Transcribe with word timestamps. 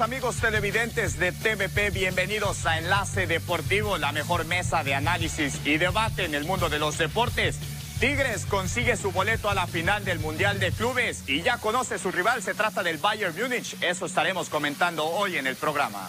amigos 0.00 0.36
televidentes 0.36 1.18
de 1.18 1.32
TVP, 1.32 1.90
bienvenidos 1.90 2.64
a 2.66 2.78
Enlace 2.78 3.26
Deportivo, 3.26 3.98
la 3.98 4.12
mejor 4.12 4.46
mesa 4.46 4.82
de 4.82 4.94
análisis 4.94 5.60
y 5.64 5.76
debate 5.76 6.24
en 6.24 6.34
el 6.34 6.44
mundo 6.44 6.68
de 6.68 6.78
los 6.78 6.96
deportes. 6.96 7.58
Tigres 8.00 8.46
consigue 8.46 8.96
su 8.96 9.12
boleto 9.12 9.50
a 9.50 9.54
la 9.54 9.66
final 9.66 10.04
del 10.04 10.18
Mundial 10.18 10.58
de 10.60 10.72
Clubes 10.72 11.24
y 11.28 11.42
ya 11.42 11.58
conoce 11.58 11.98
su 11.98 12.10
rival, 12.10 12.42
se 12.42 12.54
trata 12.54 12.82
del 12.82 12.98
Bayern 12.98 13.36
Múnich, 13.36 13.76
eso 13.82 14.06
estaremos 14.06 14.48
comentando 14.48 15.04
hoy 15.04 15.36
en 15.36 15.46
el 15.46 15.56
programa. 15.56 16.08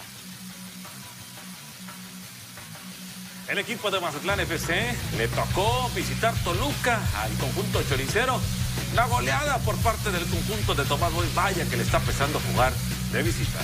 El 3.48 3.58
equipo 3.58 3.90
de 3.90 4.00
Mazatlán 4.00 4.40
FC 4.40 4.96
le 5.18 5.28
tocó 5.28 5.90
visitar 5.94 6.32
Toluca 6.42 6.98
al 7.18 7.30
conjunto 7.34 7.82
choricero. 7.82 8.40
La 8.94 9.06
goleada 9.06 9.58
por 9.58 9.76
parte 9.78 10.10
del 10.10 10.24
conjunto 10.24 10.74
de 10.74 10.84
Tomás 10.84 11.12
Boy, 11.12 11.26
vaya 11.34 11.68
que 11.68 11.76
le 11.76 11.82
está 11.82 11.98
empezando 11.98 12.38
a 12.38 12.42
jugar 12.52 12.72
de 13.12 13.22
visita. 13.22 13.60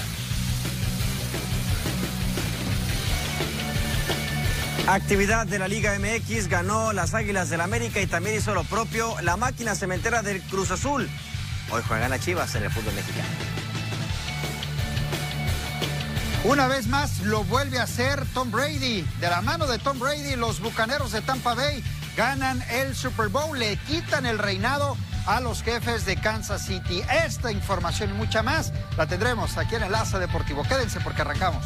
Actividad 4.92 5.46
de 5.46 5.60
la 5.60 5.68
Liga 5.68 5.96
MX, 6.00 6.48
ganó 6.48 6.92
las 6.92 7.14
Águilas 7.14 7.48
del 7.48 7.60
América 7.60 8.00
y 8.00 8.08
también 8.08 8.34
hizo 8.34 8.54
lo 8.54 8.64
propio 8.64 9.14
la 9.20 9.36
máquina 9.36 9.76
cementera 9.76 10.22
del 10.22 10.42
Cruz 10.42 10.72
Azul. 10.72 11.08
Hoy 11.70 11.80
juegan 11.86 12.10
las 12.10 12.18
Chivas 12.22 12.52
en 12.56 12.64
el 12.64 12.72
fútbol 12.72 12.94
mexicano. 12.94 13.28
Una 16.42 16.66
vez 16.66 16.88
más 16.88 17.20
lo 17.20 17.44
vuelve 17.44 17.78
a 17.78 17.84
hacer 17.84 18.26
Tom 18.34 18.50
Brady. 18.50 19.02
De 19.20 19.30
la 19.30 19.42
mano 19.42 19.68
de 19.68 19.78
Tom 19.78 20.00
Brady, 20.00 20.34
los 20.34 20.58
Bucaneros 20.58 21.12
de 21.12 21.20
Tampa 21.20 21.54
Bay 21.54 21.84
ganan 22.16 22.60
el 22.68 22.96
Super 22.96 23.28
Bowl, 23.28 23.56
le 23.56 23.76
quitan 23.76 24.26
el 24.26 24.38
reinado 24.38 24.96
a 25.24 25.40
los 25.40 25.62
jefes 25.62 26.04
de 26.04 26.16
Kansas 26.16 26.66
City. 26.66 27.00
Esta 27.24 27.52
información 27.52 28.10
y 28.10 28.14
mucha 28.14 28.42
más 28.42 28.72
la 28.96 29.06
tendremos 29.06 29.56
aquí 29.56 29.76
en 29.76 29.84
Enlace 29.84 30.18
Deportivo. 30.18 30.64
Quédense 30.64 30.98
porque 30.98 31.22
arrancamos. 31.22 31.64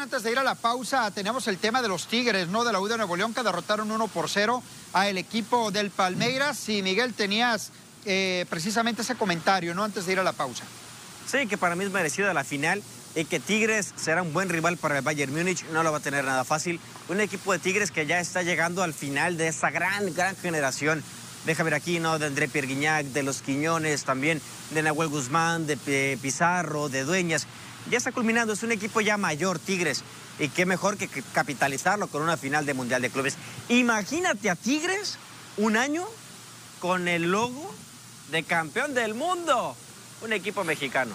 Antes 0.00 0.22
de 0.22 0.32
ir 0.32 0.38
a 0.38 0.42
la 0.42 0.54
pausa, 0.54 1.10
tenemos 1.10 1.46
el 1.46 1.58
tema 1.58 1.82
de 1.82 1.88
los 1.88 2.06
Tigres, 2.06 2.48
¿no? 2.48 2.64
De 2.64 2.72
la 2.72 2.80
U 2.80 2.88
de 2.88 2.96
Nuevo 2.96 3.16
León, 3.16 3.34
que 3.34 3.42
derrotaron 3.42 3.90
1 3.90 4.08
por 4.08 4.30
0 4.30 4.62
al 4.94 5.18
equipo 5.18 5.70
del 5.70 5.90
Palmeiras. 5.90 6.70
Y 6.70 6.80
Miguel, 6.80 7.12
tenías 7.12 7.70
eh, 8.06 8.46
precisamente 8.48 9.02
ese 9.02 9.14
comentario, 9.14 9.74
¿no? 9.74 9.84
Antes 9.84 10.06
de 10.06 10.12
ir 10.12 10.18
a 10.18 10.22
la 10.22 10.32
pausa. 10.32 10.64
Sí, 11.26 11.46
que 11.46 11.58
para 11.58 11.76
mí 11.76 11.84
es 11.84 11.90
merecida 11.90 12.32
la 12.32 12.44
final 12.44 12.82
y 13.14 13.26
que 13.26 13.40
Tigres 13.40 13.92
será 13.94 14.22
un 14.22 14.32
buen 14.32 14.48
rival 14.48 14.78
para 14.78 14.96
el 14.96 15.04
Bayern 15.04 15.34
Múnich, 15.34 15.66
no 15.66 15.82
lo 15.82 15.92
va 15.92 15.98
a 15.98 16.00
tener 16.00 16.24
nada 16.24 16.44
fácil. 16.44 16.80
Un 17.10 17.20
equipo 17.20 17.52
de 17.52 17.58
Tigres 17.58 17.90
que 17.90 18.06
ya 18.06 18.20
está 18.20 18.42
llegando 18.42 18.82
al 18.82 18.94
final 18.94 19.36
de 19.36 19.48
esa 19.48 19.70
gran, 19.70 20.14
gran 20.14 20.34
generación 20.34 21.04
de 21.44 21.54
Javier 21.54 21.74
Aquino, 21.74 22.18
de 22.18 22.24
André 22.24 22.48
Pierguiñac, 22.48 23.04
de 23.04 23.22
Los 23.22 23.42
Quiñones, 23.42 24.04
también 24.04 24.40
de 24.70 24.82
Nahuel 24.82 25.08
Guzmán, 25.08 25.66
de 25.66 26.18
Pizarro, 26.22 26.88
de 26.88 27.04
Dueñas. 27.04 27.46
Ya 27.90 27.98
está 27.98 28.12
culminando, 28.12 28.52
es 28.52 28.62
un 28.62 28.70
equipo 28.70 29.00
ya 29.00 29.16
mayor, 29.16 29.58
Tigres. 29.58 30.04
Y 30.38 30.48
qué 30.48 30.64
mejor 30.64 30.96
que 30.96 31.08
capitalizarlo 31.34 32.06
con 32.06 32.22
una 32.22 32.36
final 32.36 32.64
de 32.64 32.72
Mundial 32.72 33.02
de 33.02 33.10
Clubes. 33.10 33.36
Imagínate 33.68 34.48
a 34.48 34.54
Tigres 34.54 35.18
un 35.56 35.76
año 35.76 36.06
con 36.78 37.08
el 37.08 37.32
logo 37.32 37.74
de 38.30 38.44
campeón 38.44 38.94
del 38.94 39.14
mundo. 39.14 39.74
Un 40.22 40.32
equipo 40.32 40.62
mexicano. 40.62 41.14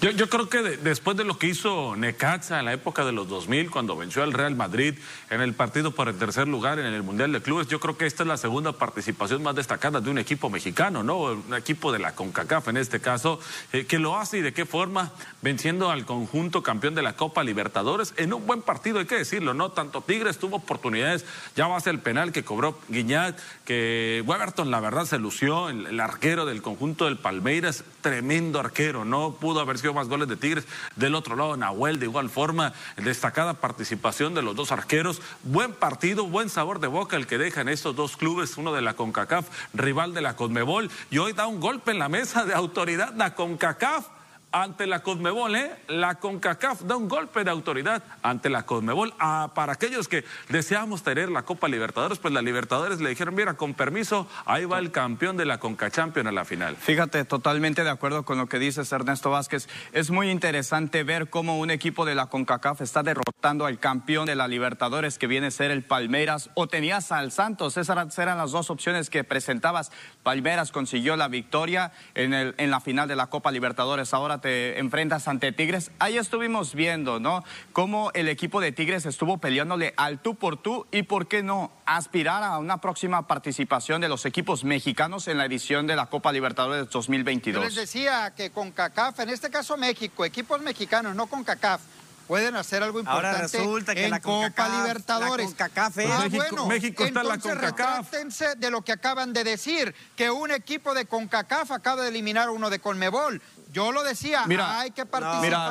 Yo, 0.00 0.10
yo 0.12 0.30
creo 0.30 0.48
que 0.48 0.62
de- 0.62 0.76
después 0.78 1.14
de 1.18 1.24
lo 1.24 1.36
que 1.36 1.46
hizo 1.48 1.94
Necaxa 1.94 2.58
en 2.58 2.64
la 2.64 2.72
época 2.72 3.04
de 3.04 3.12
los 3.12 3.28
2000, 3.28 3.70
cuando 3.70 3.96
venció 3.96 4.22
al 4.22 4.32
Real 4.32 4.56
Madrid 4.56 4.94
en 5.28 5.42
el 5.42 5.52
partido 5.52 5.90
por 5.90 6.08
el 6.08 6.16
tercer 6.16 6.48
lugar 6.48 6.78
en 6.78 6.86
el 6.86 7.02
Mundial 7.02 7.32
de 7.32 7.42
Clubes, 7.42 7.68
yo 7.68 7.80
creo 7.80 7.98
que 7.98 8.06
esta 8.06 8.22
es 8.22 8.26
la 8.26 8.38
segunda 8.38 8.72
participación 8.72 9.42
más 9.42 9.54
destacada 9.56 10.00
de 10.00 10.08
un 10.08 10.16
equipo 10.16 10.48
mexicano, 10.48 11.02
¿no? 11.02 11.18
Un 11.18 11.54
equipo 11.54 11.92
de 11.92 11.98
la 11.98 12.14
CONCACAF 12.14 12.68
en 12.68 12.78
este 12.78 13.00
caso, 13.00 13.40
eh, 13.74 13.84
que 13.84 13.98
lo 13.98 14.16
hace 14.16 14.38
y 14.38 14.40
de 14.40 14.54
qué 14.54 14.64
forma, 14.64 15.12
venciendo 15.42 15.90
al 15.90 16.06
conjunto 16.06 16.62
campeón 16.62 16.94
de 16.94 17.02
la 17.02 17.12
Copa 17.14 17.44
Libertadores 17.44 18.14
en 18.16 18.32
un 18.32 18.46
buen 18.46 18.62
partido, 18.62 19.00
hay 19.00 19.06
que 19.06 19.16
decirlo, 19.18 19.52
¿no? 19.52 19.72
Tanto 19.72 20.00
Tigres 20.00 20.38
tuvo 20.38 20.56
oportunidades, 20.56 21.26
ya 21.56 21.66
va 21.68 21.76
a 21.76 21.80
ser 21.80 21.92
el 21.96 22.00
penal 22.00 22.32
que 22.32 22.42
cobró 22.42 22.78
Guiñac, 22.88 23.36
que 23.66 24.24
Weberton 24.26 24.70
la 24.70 24.80
verdad 24.80 25.04
se 25.04 25.18
lució, 25.18 25.68
el, 25.68 25.84
el 25.88 26.00
arquero 26.00 26.46
del 26.46 26.62
conjunto 26.62 27.04
del 27.04 27.18
Palmeiras, 27.18 27.84
tremendo 28.00 28.60
arquero, 28.60 29.04
no 29.04 29.32
pudo 29.38 29.60
haber 29.60 29.76
sido 29.76 29.89
más 29.94 30.08
goles 30.08 30.28
de 30.28 30.36
Tigres. 30.36 30.66
Del 30.96 31.14
otro 31.14 31.36
lado, 31.36 31.56
Nahuel, 31.56 31.98
de 31.98 32.06
igual 32.06 32.30
forma, 32.30 32.72
destacada 32.96 33.54
participación 33.54 34.34
de 34.34 34.42
los 34.42 34.56
dos 34.56 34.72
arqueros. 34.72 35.20
Buen 35.42 35.72
partido, 35.72 36.26
buen 36.26 36.48
sabor 36.48 36.80
de 36.80 36.86
boca 36.86 37.16
el 37.16 37.26
que 37.26 37.38
dejan 37.38 37.68
estos 37.68 37.96
dos 37.96 38.16
clubes, 38.16 38.56
uno 38.56 38.72
de 38.72 38.82
la 38.82 38.94
CONCACAF, 38.94 39.48
rival 39.74 40.14
de 40.14 40.20
la 40.20 40.36
CONMEBOL, 40.36 40.90
y 41.10 41.18
hoy 41.18 41.32
da 41.32 41.46
un 41.46 41.60
golpe 41.60 41.90
en 41.90 41.98
la 41.98 42.08
mesa 42.08 42.44
de 42.44 42.54
autoridad 42.54 43.14
la 43.14 43.34
CONCACAF 43.34 44.19
ante 44.52 44.86
la 44.86 45.00
CONMEBOL, 45.00 45.54
¿eh? 45.54 45.70
La 45.86 46.16
CONCACAF 46.16 46.82
da 46.82 46.96
un 46.96 47.08
golpe 47.08 47.44
de 47.44 47.50
autoridad 47.50 48.02
ante 48.22 48.50
la 48.50 48.64
CONMEBOL. 48.64 49.14
Ah, 49.18 49.52
para 49.54 49.74
aquellos 49.74 50.08
que 50.08 50.24
deseamos 50.48 51.02
tener 51.02 51.28
la 51.28 51.42
Copa 51.42 51.68
Libertadores, 51.68 52.18
pues 52.18 52.34
la 52.34 52.42
Libertadores 52.42 53.00
le 53.00 53.10
dijeron, 53.10 53.34
mira, 53.34 53.54
con 53.54 53.74
permiso, 53.74 54.26
ahí 54.46 54.64
va 54.64 54.78
el 54.78 54.90
campeón 54.90 55.36
de 55.36 55.44
la 55.44 55.58
CONCACHAMPION 55.58 56.26
a 56.26 56.32
la 56.32 56.44
final. 56.44 56.76
Fíjate, 56.76 57.24
totalmente 57.24 57.84
de 57.84 57.90
acuerdo 57.90 58.24
con 58.24 58.38
lo 58.38 58.48
que 58.48 58.58
dices 58.58 58.90
Ernesto 58.90 59.30
Vázquez. 59.30 59.68
Es 59.92 60.10
muy 60.10 60.30
interesante 60.30 61.04
ver 61.04 61.30
cómo 61.30 61.58
un 61.58 61.70
equipo 61.70 62.04
de 62.04 62.16
la 62.16 62.26
CONCACAF 62.26 62.80
está 62.80 63.02
derrotando 63.02 63.66
al 63.66 63.78
campeón 63.78 64.26
de 64.26 64.34
la 64.34 64.48
Libertadores 64.48 65.18
que 65.18 65.28
viene 65.28 65.48
a 65.48 65.50
ser 65.52 65.70
el 65.70 65.84
Palmeiras 65.84 66.50
o 66.54 66.66
tenías 66.66 67.12
al 67.12 67.30
Santos. 67.30 67.76
Esas 67.76 68.18
eran 68.18 68.38
las 68.38 68.50
dos 68.50 68.70
opciones 68.70 69.10
que 69.10 69.22
presentabas. 69.22 69.92
Palmeiras 70.24 70.72
consiguió 70.72 71.16
la 71.16 71.28
victoria 71.28 71.92
en, 72.14 72.34
en 72.34 72.70
la 72.70 72.80
final 72.80 73.06
de 73.06 73.16
la 73.16 73.28
Copa 73.28 73.52
Libertadores. 73.52 74.12
Ahora 74.12 74.39
te 74.40 74.78
enfrentas 74.78 75.28
ante 75.28 75.52
Tigres. 75.52 75.90
Ahí 75.98 76.18
estuvimos 76.18 76.74
viendo, 76.74 77.20
¿no? 77.20 77.44
Cómo 77.72 78.10
el 78.14 78.28
equipo 78.28 78.60
de 78.60 78.72
Tigres 78.72 79.06
estuvo 79.06 79.38
peleándole 79.38 79.94
al 79.96 80.18
tú 80.20 80.34
por 80.34 80.56
tú 80.56 80.86
y 80.90 81.02
por 81.02 81.28
qué 81.28 81.42
no 81.42 81.70
aspirar 81.86 82.42
a 82.42 82.58
una 82.58 82.80
próxima 82.80 83.26
participación 83.26 84.00
de 84.00 84.08
los 84.08 84.24
equipos 84.26 84.64
mexicanos 84.64 85.28
en 85.28 85.38
la 85.38 85.44
edición 85.44 85.86
de 85.86 85.96
la 85.96 86.06
Copa 86.06 86.32
Libertadores 86.32 86.86
Yo 86.86 86.90
2022. 86.92 87.64
les 87.64 87.74
decía 87.74 88.32
que 88.36 88.50
con 88.50 88.70
CACAF, 88.72 89.20
en 89.20 89.30
este 89.30 89.50
caso 89.50 89.76
México, 89.76 90.24
equipos 90.24 90.60
mexicanos, 90.60 91.14
no 91.14 91.26
con 91.26 91.44
CACAF, 91.44 91.80
pueden 92.28 92.54
hacer 92.54 92.80
algo 92.84 93.00
importante 93.00 93.26
Ahora 93.28 93.42
resulta 93.42 93.92
que 93.92 94.04
en 94.04 94.12
la 94.12 94.20
Copa 94.20 94.50
CONCACAF, 94.50 94.82
Libertadores. 94.82 95.46
la 95.46 95.50
CONCACAF 95.68 95.98
es- 95.98 96.10
Ah, 96.12 96.18
México- 96.22 96.44
bueno, 96.48 96.66
México 96.68 97.04
está 97.04 97.20
en 97.22 97.26
la 97.28 97.34
entonces 97.34 97.60
CONCACAF. 97.72 98.54
de 98.56 98.70
lo 98.70 98.82
que 98.82 98.92
acaban 98.92 99.32
de 99.32 99.42
decir, 99.42 99.92
que 100.14 100.30
un 100.30 100.52
equipo 100.52 100.94
de 100.94 101.06
CONCACAF 101.06 101.72
acaba 101.72 102.02
de 102.02 102.08
eliminar 102.10 102.46
a 102.46 102.50
uno 102.52 102.70
de 102.70 102.78
CONMEBOL. 102.78 103.42
Yo 103.72 103.92
lo 103.92 104.02
decía, 104.02 104.44
Mira, 104.46 104.80
hay 104.80 104.90
que 104.90 105.06
participar. 105.06 105.40
mira, 105.42 105.70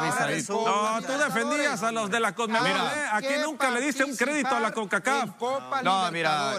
No, 0.65 1.01
tú 1.01 1.11
defendías 1.17 1.83
a 1.83 1.91
los 1.91 2.09
de 2.09 2.19
la 2.19 2.33
CONMEBOL, 2.33 2.67
¿eh? 2.69 3.05
Aquí 3.11 3.33
nunca 3.43 3.69
le 3.69 3.81
diste 3.81 4.03
un 4.03 4.15
crédito 4.15 4.55
a 4.55 4.59
la 4.59 4.71
CONCACAF. 4.71 5.23
en 5.23 5.31
Copa 5.33 5.81
No, 5.81 6.11
mira. 6.11 6.57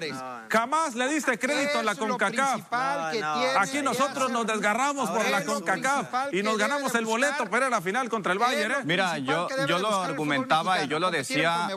Jamás 0.51 0.95
le 0.95 1.09
diste 1.09 1.39
crédito 1.39 1.79
a 1.79 1.83
la 1.83 1.95
CONCACAF. 1.95 2.61
No, 2.71 3.61
Aquí 3.61 3.83
nosotros 3.83 4.31
nos 4.31 4.47
desgarramos 4.47 5.09
por 5.11 5.29
la 5.29 5.45
CONCACAF 5.45 6.33
y 6.33 6.43
nos 6.43 6.59
ganamos 6.59 6.95
el 6.95 7.05
boleto 7.05 7.49
para 7.49 7.71
la 7.71 7.81
final 7.81 8.09
contra 8.09 8.33
el 8.33 8.39
Bayern, 8.39 8.73
¿eh? 8.73 8.77
Mira, 8.85 9.19
yo- 9.19 9.49
yo 9.67 9.79
lo 9.79 10.03
argumentaba 10.03 10.83
y 10.83 10.89
yo 10.89 10.99
lo 10.99 11.11
decía-. 11.11 11.69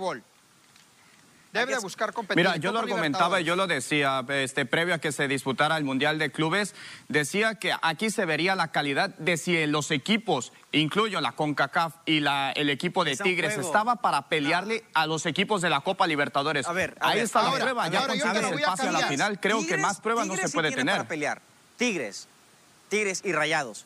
Debe 1.54 1.74
de 1.76 1.80
buscar 1.80 2.14
competir. 2.14 2.38
Mira, 2.44 2.58
yo 2.58 2.72
lo 2.72 2.80
argumentaba 2.80 3.40
y 3.40 3.44
yo 3.44 3.56
lo 3.56 3.68
decía, 3.68 4.26
este, 4.28 4.66
previo 4.66 4.96
a 4.96 4.98
que 4.98 5.12
se 5.12 5.28
disputara 5.28 5.78
el 5.78 5.84
Mundial 5.84 6.18
de 6.18 6.32
Clubes, 6.32 6.74
decía 7.10 7.56
que 7.56 7.74
aquí 7.84 8.10
se 8.10 8.26
vería 8.26 8.56
la 8.56 8.72
calidad 8.72 9.10
de 9.18 9.38
si 9.38 9.66
los 9.68 9.92
equipos, 9.92 10.52
incluyo 10.72 11.22
la 11.22 11.34
CONCACAF 11.34 11.94
y 12.08 12.22
la, 12.22 12.52
el 12.54 12.72
equipo 12.72 13.04
de 13.06 13.12
Es 13.12 13.20
Tigres, 13.22 13.54
juego. 13.54 13.68
estaba 13.68 13.98
para 13.98 14.30
pelearle 14.30 14.84
a 14.96 15.06
los 15.06 15.28
equipos 15.28 15.62
de 15.62 15.70
la 15.70 15.82
Copa 15.82 16.08
Libertadores. 16.08 16.68
A 16.68 16.74
ver, 16.74 16.98
a 17.00 17.10
Ahí 17.10 17.16
ver, 17.18 17.26
está 17.26 17.44
la 17.44 17.52
prueba, 17.52 17.88
ya 17.88 18.00
ahora 18.00 18.14
consigues 18.18 18.52
el 18.52 18.64
a 18.64 18.68
pase 18.68 18.88
a 18.88 18.92
la 18.92 19.08
final. 19.08 19.40
Creo 19.40 19.66
que 19.66 19.78
más 19.78 20.02
pruebas 20.02 20.26
no 20.26 20.36
se 20.36 20.50
puede 20.50 20.72
tener. 20.72 20.96
para 20.96 21.08
pelear. 21.08 21.42
Tigres. 21.78 22.28
Tigres 22.90 23.22
y 23.24 23.32
Rayados. 23.32 23.86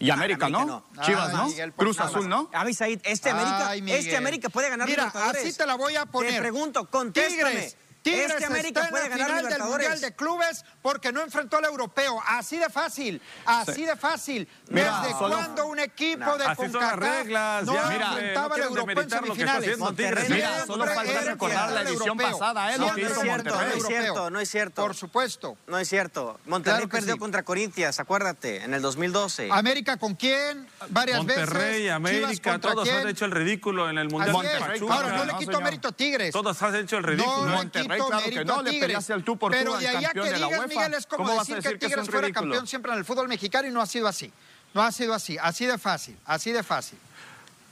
Y 0.00 0.10
Ah, 0.10 0.14
América, 0.14 0.48
¿no? 0.48 0.84
Chivas, 1.04 1.30
Ay, 1.30 1.36
¿no? 1.36 1.46
Miguel, 1.48 1.72
por 1.72 1.84
Cruz. 1.86 2.00
Azul, 2.00 2.28
¿no? 2.28 2.48
Abisaid, 2.52 3.00
este 3.04 3.30
América, 3.30 3.68
Ay, 3.70 3.84
este 3.92 4.16
América 4.16 4.48
puede 4.48 4.68
ganar 4.70 4.86
Mira, 4.88 5.04
Libertadores. 5.06 5.42
así 5.42 5.56
te 5.56 5.66
la 5.66 5.74
voy 5.74 5.96
a 5.96 6.06
poner. 6.06 6.34
Te 6.34 6.38
pregunto, 6.40 6.88
contéstame. 6.88 7.50
Tigres, 7.50 7.76
Tigres 8.02 8.30
este 8.30 8.44
América 8.46 8.80
está 8.82 8.90
puede 8.90 9.04
en 9.06 9.10
la 9.10 9.16
ganar 9.16 9.30
final 9.40 9.50
del 9.52 9.58
Mundial 9.60 9.78
Libertadores. 9.78 10.00
de 10.00 10.14
Clubes 10.14 10.64
porque 10.88 11.12
no 11.12 11.20
enfrentó 11.20 11.58
al 11.58 11.66
europeo. 11.66 12.18
Así 12.26 12.56
de 12.56 12.70
fácil, 12.70 13.20
así 13.44 13.84
de 13.84 13.94
fácil. 13.94 14.48
Mira, 14.70 15.02
¿Desde 15.02 15.18
solo- 15.18 15.36
cuándo 15.36 15.66
un 15.66 15.78
equipo 15.80 16.24
de 16.38 16.44
son 16.44 16.46
las 16.48 16.56
CONCACAF 16.56 17.26
no 17.66 17.74
ya, 17.74 17.82
enfrentaba 17.92 18.48
no 18.48 18.54
al 18.54 18.60
quieren 18.60 18.78
europeo 18.78 19.02
en 19.02 19.10
semifinales? 19.10 19.60
haciendo 19.68 19.92
Tigres. 19.92 20.30
Mira, 20.30 20.66
solo 20.66 20.86
falta 20.86 21.20
recordar 21.20 21.70
la 21.72 21.82
edición 21.82 22.08
europeo. 22.08 22.38
pasada, 22.38 22.72
¿eh? 22.74 22.78
Lo 22.78 22.86
No, 22.86 22.94
que 22.94 23.02
no 23.02 23.06
hizo 23.10 23.16
es 23.20 23.22
cierto, 23.22 23.50
Monterrey. 23.50 23.68
no 23.68 23.76
es 23.76 23.86
cierto, 23.86 24.30
no 24.30 24.40
es 24.40 24.50
cierto. 24.50 24.82
Por 24.82 24.94
supuesto. 24.94 25.58
No 25.66 25.78
es 25.78 25.88
cierto. 25.90 26.40
Monterrey 26.46 26.78
Claro 26.78 26.88
perdió 26.90 27.12
sí. 27.14 27.18
contra 27.18 27.42
Corinthians, 27.42 28.00
acuérdate, 28.00 28.64
en 28.64 28.72
el 28.72 28.80
2012. 28.80 29.50
¿América 29.52 29.98
con 29.98 30.14
quién? 30.14 30.66
Varias 30.88 31.22
veces. 31.26 31.44
Monterrey, 31.44 31.88
América, 31.90 32.58
todos 32.58 32.84
quién? 32.84 32.96
han 32.96 33.08
hecho 33.08 33.26
el 33.26 33.32
ridículo 33.32 33.90
en 33.90 33.98
el 33.98 34.08
Mundial 34.08 34.34
de. 34.40 34.86
Ahora, 34.90 35.16
no 35.18 35.24
le 35.26 35.32
no, 35.32 35.38
quito 35.38 35.60
mérito 35.60 35.88
a 35.88 35.92
Tigres. 35.92 36.32
Todos 36.32 36.62
han 36.62 36.74
hecho 36.76 36.96
el 36.96 37.02
No 37.02 37.08
ridículo. 37.08 37.44
le 37.50 37.56
Monterrey, 37.56 38.00
claro 38.00 38.24
que 38.30 38.44
no, 38.46 38.62
le 38.62 38.80
peleaste 38.80 39.12
al 39.12 39.22
tú 39.24 39.36
por 39.38 39.52
tú 39.52 39.74
al 39.74 39.80
de 39.82 39.92
campeón 39.92 40.26
de 40.30 40.38
la 40.38 40.46
UEFA. 40.48 40.77
Miguel, 40.78 40.94
es 40.94 41.06
como 41.06 41.24
¿Cómo 41.24 41.36
vas 41.36 41.50
a 41.50 41.54
decir 41.56 41.56
que 41.56 41.68
decir 41.68 41.78
que 41.78 41.86
es 41.86 41.90
Tigres 41.92 42.10
fuera 42.10 42.26
ridículo? 42.26 42.50
campeón 42.50 42.66
siempre 42.66 42.92
en 42.92 42.98
el 42.98 43.04
fútbol 43.04 43.28
mexicano 43.28 43.68
y 43.68 43.70
no 43.70 43.80
ha 43.80 43.86
sido 43.86 44.08
así. 44.08 44.32
No 44.74 44.82
ha 44.82 44.92
sido 44.92 45.14
así, 45.14 45.36
así 45.40 45.66
de 45.66 45.78
fácil, 45.78 46.16
así 46.24 46.52
de 46.52 46.62
fácil. 46.62 46.98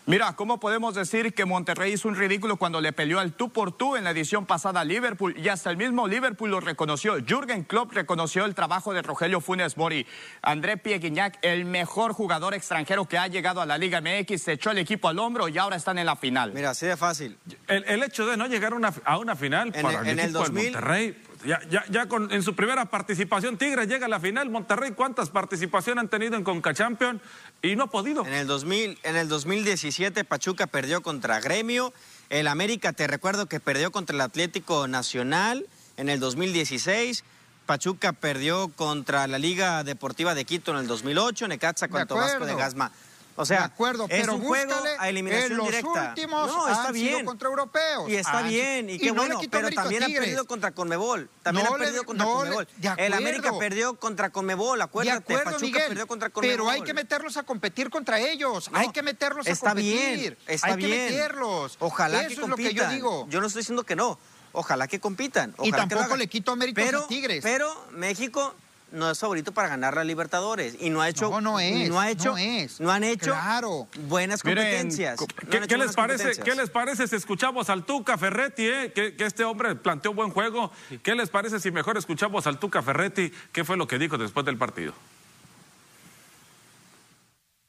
Mira, 0.08 0.36
¿cómo 0.36 0.60
podemos 0.60 0.94
decir 0.94 1.34
que 1.34 1.44
Monterrey 1.44 1.92
hizo 1.94 2.06
un 2.06 2.14
ridículo 2.14 2.58
cuando 2.58 2.80
le 2.80 2.92
peleó 2.92 3.18
al 3.18 3.32
tú 3.32 3.48
por 3.50 3.72
tú 3.76 3.96
en 3.96 4.04
la 4.04 4.10
edición 4.12 4.46
pasada 4.46 4.82
a 4.82 4.84
Liverpool? 4.84 5.34
Y 5.36 5.48
hasta 5.48 5.68
el 5.68 5.76
mismo 5.76 6.06
Liverpool 6.06 6.48
lo 6.48 6.60
reconoció. 6.60 7.16
Jürgen 7.26 7.64
Klopp 7.64 7.92
reconoció 7.92 8.44
el 8.44 8.54
trabajo 8.54 8.92
de 8.94 9.02
Rogelio 9.02 9.40
Funes 9.40 9.76
Mori. 9.76 10.06
André 10.42 10.76
Pieguiñac, 10.76 11.40
el 11.42 11.64
mejor 11.64 12.12
jugador 12.12 12.54
extranjero 12.54 13.06
que 13.06 13.18
ha 13.18 13.26
llegado 13.26 13.60
a 13.60 13.66
la 13.66 13.78
Liga 13.78 14.00
MX, 14.00 14.40
se 14.40 14.52
echó 14.52 14.70
el 14.70 14.78
equipo 14.78 15.08
al 15.08 15.18
hombro 15.18 15.48
y 15.48 15.58
ahora 15.58 15.74
están 15.74 15.98
en 15.98 16.06
la 16.06 16.14
final. 16.14 16.52
Mira, 16.52 16.70
así 16.70 16.86
de 16.86 16.96
fácil. 16.96 17.36
El, 17.66 17.82
el 17.88 18.00
hecho 18.04 18.26
de 18.26 18.36
no 18.36 18.46
llegar 18.46 18.74
a 18.74 18.76
una, 18.76 18.94
a 19.04 19.18
una 19.18 19.34
final 19.34 19.72
En 19.74 19.82
para 19.82 20.02
el- 20.02 20.06
el, 20.06 20.12
en 20.12 20.18
el 20.20 20.24
equipo 20.26 20.38
2000 20.38 20.62
del 20.62 20.72
Monterrey, 20.72 21.22
ya, 21.46 21.60
ya, 21.70 21.84
ya 21.88 22.06
con, 22.06 22.32
en 22.32 22.42
su 22.42 22.54
primera 22.54 22.84
participación 22.86 23.56
Tigres 23.56 23.88
llega 23.88 24.06
a 24.06 24.08
la 24.08 24.20
final, 24.20 24.50
Monterrey 24.50 24.92
cuántas 24.92 25.30
participaciones 25.30 26.02
han 26.02 26.08
tenido 26.08 26.36
en 26.36 26.44
Conca 26.44 26.74
Champion 26.74 27.20
y 27.62 27.76
no 27.76 27.84
ha 27.84 27.90
podido. 27.90 28.26
En 28.26 28.34
el 28.34 28.46
2000, 28.46 28.98
en 29.02 29.16
el 29.16 29.28
2017 29.28 30.24
Pachuca 30.24 30.66
perdió 30.66 31.02
contra 31.02 31.40
Gremio. 31.40 31.92
El 32.28 32.48
América, 32.48 32.92
te 32.92 33.06
recuerdo 33.06 33.46
que 33.46 33.60
perdió 33.60 33.92
contra 33.92 34.14
el 34.14 34.20
Atlético 34.20 34.88
Nacional 34.88 35.66
en 35.96 36.08
el 36.08 36.20
2016. 36.20 37.24
Pachuca 37.66 38.12
perdió 38.12 38.68
contra 38.68 39.26
la 39.26 39.38
Liga 39.38 39.82
Deportiva 39.84 40.34
de 40.34 40.44
Quito 40.44 40.72
en 40.72 40.78
el 40.78 40.86
2008. 40.86 41.48
Necaxa 41.48 41.88
contra 41.88 42.16
Vasco 42.16 42.46
de. 42.46 42.54
Gasma. 42.54 42.92
O 43.38 43.44
sea, 43.44 43.58
de 43.58 43.64
acuerdo, 43.66 44.04
es 44.08 44.20
pero 44.20 44.34
un 44.36 44.42
juego 44.44 44.72
a 44.98 45.08
eliminación 45.08 45.52
en 45.52 45.56
los 45.58 45.66
directa. 45.66 46.08
últimos 46.08 46.46
no, 46.48 46.68
está 46.68 46.88
han 46.88 46.92
bien. 46.94 47.16
sido 47.16 47.24
contra 47.26 47.48
europeos. 47.48 48.08
Y 48.08 48.16
está 48.16 48.38
Han- 48.38 48.48
bien, 48.48 48.88
y 48.90 48.94
y 48.94 48.98
qué 48.98 49.06
no 49.08 49.14
bueno, 49.14 49.40
pero 49.50 49.64
mérito 49.64 49.82
también 49.82 50.02
ha 50.02 50.06
perdido 50.06 50.44
contra 50.46 50.70
Conmebol. 50.72 51.28
También 51.42 51.66
No 51.66 51.74
ha 51.74 51.78
le- 51.78 51.84
perdido 51.84 52.04
contra 52.04 52.24
no 52.26 52.32
Conmebol. 52.34 52.68
de 52.76 52.88
El 52.96 53.12
América 53.12 53.48
acuerdo. 53.48 53.58
perdió 53.58 53.94
contra 54.00 54.30
Conmebol, 54.30 54.78
De 54.78 54.84
acuérdate. 54.84 55.18
acuerdo, 55.34 55.44
Pachuca 55.44 55.60
Miguel, 55.66 55.88
perdió 55.88 56.06
contra 56.06 56.30
Conmebol. 56.30 56.56
pero 56.56 56.70
hay 56.70 56.82
que 56.82 56.94
meterlos 56.94 57.36
a 57.36 57.42
competir 57.42 57.90
contra 57.90 58.18
ellos. 58.20 58.70
Hay 58.72 58.90
que 58.90 59.02
meterlos 59.02 59.46
a 59.46 59.54
competir. 59.54 59.84
Bien, 59.84 60.38
está 60.46 60.66
hay 60.68 60.76
bien. 60.76 60.90
que 60.90 61.12
meterlos. 61.14 61.76
Ojalá 61.78 62.18
Eso 62.20 62.26
que 62.28 62.32
es 62.34 62.38
lo 62.40 62.46
compitan. 62.48 62.72
que 62.72 62.78
yo 62.78 62.88
digo. 62.88 63.26
Yo 63.28 63.40
no 63.40 63.46
estoy 63.48 63.60
diciendo 63.60 63.84
que 63.84 63.96
no. 63.96 64.18
Ojalá 64.52 64.88
que 64.88 64.98
compitan. 65.00 65.54
Y 65.62 65.68
Ojalá 65.68 65.86
tampoco 65.88 66.16
le 66.16 66.28
quito 66.28 66.56
méritos 66.56 66.82
a 66.82 66.86
pero, 66.86 67.06
Tigres. 67.06 67.42
Pero 67.42 67.86
México 67.90 68.54
no 68.96 69.10
es 69.10 69.18
favorito 69.18 69.52
para 69.52 69.68
ganar 69.68 69.94
la 69.94 70.02
Libertadores 70.04 70.76
y 70.80 70.90
no 70.90 71.00
ha 71.00 71.08
hecho 71.08 71.30
No, 71.30 71.40
no 71.40 71.60
es, 71.60 71.88
no 71.88 72.00
ha 72.00 72.10
hecho 72.10 72.30
no 72.32 72.38
es. 72.38 72.80
no 72.80 72.90
han 72.90 73.04
hecho 73.04 73.30
Claro. 73.32 73.86
buenas 74.08 74.44
Miren, 74.44 74.64
competencias. 74.64 75.16
co- 75.18 75.26
No 75.26 75.42
han 75.42 75.48
¿Qué, 75.50 75.56
hecho 75.58 75.66
qué 75.68 75.76
les 75.76 75.94
parece, 75.94 76.22
competencias. 76.24 76.44
¿Qué 76.44 76.54
les 76.60 76.70
parece 76.70 77.06
si 77.08 77.16
escuchamos 77.16 77.70
al 77.70 77.84
Tuca 77.84 78.18
Ferretti, 78.18 78.66
eh? 78.66 78.92
que, 78.94 79.14
que 79.14 79.24
este 79.26 79.44
hombre 79.44 79.76
planteó 79.76 80.12
buen 80.14 80.30
juego? 80.30 80.72
¿Qué 81.02 81.14
les 81.14 81.28
parece 81.30 81.60
si 81.60 81.70
mejor 81.70 81.96
escuchamos 81.96 82.46
al 82.46 82.58
Tuca 82.58 82.82
Ferretti? 82.82 83.32
¿Qué 83.52 83.64
fue 83.64 83.76
lo 83.76 83.86
que 83.86 83.98
dijo 83.98 84.18
después 84.18 84.44
del 84.46 84.56
partido? 84.58 84.92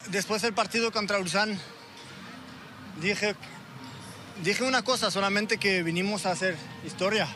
Después 0.09 0.41
del 0.41 0.53
partido 0.53 0.91
contra 0.91 1.19
Ulsan, 1.19 1.59
dije, 3.01 3.35
dije 4.43 4.63
una 4.63 4.81
cosa, 4.83 5.11
solamente 5.11 5.57
que 5.57 5.83
vinimos 5.83 6.25
a 6.25 6.31
hacer 6.31 6.55
historia. 6.85 7.27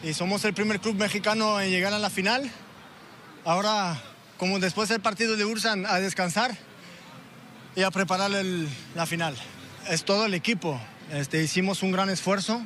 Y 0.00 0.14
somos 0.14 0.44
el 0.44 0.54
primer 0.54 0.78
club 0.78 0.94
mexicano 0.94 1.60
en 1.60 1.70
llegar 1.70 1.92
a 1.92 1.98
la 1.98 2.08
final. 2.08 2.48
Ahora, 3.44 4.00
como 4.36 4.60
después 4.60 4.88
del 4.88 5.00
partido 5.00 5.36
de 5.36 5.44
Ulsan, 5.44 5.86
a 5.86 5.98
descansar 5.98 6.56
y 7.74 7.82
a 7.82 7.90
preparar 7.90 8.30
la 8.94 9.06
final. 9.06 9.36
Es 9.88 10.04
todo 10.04 10.26
el 10.26 10.34
equipo. 10.34 10.80
Este, 11.10 11.42
hicimos 11.42 11.82
un 11.82 11.90
gran 11.90 12.10
esfuerzo, 12.10 12.62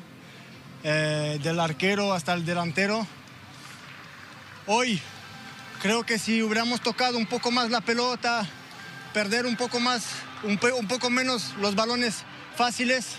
eh, 0.85 1.39
del 1.43 1.59
arquero 1.59 2.13
hasta 2.13 2.35
el 2.35 2.45
delantero. 2.45 3.07
Hoy 4.67 5.01
creo 5.81 6.05
que 6.05 6.19
si 6.19 6.43
hubiéramos 6.43 6.83
tocado 6.83 7.17
un 7.17 7.27
poco 7.27 7.51
más 7.51 7.71
la 7.71 7.81
pelota, 7.81 8.47
perder 9.15 9.47
un 9.47 9.57
poco 9.57 9.81
más, 9.81 10.05
un, 10.43 10.59
poco 10.59 11.09
menos 11.09 11.55
los 11.63 11.75
balones 11.75 12.25
fáciles. 12.57 13.17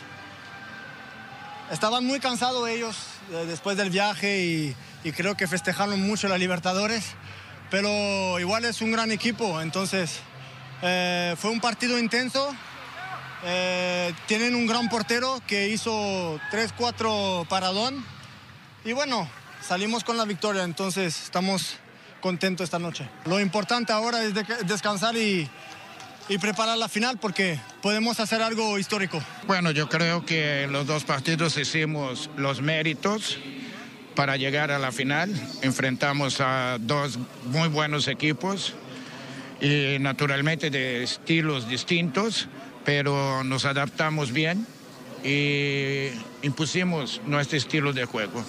Estaban 1.72 2.06
muy 2.06 2.20
cansados 2.20 2.70
ellos 2.70 3.13
después 3.48 3.78
del 3.78 3.90
viaje 3.90 4.76
y, 5.04 5.12
creo 5.12 5.36
que 5.36 5.48
festejaron 5.48 6.02
mucho 6.02 6.28
la 6.28 6.38
Libertadores, 6.38 7.04
pero 7.70 8.40
igual 8.40 8.66
es 8.66 8.82
un 8.82 8.92
gran 8.92 9.12
equipo, 9.12 9.60
entonces 9.62 10.20
eh, 10.82 11.36
fue 11.38 11.52
un 11.52 11.60
partido 11.60 11.98
intenso. 12.00 12.56
Eh, 13.46 14.14
tienen 14.26 14.56
un 14.56 14.66
gran 14.66 14.88
portero 14.88 15.42
que 15.46 15.68
hizo 15.68 16.40
3-4 16.50 17.46
paradón 17.50 18.06
y 18.86 18.94
bueno, 18.94 19.28
salimos 19.62 20.06
con 20.06 20.16
la 20.16 20.24
victoria, 20.24 20.64
entonces 20.64 21.24
estamos 21.24 21.76
contentos 22.22 22.64
esta 22.64 22.80
noche. 22.80 23.10
Lo 23.26 23.42
importante 23.42 23.92
ahora 23.92 24.24
es 24.24 24.34
de- 24.34 24.46
descansar 24.66 25.18
y, 25.18 25.50
y 26.30 26.38
preparar 26.38 26.78
la 26.78 26.90
final 26.90 27.18
porque 27.18 27.60
podemos 27.82 28.20
hacer 28.20 28.42
algo 28.42 28.80
histórico. 28.80 29.22
Bueno, 29.48 29.72
yo 29.72 29.90
creo 29.90 30.26
que 30.26 30.68
los 30.70 30.88
dos 30.88 31.04
partidos 31.04 31.58
hicimos 31.58 32.30
los 32.38 32.62
méritos 32.62 33.38
para 34.16 34.38
llegar 34.38 34.72
a 34.72 34.80
la 34.80 34.92
final. 34.92 35.34
Enfrentamos 35.62 36.40
a 36.40 36.78
dos 36.80 37.20
muy 37.46 37.68
buenos 37.68 38.08
equipos 38.08 38.74
y 39.62 39.98
naturalmente 40.00 40.70
de 40.70 41.04
estilos 41.04 41.68
distintos, 41.68 42.48
pero 42.86 43.44
nos 43.44 43.66
adaptamos 43.66 44.32
bien 44.32 44.66
y 45.24 46.10
impusimos 46.42 47.22
nuestro 47.26 47.58
estilo 47.58 47.94
de 47.94 48.06
juego. 48.06 48.44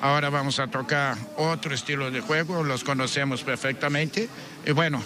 Ahora 0.00 0.30
vamos 0.30 0.60
a 0.60 0.68
tocar 0.68 1.16
otro 1.36 1.74
estilo 1.74 2.10
de 2.10 2.20
juego, 2.20 2.62
los 2.62 2.84
conocemos 2.84 3.42
perfectamente 3.42 4.28
y 4.64 4.70
bueno, 4.70 5.02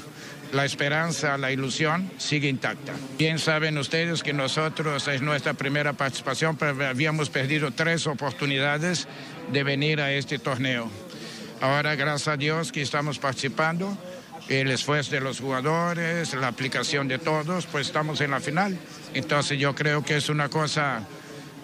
la 0.52 0.66
esperanza, 0.66 1.38
la 1.38 1.50
ilusión 1.50 2.10
sigue 2.18 2.48
intacta. 2.48 2.92
Bien 3.18 3.38
saben 3.38 3.78
ustedes 3.78 4.22
que 4.22 4.32
nosotros 4.32 5.08
es 5.08 5.22
nuestra 5.22 5.54
primera 5.54 5.94
participación, 5.94 6.56
pero 6.56 6.86
habíamos 6.86 7.30
perdido 7.30 7.70
tres 7.72 8.06
oportunidades 8.06 9.08
de 9.50 9.62
venir 9.62 10.00
a 10.00 10.12
este 10.12 10.38
torneo. 10.38 10.90
Ahora, 11.60 11.94
gracias 11.94 12.28
a 12.28 12.36
Dios 12.36 12.70
que 12.70 12.82
estamos 12.82 13.18
participando, 13.18 13.96
el 14.48 14.70
esfuerzo 14.70 15.12
de 15.12 15.20
los 15.20 15.40
jugadores, 15.40 16.34
la 16.34 16.48
aplicación 16.48 17.08
de 17.08 17.18
todos, 17.18 17.66
pues 17.66 17.86
estamos 17.86 18.20
en 18.20 18.32
la 18.32 18.40
final. 18.40 18.76
Entonces 19.14 19.58
yo 19.58 19.74
creo 19.74 20.04
que 20.04 20.16
es 20.16 20.28
una 20.28 20.48
cosa 20.48 21.06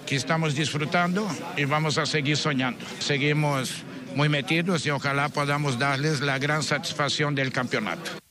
que 0.06 0.16
estamos 0.16 0.54
disfrutando 0.54 1.28
y 1.56 1.64
vamos 1.64 1.98
a 1.98 2.06
seguir 2.06 2.36
soñando. 2.36 2.84
Seguimos 3.00 3.82
muy 4.14 4.30
metidos 4.30 4.86
y 4.86 4.90
ojalá 4.90 5.28
podamos 5.28 5.78
darles 5.78 6.20
la 6.20 6.38
gran 6.38 6.62
satisfacción 6.62 7.34
del 7.34 7.52
campeonato. 7.52 8.27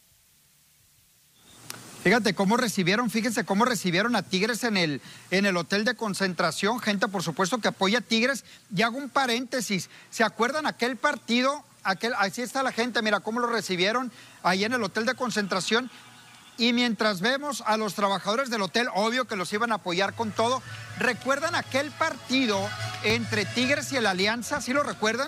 Fíjate 2.07 2.33
cómo 2.33 2.55
recibieron, 2.55 3.09
fíjense 3.09 3.43
cómo 3.43 3.65
recibieron 3.65 4.15
a 4.15 4.21
Tigres 4.21 4.63
en 4.63 4.77
el, 4.77 5.01
en 5.29 5.45
el 5.45 5.57
hotel 5.57 5.83
de 5.83 5.95
concentración, 5.95 6.79
gente 6.79 7.09
por 7.09 7.21
supuesto 7.21 7.57
que 7.57 7.67
apoya 7.67 7.97
a 7.97 8.01
Tigres. 8.01 8.45
Y 8.73 8.81
hago 8.83 8.97
un 8.97 9.09
paréntesis, 9.09 9.89
¿se 10.09 10.23
acuerdan 10.23 10.67
aquel 10.67 10.95
partido? 10.95 11.65
Aquel, 11.83 12.13
así 12.17 12.41
está 12.41 12.63
la 12.63 12.71
gente, 12.71 13.01
mira 13.01 13.19
cómo 13.19 13.41
lo 13.41 13.47
recibieron 13.47 14.09
ahí 14.41 14.63
en 14.63 14.71
el 14.71 14.83
hotel 14.83 15.05
de 15.05 15.15
concentración. 15.15 15.91
Y 16.57 16.71
mientras 16.71 17.19
vemos 17.19 17.61
a 17.65 17.75
los 17.75 17.93
trabajadores 17.93 18.49
del 18.49 18.61
hotel, 18.61 18.87
obvio 18.95 19.25
que 19.25 19.35
los 19.35 19.51
iban 19.51 19.73
a 19.73 19.75
apoyar 19.75 20.13
con 20.13 20.31
todo, 20.31 20.63
¿recuerdan 20.99 21.55
aquel 21.55 21.91
partido 21.91 22.69
entre 23.03 23.43
Tigres 23.43 23.91
y 23.91 23.97
el 23.97 24.05
Alianza? 24.05 24.61
¿Sí 24.61 24.71
lo 24.71 24.83
recuerdan? 24.83 25.27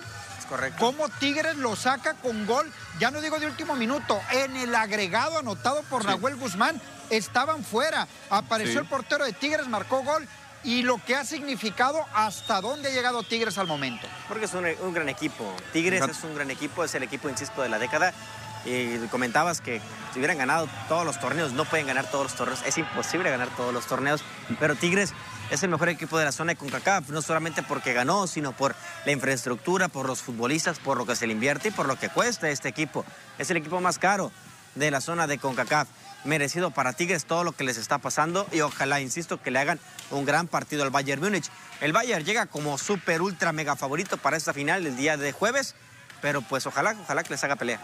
Correcto. 0.49 0.77
Cómo 0.79 1.07
Tigres 1.09 1.55
lo 1.57 1.75
saca 1.75 2.15
con 2.15 2.45
gol, 2.47 2.69
ya 2.99 3.11
no 3.11 3.21
digo 3.21 3.39
de 3.39 3.45
último 3.45 3.75
minuto, 3.75 4.19
en 4.31 4.57
el 4.57 4.73
agregado 4.75 5.37
anotado 5.39 5.83
por 5.83 6.03
Nahuel 6.05 6.35
Guzmán, 6.35 6.81
estaban 7.11 7.63
fuera. 7.63 8.07
Apareció 8.29 8.73
Sí. 8.73 8.79
el 8.79 8.85
portero 8.85 9.23
de 9.25 9.33
Tigres, 9.33 9.67
marcó 9.67 10.01
gol 10.03 10.27
y 10.63 10.81
lo 10.81 10.97
que 11.05 11.15
ha 11.15 11.23
significado 11.23 12.03
hasta 12.13 12.59
dónde 12.61 12.89
ha 12.89 12.91
llegado 12.91 13.23
Tigres 13.23 13.57
al 13.57 13.67
momento. 13.67 14.07
Porque 14.27 14.45
es 14.45 14.53
un, 14.53 14.65
un 14.81 14.93
gran 14.93 15.07
equipo. 15.07 15.55
Tigres 15.71 16.01
es 16.09 16.23
un 16.23 16.35
gran 16.35 16.49
equipo, 16.51 16.83
es 16.83 16.93
el 16.95 17.03
equipo, 17.03 17.29
insisto, 17.29 17.61
de 17.61 17.69
la 17.69 17.79
década. 17.79 18.13
Y 18.65 18.97
comentabas 19.07 19.61
que 19.61 19.81
si 20.11 20.19
hubieran 20.19 20.37
ganado 20.37 20.67
todos 20.89 21.05
los 21.05 21.17
torneos, 21.19 21.53
no 21.53 21.63
pueden 21.63 21.87
ganar 21.87 22.11
todos 22.11 22.25
los 22.25 22.35
torneos, 22.35 22.61
es 22.65 22.77
imposible 22.77 23.29
ganar 23.29 23.47
todos 23.55 23.73
los 23.73 23.85
torneos, 23.87 24.21
pero 24.59 24.75
Tigres 24.75 25.13
es 25.49 25.63
el 25.63 25.69
mejor 25.69 25.89
equipo 25.89 26.17
de 26.17 26.25
la 26.25 26.31
zona 26.31 26.53
de 26.53 26.57
CONCACAF, 26.57 27.09
no 27.09 27.21
solamente 27.21 27.63
porque 27.63 27.93
ganó, 27.93 28.27
sino 28.27 28.51
por 28.51 28.75
la 29.05 29.11
infraestructura, 29.11 29.87
por 29.87 30.07
los 30.07 30.21
futbolistas, 30.21 30.79
por 30.79 30.97
lo 30.97 31.05
que 31.05 31.15
se 31.15 31.27
le 31.27 31.33
invierte 31.33 31.69
y 31.69 31.71
por 31.71 31.87
lo 31.87 31.97
que 31.97 32.09
cuesta 32.09 32.49
este 32.49 32.69
equipo. 32.69 33.05
Es 33.37 33.49
el 33.49 33.57
equipo 33.57 33.81
más 33.81 33.97
caro 33.97 34.31
de 34.75 34.91
la 34.91 35.01
zona 35.01 35.27
de 35.27 35.37
CONCACAF. 35.37 35.87
Merecido 36.25 36.71
para 36.71 36.93
Tigres 36.93 37.25
todo 37.25 37.43
lo 37.43 37.53
que 37.53 37.63
les 37.63 37.77
está 37.77 37.97
pasando 37.97 38.45
y 38.51 38.59
ojalá, 38.61 38.99
insisto, 38.99 39.41
que 39.41 39.51
le 39.51 39.59
hagan 39.59 39.79
un 40.11 40.25
gran 40.25 40.47
partido 40.47 40.83
al 40.83 40.89
Bayern 40.89 41.21
Múnich. 41.21 41.49
El 41.79 41.93
Bayern 41.93 42.25
llega 42.25 42.45
como 42.45 42.77
súper, 42.77 43.21
ultra, 43.21 43.53
mega 43.53 43.75
favorito 43.75 44.17
para 44.17 44.35
esta 44.35 44.53
final 44.53 44.85
el 44.85 44.97
día 44.97 45.15
de 45.15 45.31
jueves, 45.31 45.75
pero 46.21 46.41
pues 46.41 46.67
ojalá, 46.67 46.95
ojalá 47.01 47.23
que 47.23 47.29
les 47.29 47.43
haga 47.43 47.55
pelea. 47.55 47.79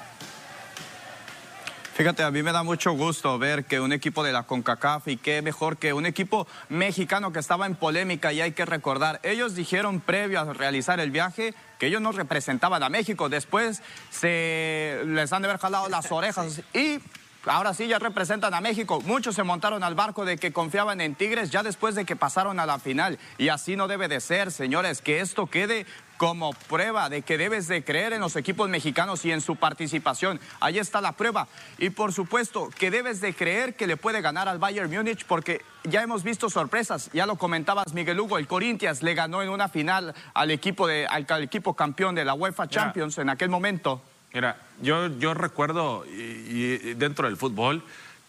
Fíjate, 1.95 2.23
a 2.23 2.29
mí 2.29 2.43
me 2.43 2.51
da 2.51 2.61
mucho 2.61 2.91
gusto 2.91 3.39
ver 3.39 3.63
que 3.63 3.79
un 3.79 3.93
equipo 3.93 4.21
de 4.21 4.33
la 4.33 4.43
CONCACAF 4.43 5.07
y 5.07 5.15
qué 5.15 5.41
mejor 5.41 5.77
que 5.77 5.93
un 5.93 6.05
equipo 6.05 6.45
mexicano 6.67 7.31
que 7.31 7.39
estaba 7.39 7.65
en 7.67 7.75
polémica 7.75 8.33
y 8.33 8.41
hay 8.41 8.51
que 8.51 8.65
recordar, 8.65 9.21
ellos 9.23 9.55
dijeron 9.55 10.01
previo 10.01 10.41
a 10.41 10.51
realizar 10.51 10.99
el 10.99 11.09
viaje 11.09 11.53
que 11.79 11.87
ellos 11.87 12.01
no 12.01 12.11
representaban 12.11 12.83
a 12.83 12.89
México, 12.89 13.29
después 13.29 13.81
se 14.09 15.03
les 15.05 15.31
han 15.31 15.43
de 15.43 15.47
haber 15.47 15.61
jalado 15.61 15.87
las 15.87 16.11
orejas 16.11 16.63
y 16.73 16.99
ahora 17.45 17.73
sí 17.73 17.87
ya 17.87 17.97
representan 17.97 18.53
a 18.53 18.59
México. 18.59 18.99
Muchos 19.05 19.35
se 19.35 19.43
montaron 19.43 19.83
al 19.83 19.95
barco 19.95 20.25
de 20.25 20.37
que 20.37 20.51
confiaban 20.51 20.99
en 20.99 21.15
Tigres 21.15 21.49
ya 21.49 21.63
después 21.63 21.95
de 21.95 22.03
que 22.03 22.17
pasaron 22.17 22.59
a 22.59 22.65
la 22.65 22.79
final. 22.79 23.19
Y 23.37 23.49
así 23.49 23.75
no 23.75 23.87
debe 23.87 24.07
de 24.07 24.19
ser, 24.19 24.51
señores, 24.51 25.01
que 25.01 25.21
esto 25.21 25.47
quede 25.47 25.85
como 26.17 26.53
prueba 26.53 27.09
de 27.09 27.21
que 27.21 27.37
debes 27.37 27.67
de 27.67 27.83
creer 27.83 28.13
en 28.13 28.21
los 28.21 28.35
equipos 28.35 28.69
mexicanos 28.69 29.25
y 29.25 29.31
en 29.31 29.41
su 29.41 29.55
participación. 29.55 30.39
Ahí 30.59 30.79
está 30.79 31.01
la 31.01 31.13
prueba. 31.13 31.47
Y 31.77 31.89
por 31.89 32.13
supuesto 32.13 32.69
que 32.77 32.91
debes 32.91 33.21
de 33.21 33.33
creer 33.33 33.75
que 33.75 33.87
le 33.87 33.97
puede 33.97 34.21
ganar 34.21 34.47
al 34.47 34.59
Bayern 34.59 34.91
Múnich 34.91 35.25
porque 35.25 35.61
ya 35.83 36.01
hemos 36.01 36.23
visto 36.23 36.49
sorpresas. 36.49 37.09
Ya 37.13 37.25
lo 37.25 37.35
comentabas 37.35 37.93
Miguel 37.93 38.19
Hugo, 38.19 38.37
el 38.37 38.47
Corinthians 38.47 39.03
le 39.03 39.13
ganó 39.13 39.41
en 39.41 39.49
una 39.49 39.69
final 39.69 40.13
al 40.33 40.51
equipo, 40.51 40.87
de, 40.87 41.05
al, 41.07 41.25
equipo 41.43 41.73
campeón 41.75 42.15
de 42.15 42.25
la 42.25 42.33
UEFA 42.33 42.67
Champions 42.67 43.17
en 43.17 43.29
aquel 43.29 43.49
momento. 43.49 44.01
Mira, 44.33 44.57
yo, 44.81 45.07
yo 45.17 45.33
recuerdo 45.33 46.05
y, 46.05 46.93
dentro 46.95 47.27
del 47.27 47.37
fútbol, 47.37 47.83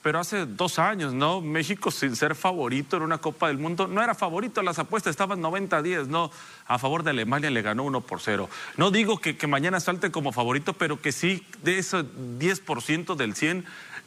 pero 0.06 0.20
hace 0.20 0.46
dos 0.46 0.78
años, 0.78 1.12
¿no? 1.12 1.40
México 1.40 1.90
sin 1.90 2.14
ser 2.14 2.36
favorito 2.36 2.96
en 2.96 3.02
una 3.02 3.18
Copa 3.18 3.48
del 3.48 3.58
Mundo, 3.58 3.88
no 3.88 4.00
era 4.00 4.14
favorito, 4.14 4.62
las 4.62 4.78
apuestas 4.78 5.10
estaban 5.10 5.42
90-10, 5.42 6.06
¿no? 6.06 6.30
A 6.68 6.78
favor 6.78 7.02
de 7.02 7.10
Alemania 7.10 7.50
le 7.50 7.60
ganó 7.60 7.82
1 7.82 8.02
por 8.02 8.20
0. 8.20 8.48
No 8.76 8.92
digo 8.92 9.18
que, 9.20 9.36
que 9.36 9.48
mañana 9.48 9.80
salte 9.80 10.12
como 10.12 10.30
favorito, 10.30 10.75
pero 10.75 11.02
que 11.02 11.10
sí 11.10 11.44
de 11.64 11.80
ese 11.80 12.04
10% 12.04 13.16
del 13.16 13.34
100 13.34 13.64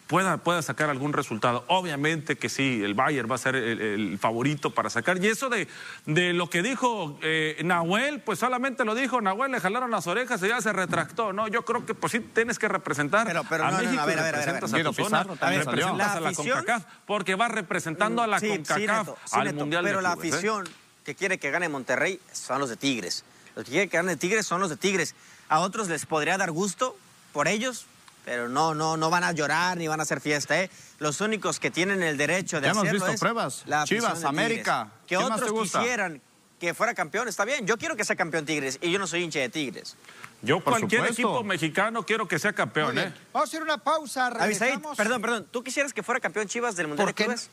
pueda, 0.10 0.38
pueda 0.38 0.64
sacar 0.64 0.90
algún 0.90 1.14
resultado. 1.14 1.64
Obviamente 1.68 2.36
que 2.36 2.50
sí, 2.50 2.82
el 2.84 2.96
Bayern 2.96 3.30
va 3.30 3.36
a 3.36 3.38
ser 3.38 3.56
el, 3.56 4.18
favorito 4.18 4.72
para 4.72 4.90
sacar. 4.90 5.24
Y 5.24 5.28
eso 5.28 5.50
de, 5.50 5.68
de 6.08 6.34
lo 6.34 6.50
que 6.50 6.64
dijo 6.64 7.20
eh, 7.22 7.62
Nahuel, 7.64 8.20
pues 8.20 8.40
solamente 8.40 8.84
lo 8.86 8.96
dijo 8.96 9.22
Nahuel, 9.22 9.52
le 9.52 9.60
jalaron 9.60 9.92
las 9.92 10.08
orejas 10.08 10.42
y 10.42 10.48
ya 10.48 10.60
se 10.62 10.74
retractó. 10.74 11.32
No, 11.32 11.48
yo 11.48 11.64
creo 11.64 11.86
que 11.86 11.94
pues 11.94 12.12
sí 12.12 12.22
tienes 12.22 12.58
que 12.58 12.68
representar 12.68 13.28
pero, 13.28 13.44
pero 13.48 13.66
a 13.66 13.72
no, 13.72 13.78
México, 13.78 14.02
a 14.02 14.06
ver, 14.08 14.20
a 14.20 14.24
ver, 14.24 14.36
representas 14.36 14.74
a, 14.74 14.78
ver, 14.78 14.88
a, 14.88 14.90
tu 14.90 15.04
zona, 15.04 15.24
representas 15.24 16.16
a 16.16 16.20
la 16.20 16.34
CONCACAF, 16.34 16.84
porque 17.06 17.36
va 17.36 17.48
representando 17.48 18.24
a 18.24 18.28
la 18.28 18.40
CONCACAF 18.40 19.10
al 19.34 19.54
Mundial 19.54 19.84
Pero 19.84 20.02
la 20.02 20.10
¿eh? 20.10 20.14
afición 20.18 20.68
que 21.06 21.14
quiere 21.14 21.38
que 21.38 21.52
gane 21.52 21.70
Monterrey 21.70 22.20
son 22.32 22.60
los 22.60 22.70
de 22.70 22.78
Tigres. 22.78 23.26
Los 23.56 23.66
que 23.66 23.72
quieren 23.72 23.90
que 23.90 23.98
gane 23.98 24.16
Tigres 24.18 24.48
son 24.48 24.60
los 24.60 24.72
de 24.72 24.78
Tigres. 24.78 25.14
A 25.50 25.60
otros 25.60 25.88
les 25.88 26.08
podría 26.08 26.36
dar 26.40 26.50
gusto 26.50 26.98
por 27.32 27.48
ellos, 27.48 27.86
pero 28.26 28.50
no, 28.50 28.74
no, 28.74 28.98
no 28.98 29.10
van 29.10 29.24
a 29.24 29.32
llorar 29.32 29.78
ni 29.78 29.88
van 29.88 30.00
a 30.00 30.04
hacer 30.04 30.22
fiesta, 30.22 30.62
¿eh? 30.62 30.70
Los 31.00 31.22
únicos 31.22 31.60
que 31.60 31.72
tienen 31.72 32.04
el 32.04 32.18
derecho 32.18 32.62
de 32.62 32.68
ya 32.68 32.72
hacerlo 32.72 32.90
hemos 32.90 33.10
visto 33.10 33.20
pruebas. 33.20 33.66
Chivas, 33.86 34.24
América. 34.24 34.90
Que 35.08 35.18
otros 35.18 35.52
quisieran 35.52 36.22
que 36.60 36.74
fuera 36.74 36.94
campeón, 36.94 37.28
está 37.28 37.46
bien. 37.46 37.66
Yo 37.66 37.78
quiero 37.78 37.96
que 37.96 38.04
sea 38.04 38.16
campeón 38.16 38.46
Tigres 38.46 38.78
y 38.82 38.92
yo 38.92 39.00
no 39.00 39.08
soy 39.08 39.24
hincha 39.24 39.40
de 39.40 39.50
Tigres. 39.50 39.96
Yo 40.42 40.64
cualquier 40.64 41.06
equipo 41.06 41.44
mexicano 41.44 42.06
quiero 42.06 42.28
que 42.28 42.38
sea 42.38 42.54
campeón, 42.54 42.98
¿eh? 43.00 43.14
Vamos 43.34 43.48
a 43.48 43.50
hacer 43.50 43.64
una 43.64 43.78
pausa, 43.78 44.30
regresamos. 44.30 44.96
perdón, 44.96 45.22
perdón. 45.22 45.48
¿Tú 45.52 45.64
quisieras 45.64 45.94
que 45.94 46.04
fuera 46.04 46.20
campeón 46.20 46.48
Chivas 46.48 46.76
del 46.76 46.88
Mundial 46.88 47.08
de 47.08 47.14
Clubes? 47.14 47.50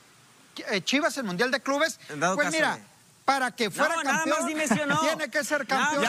Eh, 0.71 0.81
Chivas 0.83 1.17
el 1.19 1.25
Mundial 1.25 1.51
de 1.51 1.61
Clubes. 1.61 1.99
pues 2.35 2.51
mira, 2.53 2.79
para 3.27 3.51
que 3.51 3.71
fuera 3.73 3.97
campeón, 4.03 4.47
tiene 4.47 5.29
que 5.29 5.45
ser 5.45 5.67
campeón. 5.67 6.05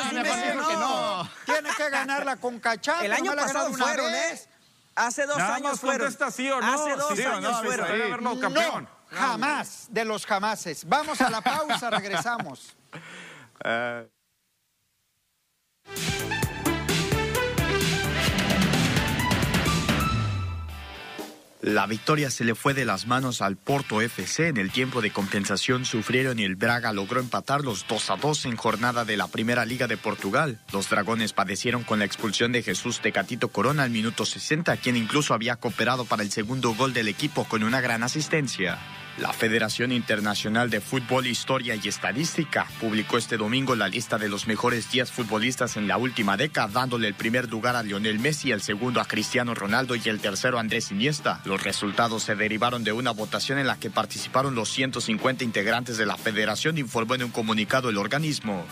no. 0.79 1.29
Tiene 1.45 1.69
que 1.75 1.89
ganar 1.89 2.23
la 2.23 2.37
Conca 2.37 2.75
El 3.01 3.11
año 3.11 3.35
pasado 3.35 3.73
fueron, 3.73 4.13
¿eh? 4.13 4.39
Hace 4.95 5.25
dos 5.25 5.39
años 5.39 5.79
fueron. 5.79 6.15
sí 6.31 6.49
o 6.49 6.61
no. 6.61 6.73
Hace 6.73 6.95
dos 6.95 7.19
años 7.19 7.61
fueron. 7.63 8.23
No, 8.23 8.39
campeón. 8.39 8.87
jamás, 9.11 9.87
de 9.89 10.05
los 10.05 10.25
jamases. 10.25 10.85
Vamos 10.87 11.19
a 11.19 11.29
la 11.29 11.41
pausa, 11.41 11.89
regresamos. 11.89 12.77
Uh... 13.65 14.07
La 21.67 21.85
victoria 21.85 22.31
se 22.31 22.45
le 22.45 22.55
fue 22.55 22.73
de 22.73 22.85
las 22.85 23.07
manos 23.07 23.41
al 23.41 23.57
Porto 23.57 24.01
FC. 24.01 24.47
En 24.47 24.55
el 24.55 24.71
tiempo 24.71 25.01
de 25.01 25.11
compensación 25.11 25.83
sufrieron 25.83 26.39
y 26.39 26.45
el 26.45 26.55
Braga 26.55 26.93
logró 26.93 27.19
empatar 27.19 27.65
los 27.65 27.85
2 27.89 28.09
a 28.09 28.15
2 28.15 28.45
en 28.45 28.55
jornada 28.55 29.03
de 29.03 29.17
la 29.17 29.27
Primera 29.27 29.65
Liga 29.65 29.85
de 29.85 29.97
Portugal. 29.97 30.61
Los 30.71 30.89
dragones 30.89 31.33
padecieron 31.33 31.83
con 31.83 31.99
la 31.99 32.05
expulsión 32.05 32.53
de 32.53 32.63
Jesús 32.63 33.01
Tecatito 33.01 33.49
Corona 33.49 33.83
al 33.83 33.89
minuto 33.89 34.23
60, 34.23 34.77
quien 34.77 34.95
incluso 34.95 35.33
había 35.33 35.57
cooperado 35.57 36.05
para 36.05 36.23
el 36.23 36.31
segundo 36.31 36.73
gol 36.73 36.93
del 36.93 37.09
equipo 37.09 37.43
con 37.43 37.63
una 37.63 37.81
gran 37.81 38.01
asistencia. 38.01 38.79
La 39.17 39.33
Federación 39.33 39.91
Internacional 39.91 40.69
de 40.69 40.79
Fútbol, 40.79 41.25
Historia 41.25 41.73
y 41.73 41.87
Estadística 41.87 42.67
publicó 42.79 43.17
este 43.17 43.37
domingo 43.37 43.75
la 43.75 43.87
lista 43.87 44.19
de 44.19 44.29
los 44.29 44.45
mejores 44.45 44.91
10 44.91 45.11
futbolistas 45.11 45.75
en 45.75 45.87
la 45.87 45.97
última 45.97 46.37
década, 46.37 46.67
dándole 46.67 47.07
el 47.07 47.15
primer 47.15 47.49
lugar 47.49 47.75
a 47.75 47.81
Lionel 47.81 48.19
Messi, 48.19 48.51
el 48.51 48.61
segundo 48.61 49.01
a 49.01 49.05
Cristiano 49.05 49.55
Ronaldo 49.55 49.95
y 49.95 50.01
el 50.05 50.19
tercero 50.19 50.57
a 50.57 50.61
Andrés 50.61 50.91
Iniesta. 50.91 51.41
Los 51.45 51.63
resultados 51.63 52.21
se 52.21 52.35
derivaron 52.35 52.83
de 52.83 52.91
una 52.91 53.09
votación 53.09 53.57
en 53.57 53.65
la 53.65 53.79
que 53.79 53.89
participaron 53.89 54.53
los 54.53 54.69
150 54.69 55.43
integrantes 55.43 55.97
de 55.97 56.05
la 56.05 56.15
federación, 56.15 56.77
informó 56.77 57.15
en 57.15 57.23
un 57.23 57.31
comunicado 57.31 57.89
el 57.89 57.97
organismo. 57.97 58.67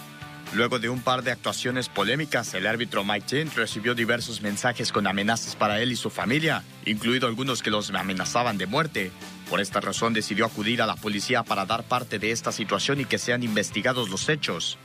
Luego 0.53 0.77
de 0.77 0.89
un 0.89 1.01
par 1.01 1.23
de 1.23 1.31
actuaciones 1.31 1.89
polémicas, 1.89 2.53
el 2.53 2.67
árbitro 2.67 3.03
Mike 3.03 3.25
Chen 3.25 3.51
recibió 3.55 3.95
diversos 3.95 4.41
mensajes 4.41 4.91
con 4.91 5.07
amenazas 5.07 5.55
para 5.55 5.81
él 5.81 5.91
y 5.91 5.95
su 5.95 6.11
familia, 6.11 6.63
incluido 6.85 7.27
algunos 7.27 7.63
que 7.63 7.71
los 7.71 7.89
amenazaban 7.89 8.59
de 8.59 8.67
muerte. 8.67 9.11
Por 9.49 9.61
esta 9.61 9.79
razón 9.79 10.13
decidió 10.13 10.45
acudir 10.45 10.81
a 10.81 10.87
la 10.87 10.95
policía 10.95 11.43
para 11.43 11.65
dar 11.65 11.83
parte 11.83 12.19
de 12.19 12.31
esta 12.31 12.51
situación 12.51 12.99
y 12.99 13.05
que 13.05 13.17
sean 13.17 13.43
investigados 13.43 14.09
los 14.09 14.27
hechos. 14.27 14.77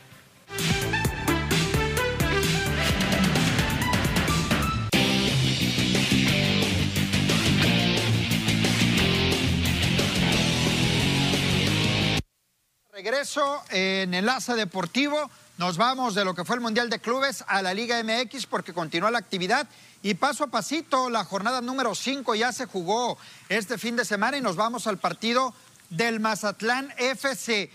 Regreso 12.93 13.63
en 13.71 14.13
Enlace 14.13 14.55
Deportivo. 14.55 15.31
Nos 15.57 15.79
vamos 15.79 16.15
de 16.15 16.25
lo 16.25 16.35
que 16.35 16.45
fue 16.45 16.57
el 16.57 16.61
Mundial 16.61 16.91
de 16.91 17.01
Clubes 17.01 17.45
a 17.47 17.63
la 17.63 17.73
Liga 17.73 18.03
MX 18.03 18.45
porque 18.45 18.75
continúa 18.75 19.11
la 19.11 19.19
actividad 19.19 19.67
y 20.03 20.15
paso 20.15 20.45
a 20.45 20.47
pasito 20.47 21.11
la 21.11 21.25
jornada 21.25 21.61
número 21.61 21.95
5 21.95 22.35
ya 22.35 22.53
se 22.53 22.67
jugó 22.67 23.19
este 23.49 23.79
fin 23.79 23.97
de 23.97 24.05
semana 24.05 24.39
y 24.39 24.41
nos 24.41 24.57
vamos 24.57 24.87
al 24.87 24.99
partido 24.99 25.55
del 25.91 26.21
Mazatlán 26.21 26.93
FC. 26.97 27.71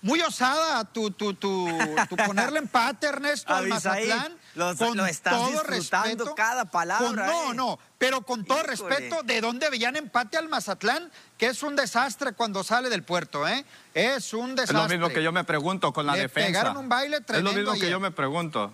Muy 0.00 0.20
osada 0.20 0.84
tu, 0.84 1.10
tu, 1.10 1.34
tu, 1.34 1.68
tu 2.08 2.16
ponerle 2.26 2.60
empate, 2.60 3.08
Ernesto, 3.08 3.52
al 3.52 3.66
Mazatlán. 3.66 4.36
con 4.78 4.96
lo 4.96 5.06
estás 5.06 5.34
todo 5.34 5.62
respeto, 5.64 6.34
cada 6.36 6.64
palabra. 6.66 7.26
no, 7.26 7.52
¿eh? 7.52 7.54
no, 7.54 7.78
pero 7.98 8.22
con 8.22 8.44
todo 8.44 8.62
respeto, 8.62 9.22
¿de 9.24 9.40
dónde 9.40 9.68
veían 9.70 9.96
empate 9.96 10.36
al 10.36 10.48
Mazatlán? 10.48 11.10
Que 11.36 11.46
es 11.46 11.64
un 11.64 11.74
desastre 11.74 12.32
cuando 12.32 12.62
sale 12.62 12.90
del 12.90 13.02
puerto, 13.02 13.46
¿eh? 13.48 13.64
Es 13.92 14.34
un 14.34 14.54
desastre. 14.54 14.78
Es 14.78 14.82
lo 14.84 14.88
mismo 14.88 15.08
que 15.08 15.22
yo 15.22 15.32
me 15.32 15.42
pregunto 15.42 15.92
con 15.92 16.06
la 16.06 16.12
Le 16.12 16.22
defensa. 16.22 16.46
Pegaron 16.46 16.76
un 16.76 16.88
baile 16.88 17.20
tremendo 17.20 17.50
Es 17.50 17.56
lo 17.56 17.72
mismo 17.72 17.80
que 17.84 17.90
yo 17.90 17.98
me 17.98 18.12
pregunto. 18.12 18.72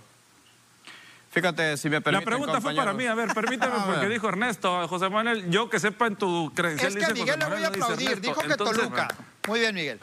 Fíjate, 1.34 1.76
si 1.76 1.90
me 1.90 2.00
permite. 2.00 2.24
La 2.24 2.30
pregunta 2.30 2.60
fue 2.60 2.76
para 2.76 2.92
mí, 2.92 3.06
a 3.06 3.14
ver, 3.16 3.34
permíteme, 3.34 3.74
porque 3.86 4.08
dijo 4.08 4.28
Ernesto, 4.28 4.86
José 4.86 5.10
Manuel, 5.10 5.50
yo 5.50 5.68
que 5.68 5.80
sepa 5.80 6.06
en 6.06 6.14
tu 6.14 6.52
credencial. 6.54 6.96
Es 6.96 7.04
que 7.04 7.10
a 7.10 7.14
Miguel 7.14 7.38
le 7.40 7.46
voy 7.46 7.64
a 7.64 7.68
aplaudir, 7.68 8.20
dijo 8.20 8.40
que 8.40 8.54
Toluca. 8.54 9.08
Muy 9.46 9.60
bien, 9.60 9.74
Miguel. 9.74 9.98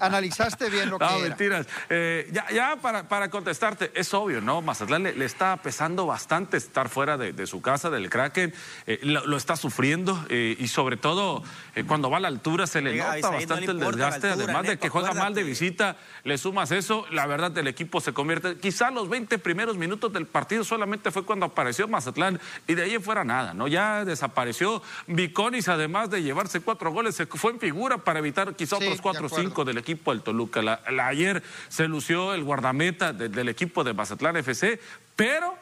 Analizaste 0.00 0.70
bien 0.70 0.90
lo 0.90 0.98
que 0.98 1.04
No, 1.04 1.10
era. 1.18 1.28
mentiras. 1.28 1.66
Eh, 1.90 2.28
ya 2.32 2.46
ya 2.50 2.76
para, 2.76 3.08
para 3.08 3.28
contestarte, 3.30 3.90
es 3.94 4.12
obvio, 4.14 4.40
¿no? 4.40 4.62
Mazatlán 4.62 5.02
le, 5.02 5.14
le 5.14 5.24
está 5.24 5.56
pesando 5.58 6.06
bastante 6.06 6.56
estar 6.56 6.88
fuera 6.88 7.16
de, 7.18 7.32
de 7.32 7.46
su 7.46 7.60
casa, 7.60 7.90
del 7.90 8.08
Kraken. 8.08 8.54
Eh, 8.86 9.00
lo, 9.02 9.26
lo 9.26 9.36
está 9.36 9.56
sufriendo 9.56 10.24
eh, 10.30 10.56
y 10.58 10.68
sobre 10.68 10.96
todo 10.96 11.42
eh, 11.74 11.84
cuando 11.86 12.10
va 12.10 12.16
a 12.16 12.20
la 12.20 12.28
altura 12.28 12.66
se 12.66 12.80
le 12.80 12.90
Oiga, 12.92 13.14
nota 13.16 13.30
no 13.30 13.36
bastante 13.36 13.66
le 13.66 13.72
el 13.72 13.78
desgaste. 13.78 14.28
altura, 14.28 14.44
Además 14.44 14.66
de 14.66 14.78
que 14.78 14.88
juega 14.88 15.12
mal 15.12 15.34
de 15.34 15.42
visita, 15.42 15.96
le 16.24 16.38
sumas 16.38 16.70
eso, 16.70 17.04
la 17.10 17.26
verdad 17.26 17.56
el 17.58 17.66
equipo 17.68 18.00
se 18.00 18.12
convierte. 18.12 18.56
Quizá 18.58 18.90
los 18.90 19.08
20 19.08 19.38
primeros 19.38 19.76
minutos 19.76 20.12
del 20.12 20.26
partido 20.26 20.64
solamente 20.64 21.10
fue 21.10 21.24
cuando 21.24 21.46
apareció 21.46 21.88
Mazatlán 21.88 22.40
y 22.66 22.74
de 22.74 22.84
ahí 22.84 22.94
en 22.94 23.02
fuera 23.02 23.24
nada, 23.24 23.54
¿no? 23.54 23.68
Ya 23.68 24.04
desapareció 24.04 24.82
Viconis, 25.06 25.68
además 25.68 26.10
de 26.10 26.22
llevarse 26.22 26.60
cuatro 26.60 26.90
goles, 26.90 27.14
se 27.16 27.26
fue 27.26 27.52
en 27.52 27.60
figura 27.60 27.98
para 27.98 28.18
evitar 28.20 28.45
quizá 28.54 28.76
otros 28.76 29.00
cuatro 29.00 29.26
o 29.26 29.28
cinco 29.42 29.64
del 29.64 29.78
equipo 29.78 30.12
del 30.12 30.22
Toluca. 30.22 30.62
La- 30.62 30.80
la- 30.90 31.06
ayer 31.08 31.42
se 31.68 31.88
lució 31.88 32.34
el 32.34 32.44
guardameta 32.44 33.12
de- 33.12 33.28
del 33.28 33.48
equipo 33.48 33.82
de 33.84 33.94
Mazatlán 33.94 34.36
FC, 34.36 34.78
pero 35.16 35.56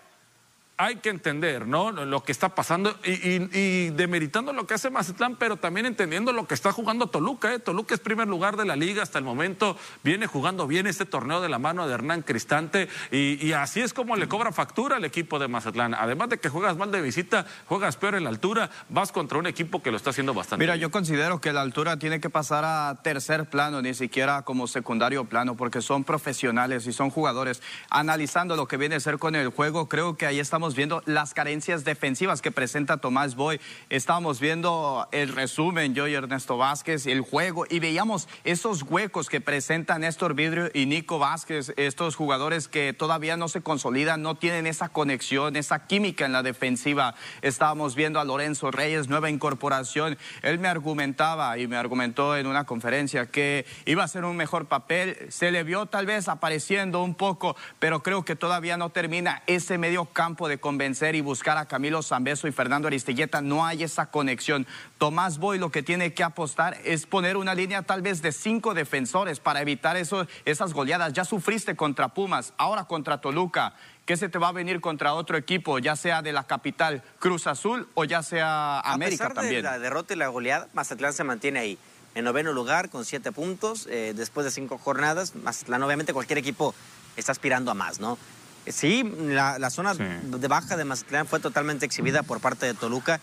hay 0.77 0.97
que 0.97 1.09
entender, 1.09 1.69
¿no? 1.69 1.93
Lo 1.93 2.25
que 2.25 2.33
está 2.33 2.49
pasando 2.57 2.97
y, 3.05 3.13
y- 3.13 3.49
y 3.53 3.91
demeritando 3.91 4.53
lo 4.53 4.67
que 4.67 4.75
hace 4.75 4.91
Mazatlán, 4.91 5.37
pero 5.37 5.57
también 5.57 5.87
entendiendo 5.87 6.33
lo 6.33 6.49
que 6.49 6.55
está 6.55 6.73
jugando 6.73 7.07
Toluca. 7.07 7.55
¿eh? 7.55 7.61
Toluca 7.61 7.95
es 7.95 8.01
primer 8.01 8.27
lugar 8.27 8.57
de 8.57 8.65
la 8.65 8.75
liga 8.75 9.03
hasta 9.05 9.19
el 9.19 9.25
momento, 9.25 9.77
viene 10.03 10.27
jugando 10.27 10.67
bien 10.67 10.89
este 10.89 11.05
torneo 11.07 11.41
de 11.41 11.49
la 11.49 11.61
mano 11.61 11.87
de 11.87 11.95
Hernán 11.95 12.23
Cristante 12.23 12.89
y, 13.13 13.39
y 13.47 13.53
así 13.53 13.83
es 13.83 13.95
como 13.95 14.17
le 14.17 14.27
cobra 14.27 14.51
factura 14.51 14.97
al 14.97 15.05
equipo 15.05 15.39
de 15.39 15.47
Mazatlán. 15.47 15.95
Además 15.95 16.29
de 16.31 16.39
que 16.39 16.49
juegas 16.49 16.77
mal 16.77 16.91
de 16.91 17.01
visita, 17.03 17.47
juegas 17.67 17.97
peor 17.97 18.17
en 18.17 18.25
la 18.25 18.31
altura, 18.31 18.69
vas 18.89 19.13
contra 19.13 19.39
un 19.39 19.47
equipo 19.47 19.81
que 19.81 19.93
lo 19.93 19.97
está 19.97 20.11
haciendo 20.11 20.35
bastante 20.35 20.61
Mira, 20.65 20.75
bien. 20.75 20.83
yo 20.83 20.91
considero 20.91 21.41
que 21.41 21.53
la 21.53 21.61
altura 21.61 22.01
tiene 22.01 22.21
que 22.21 22.31
pasar 22.31 22.65
a 22.65 23.01
tercer 23.05 23.45
plano, 23.49 23.81
ni 23.81 23.95
siquiera 23.95 24.43
como 24.43 24.67
secundario 24.67 25.25
plano, 25.27 25.57
porque 25.57 25.81
son 25.83 26.03
profesionales 26.03 26.87
y 26.89 26.93
son 26.93 27.11
jugadores. 27.11 27.63
Analizando 27.91 28.57
lo 28.57 28.67
que 28.67 28.77
viene 28.77 28.97
a 28.97 29.01
ser 29.01 29.19
con 29.19 29.37
el 29.37 29.51
juego, 29.51 29.89
creo 29.89 30.17
que 30.17 30.27
ahí 30.27 30.41
estamos 30.41 30.64
viendo 30.73 31.03
las 31.05 31.35
carencias 31.35 31.85
defensivas 31.85 32.41
que 32.41 32.51
presenta 32.51 32.97
Tomás 32.97 33.35
Boy. 33.35 33.61
Estábamos 33.91 34.41
viendo 34.41 35.07
el 35.13 35.29
resumen, 35.29 35.95
yo 35.95 36.09
y 36.09 36.15
Ernesto 36.15 36.57
Vázquez, 36.57 37.07
el 37.07 37.21
juego, 37.21 37.67
y 37.69 37.81
veíamos 37.81 38.27
esos 38.45 38.83
huecos 38.83 39.29
que 39.29 39.43
presentan 39.43 40.01
Néstor 40.01 40.33
Vidrio 40.33 40.71
y 40.73 40.87
Nico 40.87 41.19
Vázquez, 41.19 41.75
estos 41.77 42.17
jugadores 42.17 42.69
que 42.69 42.95
todavía 42.95 43.37
no 43.37 43.49
se 43.49 43.61
consolidan, 43.61 44.23
no 44.23 44.37
tienen 44.37 44.67
esa 44.67 44.89
conexión, 44.89 45.57
esa 45.57 45.87
química 45.87 46.25
en 46.25 46.33
la 46.33 46.43
defensiva. 46.43 47.15
Estábamos 47.43 47.95
viendo 47.95 48.19
a 48.19 48.25
Lorenzo 48.25 48.71
Reyes, 48.71 49.09
nueva 49.09 49.29
incorporación. 49.29 50.17
Él 50.41 50.59
me 50.59 50.69
argumentaba 50.69 51.59
y 51.59 51.67
me 51.67 51.77
argumentó 51.77 52.37
en 52.37 52.47
una 52.47 52.65
conferencia 52.65 53.27
que 53.27 53.67
iba 53.85 54.03
a 54.03 54.07
hacer 54.07 54.25
un 54.25 54.37
mejor 54.37 54.67
papel. 54.67 55.19
Se 55.29 55.51
le 55.51 55.65
vio 55.65 55.87
tal 55.87 56.07
vez 56.07 56.29
apareciendo 56.29 57.03
un 57.03 57.15
poco, 57.15 57.57
pero 57.79 58.03
creo 58.03 58.25
que 58.25 58.37
todavía 58.37 58.77
no 58.77 58.91
termina 58.91 59.43
ese 59.47 59.79
medio 59.79 60.05
campo 60.07 60.49
de 60.49 60.54
convencer 60.59 61.15
y 61.15 61.21
buscar 61.21 61.59
a 61.59 61.67
Camilo 61.67 62.03
Zambeso 62.03 62.49
y 62.49 62.53
Fernando 62.53 62.89
Aristelleta. 62.89 63.41
No 63.41 63.65
hay 63.65 63.83
esa 63.83 64.07
conexión. 64.07 64.67
Tomás 64.99 65.39
Boy 65.39 65.59
lo 65.59 65.71
que 65.71 65.83
tiene 65.83 66.15
que 66.15 66.23
apostar 66.23 66.79
es 66.85 67.07
poner 67.07 67.37
una 67.37 67.55
línea 67.55 67.83
tal 67.83 68.03
vez 68.03 68.23
de 68.23 68.33
cinco 68.33 68.75
defensores 68.75 69.41
para 69.41 69.61
evitar 69.61 69.97
eso, 69.97 70.27
esas 70.45 70.73
goleadas. 70.73 71.13
Ya 71.13 71.25
sufriste 71.25 71.77
contra 71.77 72.09
Pumas, 72.09 72.53
ahora 72.57 72.85
contra 72.85 73.21
Toluca. 73.21 73.75
¿Qué 74.07 74.17
se 74.17 74.29
te 74.29 74.39
va 74.39 74.49
a 74.49 74.53
venir 74.53 74.81
contra 74.81 75.15
otro 75.15 75.39
equipo, 75.39 75.79
ya 75.79 75.97
sea 75.97 76.21
de 76.21 76.33
la 76.33 76.45
capital 76.45 77.03
Cruz 77.19 77.47
Azul 77.47 77.89
o 77.95 78.05
ya 78.05 78.23
sea 78.23 78.81
América 78.81 79.25
a 79.25 79.29
pesar 79.29 79.35
también? 79.35 79.63
de 79.63 79.71
la 79.71 79.79
derrota 79.79 80.13
y 80.13 80.17
la 80.17 80.29
goleada, 80.29 80.69
Mazatlán 80.75 81.15
se 81.15 81.25
mantiene 81.25 81.59
ahí. 81.59 81.79
En 82.15 82.25
noveno 82.25 82.53
lugar 82.53 82.91
con 82.91 83.05
siete 83.05 83.33
puntos, 83.33 83.89
eh, 83.91 84.13
después 84.15 84.45
de 84.45 84.51
cinco 84.51 84.79
jornadas. 84.79 85.35
Mazatlán, 85.35 85.83
obviamente, 85.83 86.13
cualquier 86.13 86.39
equipo 86.39 86.75
está 87.17 87.33
aspirando 87.33 87.71
a 87.71 87.75
más, 87.75 87.99
¿no? 87.99 88.19
Eh, 88.67 88.73
Sí, 88.73 89.03
la, 89.19 89.59
la 89.59 89.71
zona 89.71 89.95
Sí. 89.95 90.03
de 90.25 90.49
baja 90.49 90.77
de 90.77 90.85
Mazatlán 90.85 91.27
fue 91.27 91.41
totalmente 91.41 91.85
exhibida 91.87 92.23
por 92.23 92.41
parte 92.41 92.67
de 92.67 92.75
Toluca. 92.75 93.21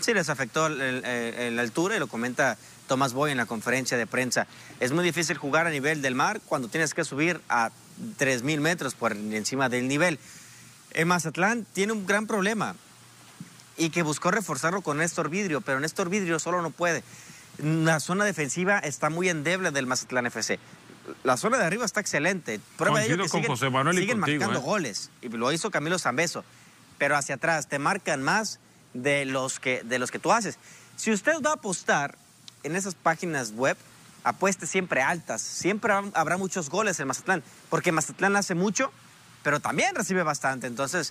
Sí 0.00 0.14
les 0.14 0.28
afectó 0.30 0.68
la 0.70 1.60
altura 1.60 1.96
y 1.96 1.98
lo 1.98 2.06
comenta 2.06 2.56
Tomás 2.88 3.12
Boy 3.12 3.30
en 3.30 3.36
la 3.36 3.46
conferencia 3.46 3.96
de 3.98 4.06
prensa. 4.06 4.46
Es 4.80 4.92
muy 4.92 5.04
difícil 5.04 5.36
jugar 5.36 5.66
a 5.66 5.70
nivel 5.70 6.00
del 6.02 6.14
mar 6.14 6.40
cuando 6.46 6.68
tienes 6.68 6.94
que 6.94 7.04
subir 7.04 7.40
a 7.48 7.70
3.000 8.18 8.60
metros 8.60 8.94
por 8.94 9.12
encima 9.12 9.68
del 9.68 9.88
nivel. 9.88 10.18
En 10.92 11.08
Mazatlán 11.08 11.66
tiene 11.74 11.92
un 11.92 12.06
gran 12.06 12.26
problema 12.26 12.74
y 13.76 13.90
que 13.90 14.02
buscó 14.02 14.30
reforzarlo 14.30 14.80
con 14.82 14.98
Néstor 14.98 15.28
Vidrio, 15.28 15.60
pero 15.60 15.78
Néstor 15.80 16.08
Vidrio 16.08 16.38
solo 16.38 16.62
no 16.62 16.70
puede. 16.70 17.02
La 17.58 18.00
zona 18.00 18.24
defensiva 18.24 18.78
está 18.78 19.10
muy 19.10 19.28
endeble 19.28 19.70
del 19.72 19.86
Mazatlán 19.86 20.26
FC. 20.26 20.58
La 21.24 21.36
zona 21.36 21.58
de 21.58 21.64
arriba 21.64 21.84
está 21.84 22.00
excelente. 22.00 22.60
Prueba 22.76 23.00
de 23.00 23.06
ello 23.06 23.16
que 23.24 23.28
con 23.28 23.40
siguen, 23.40 23.46
José 23.50 23.70
Manuel 23.70 23.96
y 23.98 24.00
siguen 24.02 24.20
contigo, 24.20 24.40
marcando 24.40 24.60
¿eh? 24.60 24.70
goles. 24.70 25.10
Y 25.20 25.28
lo 25.28 25.50
hizo 25.52 25.70
Camilo 25.70 25.98
Zambeso. 25.98 26.44
Pero 26.98 27.16
hacia 27.16 27.34
atrás 27.36 27.68
te 27.68 27.78
marcan 27.78 28.22
más 28.22 28.58
de 28.94 29.24
los 29.24 29.58
que, 29.58 29.82
de 29.84 29.98
los 29.98 30.10
que 30.10 30.18
tú 30.18 30.32
haces. 30.32 30.58
Si 30.96 31.10
usted 31.10 31.32
va 31.44 31.50
a 31.50 31.54
apostar 31.54 32.16
en 32.62 32.76
esas 32.76 32.94
páginas 32.94 33.52
web, 33.52 33.76
apueste 34.22 34.66
siempre 34.66 35.02
altas. 35.02 35.40
Siempre 35.42 35.92
hab- 35.92 36.12
habrá 36.14 36.36
muchos 36.36 36.70
goles 36.70 37.00
en 37.00 37.08
Mazatlán. 37.08 37.42
Porque 37.70 37.90
Mazatlán 37.90 38.36
hace 38.36 38.54
mucho, 38.54 38.92
pero 39.42 39.58
también 39.58 39.94
recibe 39.96 40.22
bastante. 40.22 40.66
Entonces, 40.68 41.10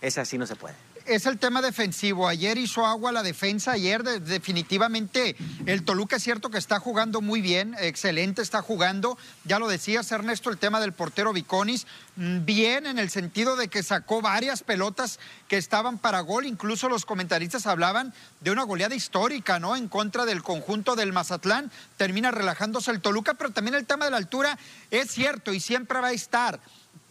ese 0.00 0.20
así 0.20 0.38
no 0.38 0.46
se 0.46 0.54
puede. 0.54 0.76
Es 1.06 1.26
el 1.26 1.38
tema 1.38 1.62
defensivo. 1.62 2.28
Ayer 2.28 2.58
hizo 2.58 2.86
agua 2.86 3.12
la 3.12 3.22
defensa. 3.22 3.72
Ayer 3.72 4.02
de- 4.02 4.20
definitivamente 4.20 5.36
el 5.66 5.84
Toluca 5.84 6.16
es 6.16 6.22
cierto 6.22 6.50
que 6.50 6.58
está 6.58 6.78
jugando 6.80 7.20
muy 7.20 7.40
bien, 7.40 7.74
excelente 7.80 8.42
está 8.42 8.62
jugando. 8.62 9.18
Ya 9.44 9.58
lo 9.58 9.68
decías 9.68 10.10
Ernesto, 10.12 10.50
el 10.50 10.58
tema 10.58 10.80
del 10.80 10.92
portero 10.92 11.32
Viconis. 11.32 11.86
mm, 12.16 12.44
Bien 12.44 12.86
en 12.86 12.98
el 12.98 13.08
sentido 13.10 13.56
de 13.56 13.68
que 13.68 13.82
sacó 13.82 14.20
varias 14.20 14.62
pelotas 14.62 15.18
que 15.48 15.56
estaban 15.56 15.98
para 15.98 16.20
gol. 16.20 16.46
Incluso 16.46 16.88
los 16.88 17.04
comentaristas 17.06 17.66
hablaban 17.66 18.12
de 18.40 18.50
una 18.50 18.64
goleada 18.64 18.94
histórica, 18.94 19.58
¿no? 19.58 19.76
En 19.76 19.88
contra 19.88 20.24
del 20.24 20.42
conjunto 20.42 20.94
del 20.96 21.12
Mazatlán. 21.12 21.70
Termina 21.96 22.30
relajándose 22.30 22.90
el 22.90 23.00
Toluca, 23.00 23.34
pero 23.34 23.50
también 23.50 23.74
el 23.74 23.86
tema 23.86 24.04
de 24.04 24.10
la 24.10 24.16
altura 24.18 24.58
es 24.90 25.10
cierto 25.10 25.52
y 25.52 25.60
siempre 25.60 26.00
va 26.00 26.08
a 26.08 26.12
estar 26.12 26.60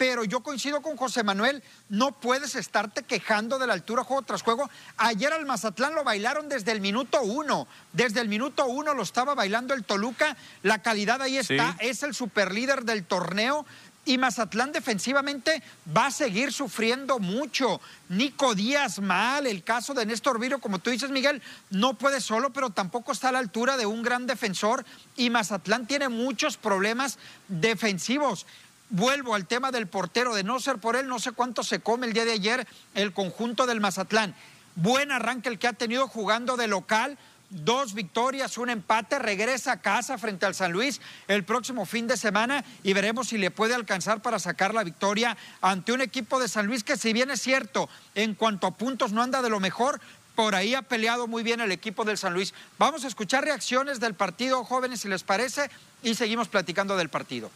pero 0.01 0.23
yo 0.23 0.39
coincido 0.39 0.81
con 0.81 0.97
José 0.97 1.21
Manuel, 1.21 1.61
no 1.87 2.19
puedes 2.19 2.55
estarte 2.55 3.03
quejando 3.03 3.59
de 3.59 3.67
la 3.67 3.73
altura 3.73 4.03
juego 4.03 4.23
tras 4.23 4.41
juego. 4.41 4.67
Ayer 4.97 5.31
al 5.31 5.45
Mazatlán 5.45 5.93
lo 5.93 6.03
bailaron 6.03 6.49
desde 6.49 6.71
el 6.71 6.81
minuto 6.81 7.21
uno, 7.21 7.67
desde 7.93 8.19
el 8.19 8.27
minuto 8.27 8.65
uno 8.65 8.95
lo 8.95 9.03
estaba 9.03 9.35
bailando 9.35 9.75
el 9.75 9.83
Toluca, 9.83 10.35
la 10.63 10.81
calidad 10.81 11.21
ahí 11.21 11.37
está, 11.37 11.73
Sí. 11.73 11.77
es 11.87 12.01
el 12.01 12.15
superlíder 12.15 12.83
del 12.83 13.03
torneo. 13.05 13.63
Y 14.03 14.17
Mazatlán 14.17 14.71
defensivamente 14.71 15.61
va 15.95 16.07
a 16.07 16.11
seguir 16.11 16.51
sufriendo 16.51 17.19
mucho. 17.19 17.79
Nico 18.09 18.55
Díaz 18.55 18.97
mal, 18.97 19.45
el 19.45 19.63
caso 19.63 19.93
de 19.93 20.07
Néstor 20.07 20.39
Viro, 20.39 20.57
como 20.57 20.79
tú 20.79 20.89
dices, 20.89 21.11
Miguel, 21.11 21.43
no 21.69 21.93
puede 21.93 22.21
solo, 22.21 22.51
pero 22.51 22.71
tampoco 22.71 23.11
está 23.11 23.29
a 23.29 23.33
la 23.33 23.37
altura 23.37 23.77
de 23.77 23.85
un 23.85 24.01
gran 24.01 24.25
defensor. 24.25 24.83
Y 25.15 25.29
Mazatlán 25.29 25.85
tiene 25.85 26.09
muchos 26.09 26.57
problemas 26.57 27.19
defensivos. 27.47 28.47
Vuelvo 28.93 29.35
al 29.35 29.47
tema 29.47 29.71
del 29.71 29.87
portero, 29.87 30.35
de 30.35 30.43
no 30.43 30.59
ser 30.59 30.77
por 30.77 30.97
él, 30.97 31.07
no 31.07 31.17
sé 31.17 31.31
cuánto 31.31 31.63
se 31.63 31.79
come 31.79 32.07
el 32.07 32.13
día 32.13 32.25
de 32.25 32.33
ayer 32.33 32.67
el 32.93 33.13
conjunto 33.13 33.65
del 33.65 33.79
Mazatlán. 33.79 34.35
Buen 34.75 35.13
arranque 35.13 35.47
el 35.47 35.59
que 35.59 35.69
ha 35.69 35.73
tenido 35.73 36.09
jugando 36.09 36.57
de 36.57 36.67
local, 36.67 37.17
dos 37.51 37.93
victorias, 37.93 38.57
un 38.57 38.69
empate, 38.69 39.17
regresa 39.17 39.71
a 39.71 39.81
casa 39.81 40.17
frente 40.17 40.45
al 40.45 40.55
San 40.55 40.73
Luis 40.73 40.99
el 41.29 41.45
próximo 41.45 41.85
fin 41.85 42.05
de 42.05 42.17
semana 42.17 42.65
y 42.83 42.91
veremos 42.91 43.29
si 43.29 43.37
le 43.37 43.49
puede 43.49 43.75
alcanzar 43.75 44.21
para 44.21 44.39
sacar 44.39 44.73
la 44.73 44.83
victoria 44.83 45.37
ante 45.61 45.93
un 45.93 46.01
equipo 46.01 46.41
de 46.41 46.49
San 46.49 46.67
Luis 46.67 46.83
que 46.83 46.97
si 46.97 47.13
bien 47.13 47.31
es 47.31 47.41
cierto, 47.41 47.87
en 48.13 48.35
cuanto 48.35 48.67
a 48.67 48.71
puntos 48.71 49.13
no 49.13 49.21
anda 49.21 49.41
de 49.41 49.49
lo 49.49 49.61
mejor, 49.61 50.01
por 50.35 50.53
ahí 50.53 50.75
ha 50.75 50.81
peleado 50.81 51.27
muy 51.27 51.43
bien 51.43 51.61
el 51.61 51.71
equipo 51.71 52.03
del 52.03 52.17
San 52.17 52.33
Luis. 52.33 52.53
Vamos 52.77 53.05
a 53.05 53.07
escuchar 53.07 53.45
reacciones 53.45 54.01
del 54.01 54.15
partido, 54.15 54.65
jóvenes, 54.65 54.99
si 54.99 55.07
les 55.07 55.23
parece, 55.23 55.71
y 56.03 56.15
seguimos 56.15 56.49
platicando 56.49 56.97
del 56.97 57.07
partido. 57.07 57.51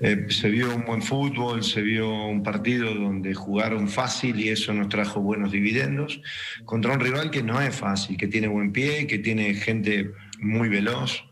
Eh, 0.00 0.26
se 0.30 0.48
vio 0.50 0.74
un 0.74 0.84
buen 0.84 1.02
fútbol, 1.02 1.62
se 1.62 1.80
vio 1.82 2.26
un 2.26 2.42
partido 2.42 2.92
donde 2.94 3.34
jugaron 3.34 3.88
fácil 3.88 4.40
y 4.40 4.48
eso 4.48 4.72
nos 4.72 4.88
trajo 4.88 5.20
buenos 5.20 5.52
dividendos 5.52 6.20
contra 6.64 6.92
un 6.94 7.00
rival 7.00 7.30
que 7.30 7.42
no 7.42 7.60
es 7.60 7.74
fácil, 7.76 8.16
que 8.16 8.26
tiene 8.26 8.48
buen 8.48 8.72
pie, 8.72 9.06
que 9.06 9.18
tiene 9.18 9.54
gente 9.54 10.10
muy 10.40 10.68
veloz. 10.68 11.22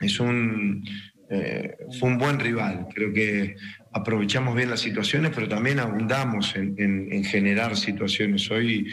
Es 0.00 0.18
un, 0.18 0.82
eh, 1.30 1.76
fue 1.98 2.08
un 2.08 2.16
buen 2.18 2.38
rival. 2.40 2.86
Creo 2.94 3.12
que 3.12 3.56
aprovechamos 3.92 4.54
bien 4.56 4.70
las 4.70 4.80
situaciones, 4.80 5.32
pero 5.34 5.46
también 5.48 5.78
abundamos 5.80 6.56
en, 6.56 6.74
en- 6.78 7.12
en 7.12 7.24
generar 7.24 7.76
situaciones. 7.76 8.50
Hoy 8.50 8.86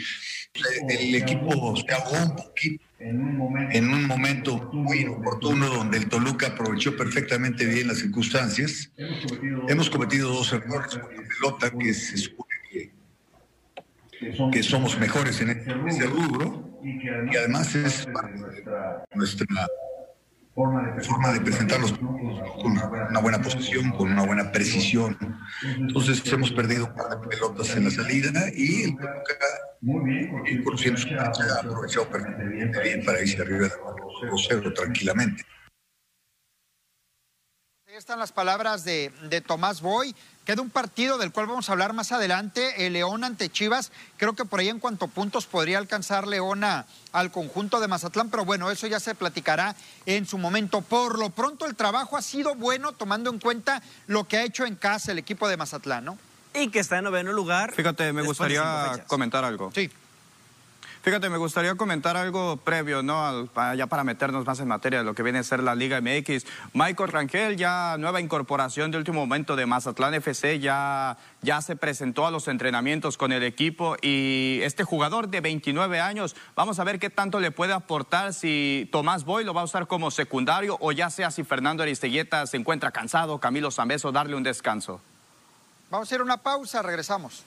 el 0.88 1.14
equipo 1.14 1.74
se 1.76 1.92
ahogó 1.94 2.26
un 2.30 2.36
poquito 2.36 2.84
en 2.98 3.90
un 3.90 4.06
momento 4.06 4.70
muy 4.72 5.00
inoportuno 5.00 5.68
donde 5.68 5.98
el 5.98 6.08
Toluca 6.08 6.48
aprovechó 6.48 6.96
perfectamente 6.96 7.64
bien 7.64 7.88
las 7.88 7.98
circunstancias. 7.98 8.90
Hemos 9.68 9.88
cometido 9.88 10.30
dos 10.30 10.52
errores 10.52 10.96
con 10.96 11.14
la 11.14 11.22
pelota 11.22 11.70
que 11.78 11.94
se 11.94 12.16
supone 12.16 12.48
que, 12.70 12.92
que 14.50 14.62
somos 14.62 14.98
mejores 14.98 15.40
en 15.40 15.50
ese 15.50 16.06
rubro 16.06 16.80
y 16.82 17.36
además 17.36 17.74
es 17.74 18.06
parte 18.06 18.38
de 18.38 18.64
nuestra 19.14 19.46
forma 21.02 21.32
de 21.32 21.40
presentar 21.40 21.80
los 21.80 21.92
puntos 21.92 22.40
con 22.62 22.72
una 22.72 23.20
buena 23.20 23.40
posición, 23.40 23.90
con 23.92 24.10
una 24.10 24.26
buena 24.26 24.50
precisión. 24.50 25.16
Entonces 25.78 26.22
hemos 26.32 26.50
perdido 26.50 26.86
un 26.86 26.94
par 26.94 27.10
de 27.10 27.28
pelotas 27.28 27.76
en 27.76 27.84
la 27.84 27.90
salida 27.90 28.46
y 28.54 28.84
el 28.84 28.96
Toluca, 28.96 29.34
y 30.46 30.62
conociendo 30.62 30.98
su 31.00 31.08
cancha, 31.08 31.44
ha 31.56 31.60
aprovechado 31.60 32.08
perfectamente 32.08 32.82
bien 32.82 33.04
para 33.04 33.22
irse 33.22 33.40
arriba 33.40 33.68
de 33.68 34.28
2-0 34.28 34.74
tranquilamente. 34.74 35.44
Están 37.98 38.20
las 38.20 38.30
palabras 38.30 38.84
de, 38.84 39.12
de 39.24 39.40
Tomás 39.40 39.80
Boy. 39.80 40.14
Queda 40.44 40.62
un 40.62 40.70
partido 40.70 41.18
del 41.18 41.32
cual 41.32 41.48
vamos 41.48 41.68
a 41.68 41.72
hablar 41.72 41.94
más 41.94 42.12
adelante, 42.12 42.86
el 42.86 42.92
León 42.92 43.24
ante 43.24 43.50
Chivas. 43.50 43.90
Creo 44.18 44.34
que 44.34 44.44
por 44.44 44.60
ahí 44.60 44.68
en 44.68 44.78
cuanto 44.78 45.06
a 45.06 45.08
puntos 45.08 45.46
podría 45.46 45.78
alcanzar 45.78 46.28
Leona 46.28 46.86
al 47.10 47.32
conjunto 47.32 47.80
de 47.80 47.88
Mazatlán, 47.88 48.30
pero 48.30 48.44
bueno, 48.44 48.70
eso 48.70 48.86
ya 48.86 49.00
se 49.00 49.16
platicará 49.16 49.74
en 50.06 50.26
su 50.26 50.38
momento. 50.38 50.80
Por 50.80 51.18
lo 51.18 51.30
pronto 51.30 51.66
el 51.66 51.74
trabajo 51.74 52.16
ha 52.16 52.22
sido 52.22 52.54
bueno 52.54 52.92
tomando 52.92 53.30
en 53.30 53.40
cuenta 53.40 53.82
lo 54.06 54.28
que 54.28 54.36
ha 54.36 54.44
hecho 54.44 54.64
en 54.64 54.76
casa 54.76 55.10
el 55.10 55.18
equipo 55.18 55.48
de 55.48 55.56
Mazatlán, 55.56 56.04
¿no? 56.04 56.18
Y 56.54 56.68
que 56.68 56.78
está 56.78 56.98
en 56.98 57.04
noveno 57.04 57.32
lugar. 57.32 57.72
Fíjate, 57.72 58.12
me 58.12 58.22
gustaría 58.22 59.04
comentar 59.08 59.44
algo. 59.44 59.72
Sí. 59.74 59.90
Fíjate, 61.02 61.30
me 61.30 61.38
gustaría 61.38 61.74
comentar 61.76 62.16
algo 62.16 62.56
previo, 62.56 63.02
¿no? 63.02 63.48
Ya 63.76 63.86
para 63.86 64.04
meternos 64.04 64.44
más 64.44 64.58
en 64.60 64.68
materia 64.68 64.98
de 64.98 65.04
lo 65.04 65.14
que 65.14 65.22
viene 65.22 65.38
a 65.38 65.42
ser 65.42 65.62
la 65.62 65.74
Liga 65.74 66.00
MX. 66.00 66.44
Michael 66.74 67.10
Rangel, 67.10 67.56
ya 67.56 67.96
nueva 67.98 68.20
incorporación 68.20 68.90
de 68.90 68.98
último 68.98 69.20
momento 69.20 69.54
de 69.54 69.64
Mazatlán 69.64 70.14
FC, 70.14 70.58
ya, 70.58 71.16
ya 71.40 71.62
se 71.62 71.76
presentó 71.76 72.26
a 72.26 72.30
los 72.30 72.48
entrenamientos 72.48 73.16
con 73.16 73.32
el 73.32 73.44
equipo 73.44 73.96
y 74.02 74.60
este 74.62 74.84
jugador 74.84 75.28
de 75.28 75.40
29 75.40 76.00
años, 76.00 76.34
vamos 76.56 76.80
a 76.80 76.84
ver 76.84 76.98
qué 76.98 77.10
tanto 77.10 77.38
le 77.38 77.52
puede 77.52 77.72
aportar 77.72 78.34
si 78.34 78.88
Tomás 78.90 79.24
Boy 79.24 79.44
lo 79.44 79.54
va 79.54 79.60
a 79.60 79.64
usar 79.64 79.86
como 79.86 80.10
secundario 80.10 80.76
o 80.80 80.92
ya 80.92 81.10
sea 81.10 81.30
si 81.30 81.44
Fernando 81.44 81.84
Aristeguieta 81.84 82.46
se 82.46 82.56
encuentra 82.56 82.90
cansado, 82.90 83.38
Camilo 83.38 83.70
Zambeso, 83.70 84.10
darle 84.10 84.34
un 84.34 84.42
descanso. 84.42 85.00
Vamos 85.90 86.06
a 86.06 86.08
hacer 86.08 86.22
una 86.22 86.38
pausa, 86.38 86.82
regresamos. 86.82 87.44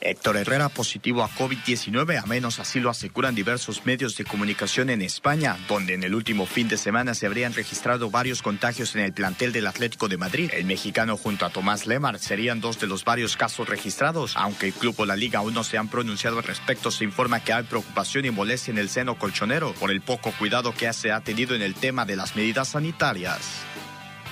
Héctor 0.00 0.38
Herrera 0.38 0.68
positivo 0.68 1.22
a 1.22 1.28
COVID-19, 1.28 2.22
a 2.22 2.26
menos 2.26 2.58
así 2.58 2.80
lo 2.80 2.90
aseguran 2.90 3.34
diversos 3.34 3.84
medios 3.84 4.16
de 4.16 4.24
comunicación 4.24 4.88
en 4.90 5.02
España, 5.02 5.58
donde 5.68 5.94
en 5.94 6.04
el 6.04 6.14
último 6.14 6.46
fin 6.46 6.68
de 6.68 6.78
semana 6.78 7.14
se 7.14 7.26
habrían 7.26 7.52
registrado 7.52 8.10
varios 8.10 8.40
contagios 8.42 8.94
en 8.94 9.02
el 9.02 9.12
plantel 9.12 9.52
del 9.52 9.66
Atlético 9.66 10.08
de 10.08 10.16
Madrid. 10.16 10.50
El 10.54 10.64
mexicano 10.64 11.16
junto 11.16 11.44
a 11.44 11.50
Tomás 11.50 11.86
Lemar 11.86 12.18
serían 12.18 12.60
dos 12.60 12.80
de 12.80 12.86
los 12.86 13.04
varios 13.04 13.36
casos 13.36 13.68
registrados, 13.68 14.36
aunque 14.36 14.68
el 14.68 14.72
club 14.72 14.94
o 14.98 15.06
la 15.06 15.16
liga 15.16 15.40
aún 15.40 15.54
no 15.54 15.64
se 15.64 15.76
han 15.76 15.88
pronunciado 15.88 16.38
al 16.38 16.44
respecto. 16.44 16.90
Se 16.90 17.04
informa 17.04 17.40
que 17.40 17.52
hay 17.52 17.64
preocupación 17.64 18.24
y 18.24 18.30
molestia 18.30 18.72
en 18.72 18.78
el 18.78 18.88
seno 18.88 19.18
colchonero 19.18 19.74
por 19.74 19.90
el 19.90 20.00
poco 20.00 20.32
cuidado 20.38 20.72
que 20.72 20.90
se 20.92 21.12
ha 21.12 21.20
tenido 21.20 21.54
en 21.54 21.62
el 21.62 21.74
tema 21.74 22.04
de 22.04 22.16
las 22.16 22.36
medidas 22.36 22.68
sanitarias. 22.68 23.64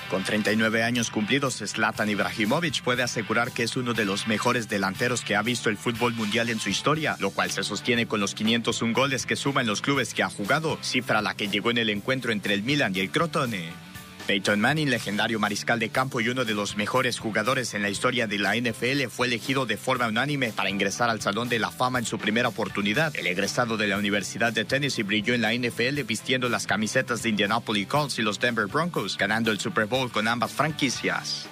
Con 0.09 0.23
39 0.23 0.81
años 0.83 1.11
cumplidos, 1.11 1.61
Zlatan 1.63 2.09
Ibrahimovic 2.09 2.81
puede 2.81 3.03
asegurar 3.03 3.51
que 3.51 3.61
es 3.61 3.77
uno 3.77 3.93
de 3.93 4.05
los 4.05 4.27
mejores 4.27 4.67
delanteros 4.67 5.21
que 5.21 5.35
ha 5.35 5.43
visto 5.43 5.69
el 5.69 5.77
fútbol 5.77 6.15
mundial 6.15 6.49
en 6.49 6.59
su 6.59 6.69
historia, 6.69 7.15
lo 7.19 7.29
cual 7.29 7.51
se 7.51 7.63
sostiene 7.63 8.07
con 8.07 8.19
los 8.19 8.33
501 8.33 8.93
goles 8.93 9.27
que 9.27 9.35
suma 9.35 9.61
en 9.61 9.67
los 9.67 9.81
clubes 9.81 10.15
que 10.15 10.23
ha 10.23 10.29
jugado, 10.29 10.79
cifra 10.81 11.19
a 11.19 11.21
la 11.21 11.35
que 11.35 11.47
llegó 11.47 11.69
en 11.69 11.77
el 11.77 11.91
encuentro 11.91 12.31
entre 12.31 12.55
el 12.55 12.63
Milan 12.63 12.95
y 12.95 13.01
el 13.01 13.11
Crotone. 13.11 13.88
Peyton 14.29 14.61
Manning, 14.61 14.91
legendario 14.91 15.39
mariscal 15.39 15.79
de 15.79 15.89
campo 15.89 16.21
y 16.21 16.29
uno 16.29 16.45
de 16.45 16.53
los 16.53 16.77
mejores 16.77 17.17
jugadores 17.17 17.73
en 17.73 17.81
la 17.81 17.89
historia 17.89 18.27
de 18.27 18.37
la 18.37 18.55
NFL, 18.55 19.07
fue 19.09 19.25
elegido 19.25 19.65
de 19.65 19.75
forma 19.75 20.07
unánime 20.07 20.51
para 20.51 20.69
ingresar 20.69 21.09
al 21.09 21.19
Salón 21.19 21.49
de 21.49 21.57
la 21.57 21.71
Fama 21.71 21.97
en 21.97 22.05
su 22.05 22.19
primera 22.19 22.47
oportunidad. 22.47 23.15
El 23.15 23.25
egresado 23.25 23.75
de 23.75 23.87
la 23.87 23.97
Universidad 23.97 24.53
de 24.53 24.65
Tennessee 24.65 25.01
brilló 25.01 25.33
en 25.33 25.41
la 25.41 25.55
NFL 25.55 26.03
vistiendo 26.03 26.47
las 26.47 26.67
camisetas 26.67 27.23
de 27.23 27.29
Indianapolis 27.29 27.87
Colts 27.87 28.19
y 28.19 28.21
los 28.21 28.39
Denver 28.39 28.67
Broncos, 28.67 29.17
ganando 29.17 29.49
el 29.49 29.59
Super 29.59 29.87
Bowl 29.87 30.11
con 30.11 30.27
ambas 30.27 30.51
franquicias. 30.51 31.49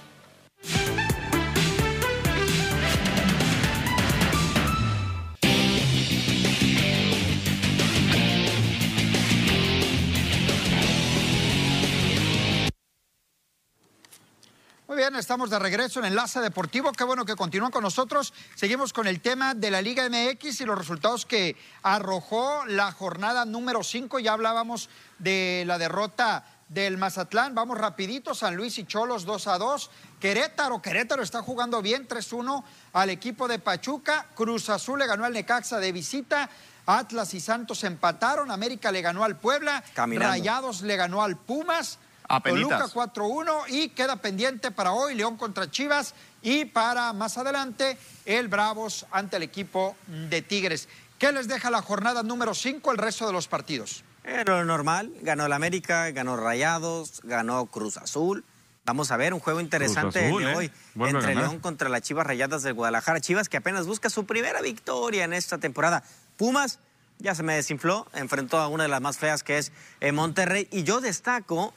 Bien, 15.10 15.20
estamos 15.20 15.50
de 15.50 15.58
regreso 15.58 16.00
en 16.00 16.06
Enlace 16.08 16.42
Deportivo. 16.42 16.92
Qué 16.92 17.06
bueno 17.06 17.24
que 17.24 17.38
continúan 17.38 17.72
con 17.72 17.82
nosotros. 17.82 18.34
Seguimos 18.56 18.92
con 18.92 19.08
el 19.08 19.22
tema 19.22 19.54
de 19.54 19.72
la 19.72 19.82
Liga 19.82 20.10
MX 20.10 20.60
y 20.60 20.66
los 20.66 20.78
resultados 20.78 21.26
que 21.26 21.56
arrojó 21.82 22.66
la 22.66 22.92
jornada 22.92 23.46
número 23.46 23.84
5. 23.84 24.20
Ya 24.20 24.34
hablábamos 24.34 24.90
de 25.18 25.64
la 25.66 25.78
derrota 25.78 26.44
del 26.68 26.98
Mazatlán. 26.98 27.56
Vamos 27.56 27.78
rapidito, 27.78 28.36
San 28.36 28.58
Luis 28.58 28.78
y 28.80 28.86
Cholos 28.86 29.24
2 29.24 29.48
a 29.48 29.58
2. 29.58 29.92
Querétaro, 30.20 30.82
Querétaro 30.82 31.24
está 31.24 31.42
jugando 31.42 31.82
bien 31.82 32.06
3-1 32.06 32.64
al 32.92 33.10
equipo 33.10 33.48
de 33.48 33.60
Pachuca. 33.60 34.28
Cruz 34.36 34.70
Azul 34.70 35.00
le 35.00 35.08
ganó 35.08 35.24
al 35.24 35.32
Necaxa 35.32 35.80
de 35.80 35.94
visita. 35.94 36.50
Atlas 36.86 37.34
y 37.34 37.40
Santos 37.40 37.86
empataron. 37.86 38.52
América 38.52 38.92
le 38.92 39.02
ganó 39.02 39.24
al 39.24 39.38
Puebla. 39.38 39.82
Caminando. 39.94 40.34
Rayados 40.34 40.82
le 40.82 40.98
ganó 40.98 41.24
al 41.24 41.38
Pumas. 41.38 41.98
Apenitas. 42.28 42.92
Toluca 42.92 43.14
4-1 43.14 43.64
y 43.70 43.90
queda 43.90 44.18
pendiente 44.18 44.72
para 44.72 44.92
hoy 44.92 45.16
León 45.16 45.38
contra 45.38 45.70
Chivas 45.72 46.14
y 46.42 46.66
para 46.66 47.14
más 47.14 47.38
adelante 47.38 47.98
el 48.26 48.48
Bravos 48.48 49.06
ante 49.12 49.38
el 49.38 49.44
equipo 49.44 49.96
de 50.08 50.42
Tigres. 50.42 50.90
¿Qué 51.18 51.32
les 51.32 51.48
deja 51.48 51.72
la 51.72 51.82
jornada 51.82 52.24
número 52.24 52.54
5 52.54 52.92
el 52.92 52.98
resto 52.98 53.26
de 53.26 53.34
los 53.34 53.48
partidos? 53.48 54.04
Era 54.24 54.44
lo 54.44 54.66
normal, 54.66 55.14
ganó 55.22 55.46
el 55.46 55.54
América, 55.54 56.12
ganó 56.12 56.36
Rayados, 56.36 57.22
ganó 57.24 57.66
Cruz 57.68 57.98
Azul. 57.98 58.44
Vamos 58.86 59.12
a 59.12 59.18
ver 59.18 59.34
un 59.34 59.40
juego 59.40 59.60
interesante 59.60 60.28
Azul, 60.28 60.44
de 60.44 60.52
¿eh? 60.52 60.56
hoy 60.56 60.72
a 61.00 61.10
entre. 61.10 61.36
León 61.36 61.60
contra 61.60 61.90
las 61.90 62.02
Chivas 62.02 62.28
Rayadas 62.28 62.64
del 62.64 62.74
Guadalajara. 62.74 63.20
Chivas 63.22 63.50
que 63.50 63.58
apenas 63.58 63.88
busca 63.88 64.10
su 64.10 64.26
primera 64.26 64.62
victoria 64.62 65.24
en 65.24 65.34
esta 65.34 65.58
temporada. 65.58 66.04
Pumas 66.36 66.80
ya 67.20 67.34
se 67.36 67.44
me 67.44 67.56
desinfló, 67.56 68.08
enfrentó 68.14 68.60
a 68.60 68.68
una 68.68 68.84
de 68.84 68.90
las 68.90 69.02
más 69.02 69.18
feas 69.18 69.44
que 69.44 69.58
es 69.58 69.72
eh, 70.02 70.12
Monterrey. 70.12 70.68
Y 70.72 70.84
yo 70.84 71.02
destaco 71.02 71.74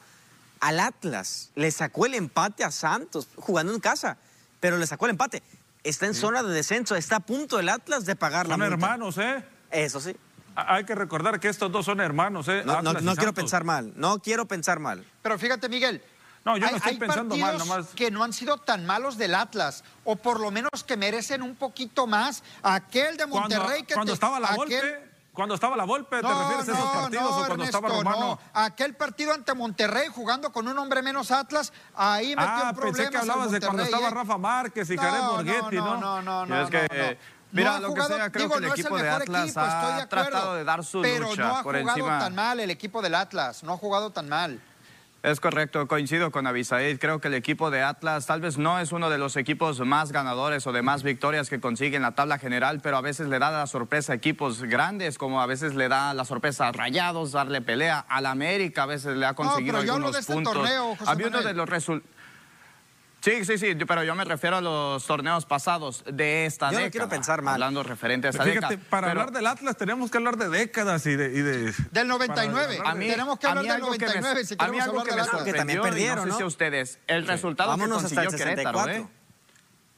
al 0.61 0.79
Atlas. 0.79 1.51
Le 1.55 1.69
sacó 1.71 2.05
el 2.05 2.13
empate 2.13 2.63
a 2.63 2.71
Santos 2.71 3.27
jugando 3.35 3.73
en 3.73 3.79
casa, 3.81 4.17
pero 4.59 4.77
le 4.77 4.87
sacó 4.87 5.05
el 5.05 5.11
empate. 5.11 5.43
Está 5.83 6.05
en 6.05 6.13
zona 6.13 6.43
de 6.43 6.53
descenso, 6.53 6.95
está 6.95 7.17
a 7.17 7.19
punto 7.19 7.59
el 7.59 7.67
Atlas 7.69 8.05
de 8.05 8.15
pagar 8.15 8.47
la 8.47 8.53
Son 8.53 8.59
multa. 8.61 8.73
hermanos, 8.75 9.17
¿eh? 9.17 9.43
Eso 9.71 9.99
sí. 9.99 10.15
Hay 10.55 10.83
que 10.85 10.93
recordar 10.95 11.39
que 11.39 11.47
estos 11.49 11.71
dos 11.71 11.85
son 11.85 11.99
hermanos, 12.01 12.47
¿eh? 12.47 12.61
No, 12.65 12.81
no- 12.81 12.93
no 12.93 13.15
quiero 13.15 13.33
pensar 13.33 13.63
mal, 13.63 13.93
no 13.95 14.19
quiero 14.19 14.45
pensar 14.47 14.79
mal. 14.79 15.05
Pero 15.21 15.39
fíjate, 15.39 15.67
Miguel. 15.69 16.03
No, 16.43 16.57
yo 16.57 16.61
no 16.61 16.67
hay- 16.69 16.75
estoy 16.75 16.91
hay 16.93 16.97
pensando 16.97 17.37
mal, 17.37 17.51
partidos 17.57 17.67
nomás. 17.67 17.87
que 17.95 18.09
no 18.11 18.23
han 18.23 18.33
sido 18.33 18.57
tan 18.57 18.85
malos 18.85 19.17
del 19.17 19.35
Atlas, 19.35 19.83
o 20.03 20.15
por 20.15 20.39
lo 20.39 20.49
menos 20.51 20.83
que 20.85 20.97
merecen 20.97 21.41
un 21.43 21.55
poquito 21.55 22.05
más. 22.07 22.43
Aquel 22.63 23.15
de 23.17 23.27
Cuando, 23.27 23.57
Monterrey 23.57 23.83
que 23.83 23.93
cuando 23.93 24.11
te- 24.11 24.15
estaba 24.15 24.39
la 24.39 24.47
aquel- 24.49 24.57
Cuando 24.57 25.10
cuando 25.33 25.55
estaba 25.55 25.75
la 25.77 25.85
Volpe, 25.85 26.21
¿te 26.21 26.27
refieres 26.27 26.67
a 26.69 26.71
esos 26.73 26.89
partidos 26.91 27.23
o 27.23 27.35
cuando 27.45 27.53
Ernesto, 27.53 27.77
estaba 27.77 27.89
Romano? 27.97 28.19
no. 28.19 28.39
Aquel 28.61 28.95
partido 28.95 29.33
ante 29.33 29.53
Monterrey 29.53 30.07
jugando 30.13 30.51
con 30.51 30.67
un 30.67 30.77
hombre 30.77 31.01
menos 31.01 31.31
Atlas, 31.31 31.71
ahí 31.95 32.35
metió 32.35 32.43
Ah, 32.45 32.73
problemas 32.75 32.97
pensé 32.97 33.09
que 33.09 33.15
el 33.15 33.21
hablabas 33.21 33.51
de 33.51 33.59
cuando 33.61 33.83
estaba 33.83 34.07
¿eh? 34.07 34.11
Rafa 34.11 34.37
Márquez 34.37 34.89
y 34.89 34.97
Jared 34.97 35.21
Borghetti, 35.23 35.75
¿no? 35.77 35.97
No, 35.97 36.21
no, 36.21 36.45
no, 36.45 36.61
es 36.61 36.69
que, 36.69 36.81
no, 36.81 37.03
no. 37.11 37.17
mira, 37.51 37.69
No 37.71 37.75
ha 37.75 37.79
lo 37.79 37.87
que 37.87 38.01
jugado- 38.01 38.15
sea, 38.17 38.31
creo 38.31 38.43
digo, 38.45 38.53
que 38.53 38.57
el 38.59 38.67
no 38.67 38.73
es 38.73 38.79
equipo 38.79 38.97
de 38.97 39.03
mejor 39.03 39.21
Atlas 39.21 39.43
equipo, 39.45 39.61
estoy 39.61 39.71
de 39.71 40.01
ha 40.01 40.03
acuerdo, 40.03 40.29
tratado 40.29 40.53
de 40.55 40.63
dar 40.65 40.83
su 40.83 41.01
pero 41.01 41.29
lucha 41.29 41.41
no 41.43 41.55
ha 41.57 41.63
por 41.63 41.79
jugado 41.79 41.97
encima. 41.99 42.19
tan 42.19 42.35
mal 42.35 42.59
el 42.59 42.69
equipo 42.69 43.01
del 43.01 43.15
Atlas, 43.15 43.63
no 43.63 43.73
ha 43.73 43.77
jugado 43.77 44.11
tan 44.11 44.27
mal. 44.29 44.61
Es 45.23 45.39
correcto, 45.39 45.87
coincido 45.87 46.31
con 46.31 46.47
Abisaid. 46.47 46.97
Creo 46.97 47.21
que 47.21 47.27
el 47.27 47.35
equipo 47.35 47.69
de 47.69 47.83
Atlas 47.83 48.25
tal 48.25 48.41
vez 48.41 48.57
no 48.57 48.79
es 48.79 48.91
uno 48.91 49.11
de 49.11 49.19
los 49.19 49.37
equipos 49.37 49.79
más 49.81 50.11
ganadores 50.11 50.65
o 50.65 50.71
de 50.71 50.81
más 50.81 51.03
victorias 51.03 51.47
que 51.47 51.59
consigue 51.59 51.95
en 51.95 52.01
la 52.01 52.13
tabla 52.13 52.39
general, 52.39 52.79
pero 52.81 52.97
a 52.97 53.01
veces 53.01 53.27
le 53.27 53.37
da 53.37 53.51
la 53.51 53.67
sorpresa 53.67 54.13
a 54.13 54.15
equipos 54.15 54.63
grandes, 54.63 55.19
como 55.19 55.39
a 55.39 55.45
veces 55.45 55.75
le 55.75 55.89
da 55.89 56.15
la 56.15 56.25
sorpresa 56.25 56.69
a 56.69 56.71
Rayados, 56.71 57.33
darle 57.33 57.61
pelea. 57.61 57.99
Al 58.09 58.25
América 58.25 58.83
a 58.83 58.85
veces 58.87 59.15
le 59.15 59.27
ha 59.27 59.35
conseguido 59.35 59.73
pero 59.73 59.85
yo 59.85 59.93
hablo 59.93 60.07
algunos 60.07 60.13
de 60.13 60.19
este 60.21 60.33
puntos. 60.33 60.53
torneo, 60.53 60.95
José 60.95 61.11
Había 61.11 61.27
uno 61.27 61.41
de 61.43 61.53
los 61.53 61.69
resultados. 61.69 62.20
Sí, 63.21 63.45
sí, 63.45 63.57
sí, 63.59 63.75
pero 63.87 64.03
yo 64.03 64.15
me 64.15 64.23
refiero 64.25 64.57
a 64.57 64.61
los 64.61 65.05
torneos 65.05 65.45
pasados 65.45 66.03
de 66.11 66.47
esta 66.47 66.67
Yo 66.67 66.71
no 66.71 66.77
década. 66.79 66.89
quiero 66.91 67.09
pensar 67.09 67.43
mal. 67.43 67.53
Hablando 67.53 67.83
referente 67.83 68.25
a 68.25 68.29
esa 68.31 68.43
Fíjate, 68.43 68.75
década. 68.77 68.89
para 68.89 69.07
Pero- 69.09 69.21
hablar 69.21 69.35
del 69.35 69.45
Atlas 69.45 69.77
tenemos 69.77 70.09
que 70.09 70.17
hablar 70.17 70.37
de 70.37 70.49
décadas 70.49 71.05
y 71.05 71.15
de... 71.15 71.25
y 71.27 71.41
de- 71.41 71.73
Del 71.91 72.07
99. 72.07 72.77
para 72.77 72.89
A 72.89 72.95
mí- 72.95 73.07
Tenemos 73.07 73.37
que 73.37 73.45
a 73.45 73.49
hablar 73.51 73.63
mí 73.63 73.69
del 73.69 73.75
algo 73.77 73.91
que 73.91 73.99
me- 73.99 74.05
99 74.07 74.45
si 74.45 74.53
a 74.53 74.57
mí 74.57 74.57
queremos 74.57 74.81
algo 74.83 74.99
hablar 75.01 75.05
que 75.05 75.15
me 75.15 75.21
Atlas. 75.21 75.43
Que 75.43 75.53
también 75.53 75.77
sorprendió, 75.77 75.81
y 75.81 75.83
perdieron, 75.83 76.17
no 76.17 76.23
sé 76.23 76.29
¿no? 76.29 76.37
si 76.37 76.43
a 76.43 76.45
ustedes, 76.47 76.99
el 77.05 77.27
resultado 77.27 77.69
Vámonos 77.69 77.99
que 77.99 78.05
hasta 78.07 78.21
el 78.21 78.27
consiguió 78.27 78.45
Querétaro, 78.55 78.79
64. 78.79 79.03
¿eh? 79.03 79.07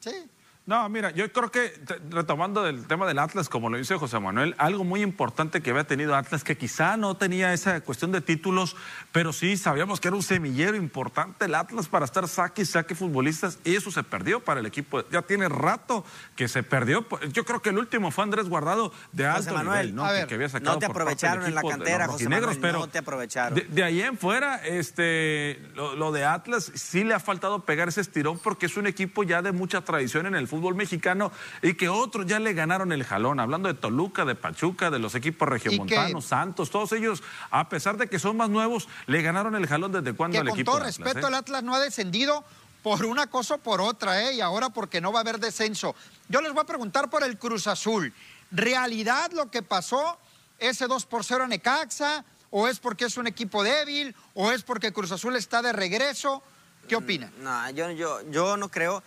Sí. 0.00 0.30
No, 0.66 0.88
mira, 0.88 1.10
yo 1.10 1.30
creo 1.30 1.50
que 1.50 1.74
retomando 2.08 2.62
del 2.62 2.86
tema 2.86 3.06
del 3.06 3.18
Atlas, 3.18 3.50
como 3.50 3.68
lo 3.68 3.76
dice 3.76 3.98
José 3.98 4.18
Manuel, 4.18 4.54
algo 4.56 4.82
muy 4.82 5.02
importante 5.02 5.60
que 5.60 5.68
había 5.68 5.84
tenido 5.84 6.16
Atlas, 6.16 6.42
que 6.42 6.56
quizá 6.56 6.96
no 6.96 7.18
tenía 7.18 7.52
esa 7.52 7.82
cuestión 7.82 8.12
de 8.12 8.22
títulos, 8.22 8.74
pero 9.12 9.34
sí 9.34 9.58
sabíamos 9.58 10.00
que 10.00 10.08
era 10.08 10.16
un 10.16 10.22
semillero 10.22 10.74
importante 10.74 11.44
el 11.44 11.54
Atlas 11.54 11.88
para 11.88 12.06
estar 12.06 12.26
saque 12.28 12.62
y 12.62 12.64
saque 12.64 12.94
futbolistas, 12.94 13.58
y 13.62 13.76
eso 13.76 13.90
se 13.90 14.02
perdió 14.02 14.40
para 14.40 14.60
el 14.60 14.64
equipo. 14.64 15.06
Ya 15.10 15.20
tiene 15.20 15.50
rato 15.50 16.02
que 16.34 16.48
se 16.48 16.62
perdió. 16.62 17.06
Yo 17.30 17.44
creo 17.44 17.60
que 17.60 17.68
el 17.68 17.76
último 17.76 18.10
fue 18.10 18.24
Andrés 18.24 18.48
Guardado 18.48 18.90
de 19.12 19.26
José 19.26 19.50
alto 19.50 19.54
Manuel, 19.58 19.88
nivel, 19.88 19.94
¿no? 19.96 20.04
ver, 20.04 20.26
que 20.26 20.34
había 20.36 20.48
sacado 20.48 20.72
no 20.72 20.78
te 20.78 20.86
aprovecharon 20.86 21.44
en 21.44 21.54
la 21.54 21.62
cantera, 21.62 22.08
José 22.08 22.26
Manuel, 22.26 22.58
pero 22.58 22.78
no 22.78 22.88
te 22.88 22.98
aprovecharon. 23.00 23.54
de, 23.54 23.66
de 23.66 23.84
ahí 23.84 24.00
en 24.00 24.16
fuera, 24.16 24.64
este, 24.64 25.60
lo, 25.74 25.94
lo 25.94 26.10
de 26.10 26.24
Atlas 26.24 26.72
sí 26.74 27.04
le 27.04 27.12
ha 27.12 27.20
faltado 27.20 27.66
pegar 27.66 27.88
ese 27.88 28.00
estirón 28.00 28.38
porque 28.38 28.64
es 28.64 28.78
un 28.78 28.86
equipo 28.86 29.24
ya 29.24 29.42
de 29.42 29.52
mucha 29.52 29.82
tradición 29.82 30.24
en 30.24 30.34
el 30.34 30.48
fútbol 30.48 30.53
mexicano 30.74 31.32
y 31.62 31.74
que 31.74 31.88
otros 31.88 32.26
ya 32.26 32.38
le 32.38 32.52
ganaron 32.52 32.92
el 32.92 33.04
jalón. 33.04 33.40
Hablando 33.40 33.68
de 33.68 33.74
Toluca, 33.74 34.24
de 34.24 34.34
Pachuca, 34.34 34.90
de 34.90 34.98
los 34.98 35.14
equipos 35.14 35.48
regiomontanos, 35.48 36.24
Santos, 36.24 36.70
todos 36.70 36.92
ellos, 36.92 37.22
a 37.50 37.68
pesar 37.68 37.96
de 37.96 38.08
que 38.08 38.18
son 38.18 38.36
más 38.36 38.50
nuevos, 38.50 38.88
le 39.06 39.22
ganaron 39.22 39.54
el 39.54 39.66
jalón 39.66 39.92
desde 39.92 40.14
cuando 40.14 40.38
el 40.38 40.48
con 40.48 40.54
equipo 40.54 40.72
todo 40.72 40.80
de 40.80 40.88
Atlas, 40.88 40.98
respeto 40.98 41.26
¿eh? 41.26 41.28
el 41.28 41.34
Atlas 41.34 41.62
no 41.62 41.74
ha 41.74 41.80
descendido 41.80 42.44
por 42.82 43.04
una 43.06 43.28
cosa 43.28 43.54
o 43.54 43.58
por 43.58 43.80
otra, 43.80 44.28
¿eh? 44.28 44.34
Y 44.34 44.40
ahora 44.42 44.68
porque 44.68 45.00
no 45.00 45.10
va 45.10 45.20
a 45.20 45.22
haber 45.22 45.40
descenso. 45.40 45.94
Yo 46.28 46.42
les 46.42 46.52
voy 46.52 46.62
a 46.62 46.66
preguntar 46.66 47.08
por 47.08 47.24
el 47.24 47.38
Cruz 47.38 47.66
Azul. 47.66 48.12
¿Realidad 48.50 49.32
lo 49.32 49.50
que 49.50 49.62
pasó? 49.62 50.18
¿Ese 50.58 50.86
2 50.86 51.06
por 51.06 51.24
0 51.24 51.44
a 51.44 51.46
Necaxa? 51.46 52.24
¿O 52.50 52.68
es 52.68 52.78
porque 52.78 53.06
es 53.06 53.16
un 53.16 53.26
equipo 53.26 53.64
débil? 53.64 54.14
¿O 54.34 54.52
es 54.52 54.62
porque 54.62 54.92
Cruz 54.92 55.10
Azul 55.12 55.34
está 55.34 55.62
de 55.62 55.72
regreso? 55.72 56.42
¿Qué 56.86 56.94
opinan? 56.94 57.32
No, 57.40 57.70
yo, 57.70 57.90
yo, 57.90 58.20
yo 58.30 58.56
no 58.56 58.68
creo. 58.68 59.02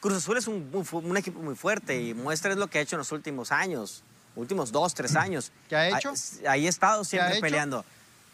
Cruz 0.00 0.14
Azul 0.16 0.36
es 0.38 0.46
un, 0.46 0.68
un 0.72 0.84
fu- 0.84 0.98
un 0.98 1.16
equipo 1.16 1.40
muy 1.40 1.54
fuerte 1.54 2.00
y 2.00 2.14
muestra 2.14 2.52
es 2.52 2.56
lo 2.58 2.66
que 2.68 2.78
ha 2.78 2.80
hecho 2.80 2.96
en 2.96 3.00
los 3.00 3.12
últimos 3.12 3.52
años, 3.52 4.02
últimos 4.34 4.72
dos, 4.72 4.94
tres 4.94 5.14
años. 5.16 5.52
¿Qué 5.68 5.76
ha 5.76 5.88
hecho? 5.98 6.12
Ahí, 6.12 6.46
ahí 6.48 6.66
ha 6.66 6.70
estado 6.70 7.00
ha 7.00 7.04
siempre 7.04 7.34
peleando. 7.40 7.84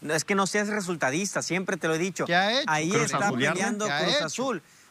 No, 0.00 0.14
es 0.14 0.24
que 0.24 0.34
no 0.34 0.46
seas 0.46 0.68
resultadista, 0.68 1.42
siempre 1.42 1.76
te 1.76 1.88
lo 1.88 1.94
he 1.94 1.98
dicho. 1.98 2.26
¿Qué 2.26 2.34
ha 2.34 2.60
hecho? 2.60 2.64
Ahí 2.70 2.90
Cruz 2.90 3.02
está 3.04 3.18
peleando 3.54 3.86
¿Qué 3.86 3.92
ha 3.92 4.02
Cruz 4.04 4.16
hecho? 4.16 4.24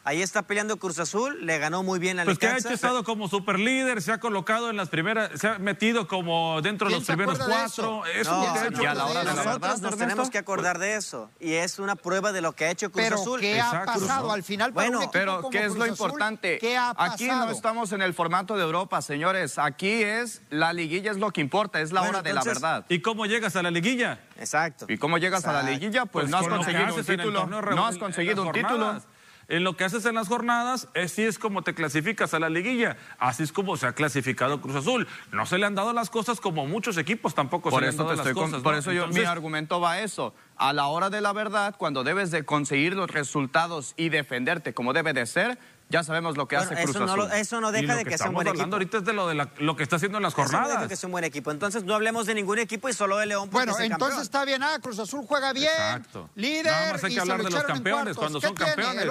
Ahí 0.08 0.22
está 0.22 0.42
peleando 0.42 0.76
Cruz 0.76 1.00
Azul, 1.00 1.44
le 1.44 1.58
ganó 1.58 1.82
muy 1.82 1.98
bien 1.98 2.20
a 2.20 2.24
Pues 2.24 2.38
que 2.38 2.46
ha 2.46 2.56
estado 2.56 3.02
como 3.02 3.26
superlíder, 3.26 4.00
se 4.00 4.12
ha 4.12 4.20
colocado 4.20 4.70
en 4.70 4.76
las 4.76 4.88
primeras, 4.88 5.30
se 5.34 5.48
ha 5.48 5.58
metido 5.58 6.06
como 6.06 6.62
dentro 6.62 6.86
de 6.86 6.92
¿Quién 6.94 7.00
los 7.00 7.06
primeros 7.08 7.34
acuerda 7.40 7.56
de 7.56 7.64
cuatro. 7.64 8.06
eso? 8.06 8.20
Eso 8.20 8.30
No, 8.30 8.42
es 8.42 8.46
lo 8.46 8.52
que 8.54 8.58
ha 8.60 8.66
hecho. 8.68 8.82
y 8.82 8.86
a 8.86 8.94
la 8.94 9.06
hora 9.06 9.18
de 9.18 9.24
la 9.24 9.32
nosotros 9.34 9.60
verdad, 9.60 9.78
nos 9.80 9.96
tenemos 9.98 10.30
que 10.30 10.38
acordar 10.38 10.78
de 10.78 10.94
eso. 10.94 11.28
Y 11.40 11.54
es 11.54 11.80
una 11.80 11.96
prueba 11.96 12.30
de 12.30 12.40
lo 12.40 12.52
que 12.52 12.66
ha 12.66 12.70
hecho 12.70 12.92
Cruz 12.92 13.02
Pero 13.04 13.16
Azul. 13.20 13.40
¿qué 13.40 13.60
ha 13.60 13.84
pasado 13.84 14.30
al 14.30 14.44
final 14.44 14.72
para 14.72 14.86
Bueno, 14.90 15.04
un 15.06 15.10
Pero, 15.10 15.36
como 15.38 15.50
¿qué 15.50 15.58
es 15.58 15.64
Cruz 15.72 15.76
lo 15.78 15.82
Azul? 15.86 15.92
importante? 15.94 16.58
¿Qué 16.60 16.76
ha 16.76 16.94
pasado? 16.94 17.12
Aquí 17.14 17.26
no 17.26 17.50
estamos 17.50 17.90
en 17.90 18.00
el 18.02 18.14
formato 18.14 18.56
de 18.56 18.62
Europa, 18.62 19.02
señores. 19.02 19.58
Aquí 19.58 20.04
es 20.04 20.40
la 20.50 20.72
liguilla 20.72 21.10
es 21.10 21.16
lo 21.16 21.32
que 21.32 21.40
importa, 21.40 21.80
es 21.80 21.90
la 21.90 22.02
Bueno, 22.02 22.18
hora 22.18 22.22
de 22.22 22.32
la 22.32 22.44
verdad. 22.44 22.84
¿Y 22.88 23.00
cómo 23.00 23.26
llegas 23.26 23.56
a 23.56 23.62
la 23.64 23.72
liguilla? 23.72 24.20
Exacto. 24.38 24.86
¿Y 24.88 24.98
cómo 24.98 25.18
llegas 25.18 25.44
a 25.46 25.52
la 25.52 25.64
liguilla? 25.64 26.06
Pues, 26.06 26.26
Pues 26.26 26.30
no 26.30 26.38
has 26.38 26.46
conseguido 26.46 26.94
un 26.94 27.04
título. 27.04 27.46
No 27.48 27.86
has 27.86 27.98
conseguido 27.98 28.42
un 28.44 28.52
título. 28.52 29.02
En 29.48 29.62
lo 29.62 29.76
que 29.76 29.84
haces 29.84 30.04
en 30.06 30.16
las 30.16 30.26
jornadas, 30.26 30.88
así 31.00 31.22
es 31.22 31.38
como 31.38 31.62
te 31.62 31.72
clasificas 31.72 32.34
a 32.34 32.40
la 32.40 32.48
liguilla. 32.48 32.96
Así 33.18 33.44
es 33.44 33.52
como 33.52 33.76
se 33.76 33.86
ha 33.86 33.92
clasificado 33.92 34.60
Cruz 34.60 34.74
Azul. 34.74 35.06
No 35.30 35.46
se 35.46 35.56
le 35.58 35.66
han 35.66 35.76
dado 35.76 35.92
las 35.92 36.10
cosas 36.10 36.40
como 36.40 36.66
muchos 36.66 36.98
equipos 36.98 37.32
tampoco 37.34 37.70
Por 37.70 37.78
se 37.78 37.82
le 37.82 37.88
han 37.90 37.94
eso, 37.94 38.02
dado 38.02 38.10
te 38.14 38.16
las 38.16 38.26
estoy 38.26 38.34
con- 38.42 38.50
cosas. 38.50 38.62
por 38.64 38.72
¿no? 38.72 38.78
eso 38.80 38.92
yo, 38.92 39.06
mi 39.06 39.20
argumento 39.20 39.80
va 39.80 39.92
a 39.92 40.00
eso. 40.00 40.34
A 40.56 40.72
la 40.72 40.86
hora 40.88 41.10
de 41.10 41.20
la 41.20 41.32
verdad, 41.32 41.76
cuando 41.78 42.02
debes 42.02 42.32
de 42.32 42.44
conseguir 42.44 42.94
los 42.94 43.08
resultados 43.10 43.94
y 43.96 44.08
defenderte 44.08 44.74
como 44.74 44.92
debe 44.92 45.12
de 45.12 45.26
ser, 45.26 45.58
ya 45.88 46.02
sabemos 46.02 46.36
lo 46.36 46.48
que 46.48 46.56
Bueno, 46.56 46.70
hace 46.72 46.82
Cruz 46.82 46.96
eso, 46.96 47.06
no, 47.06 47.12
Azul. 47.12 47.28
lo- 47.28 47.34
eso 47.34 47.60
no 47.60 47.72
deja 47.72 47.94
de 47.94 48.04
que, 48.04 48.10
sea 48.10 48.26
un 48.28 48.32
estamos 48.32 48.34
buen 48.34 48.48
hablando 48.48 48.76
equipo. 48.76 48.96
ahorita 48.96 48.98
es 48.98 49.04
de 49.04 49.12
lo, 49.12 49.28
de 49.28 49.34
la- 49.34 49.50
lo 49.58 49.76
que 49.76 49.82
está 49.84 49.96
haciendo 49.96 50.18
en 50.18 50.22
las 50.24 50.32
Eso 50.32 50.42
no 50.42 50.48
deja 50.48 50.62
jornadas. 50.64 50.88
que 50.88 50.96
sea 50.96 51.06
un 51.06 51.12
buen 51.12 51.24
equipo. 51.24 51.50
Entonces 51.50 51.84
no 51.84 51.94
hablemos 51.94 52.26
de 52.26 52.34
ningún 52.34 52.58
equipo 52.58 52.88
y 52.88 52.92
solo 52.92 53.16
de 53.18 53.26
León. 53.26 53.48
Bueno, 53.50 53.72
es 53.72 53.78
el 53.78 53.92
entonces 53.92 54.08
campeón. 54.16 54.22
está 54.22 54.44
bien. 54.44 54.62
Ah, 54.62 54.78
Cruz 54.82 54.98
Azul 54.98 55.24
juega 55.28 55.52
bien. 55.52 55.68
Exacto. 55.70 56.28
Líder. 56.34 56.66
Nada 56.66 56.92
más 56.94 57.04
hay 57.04 57.10
y 57.12 57.14
que 57.14 57.14
se 57.14 57.20
hablar 57.20 57.42
de 57.44 57.50
los 57.50 57.64
campeones, 57.64 58.16
cuando 58.16 58.40
¿Qué 58.40 58.46
son 58.48 58.56
tiene? 58.56 58.72
campeones. 58.72 59.02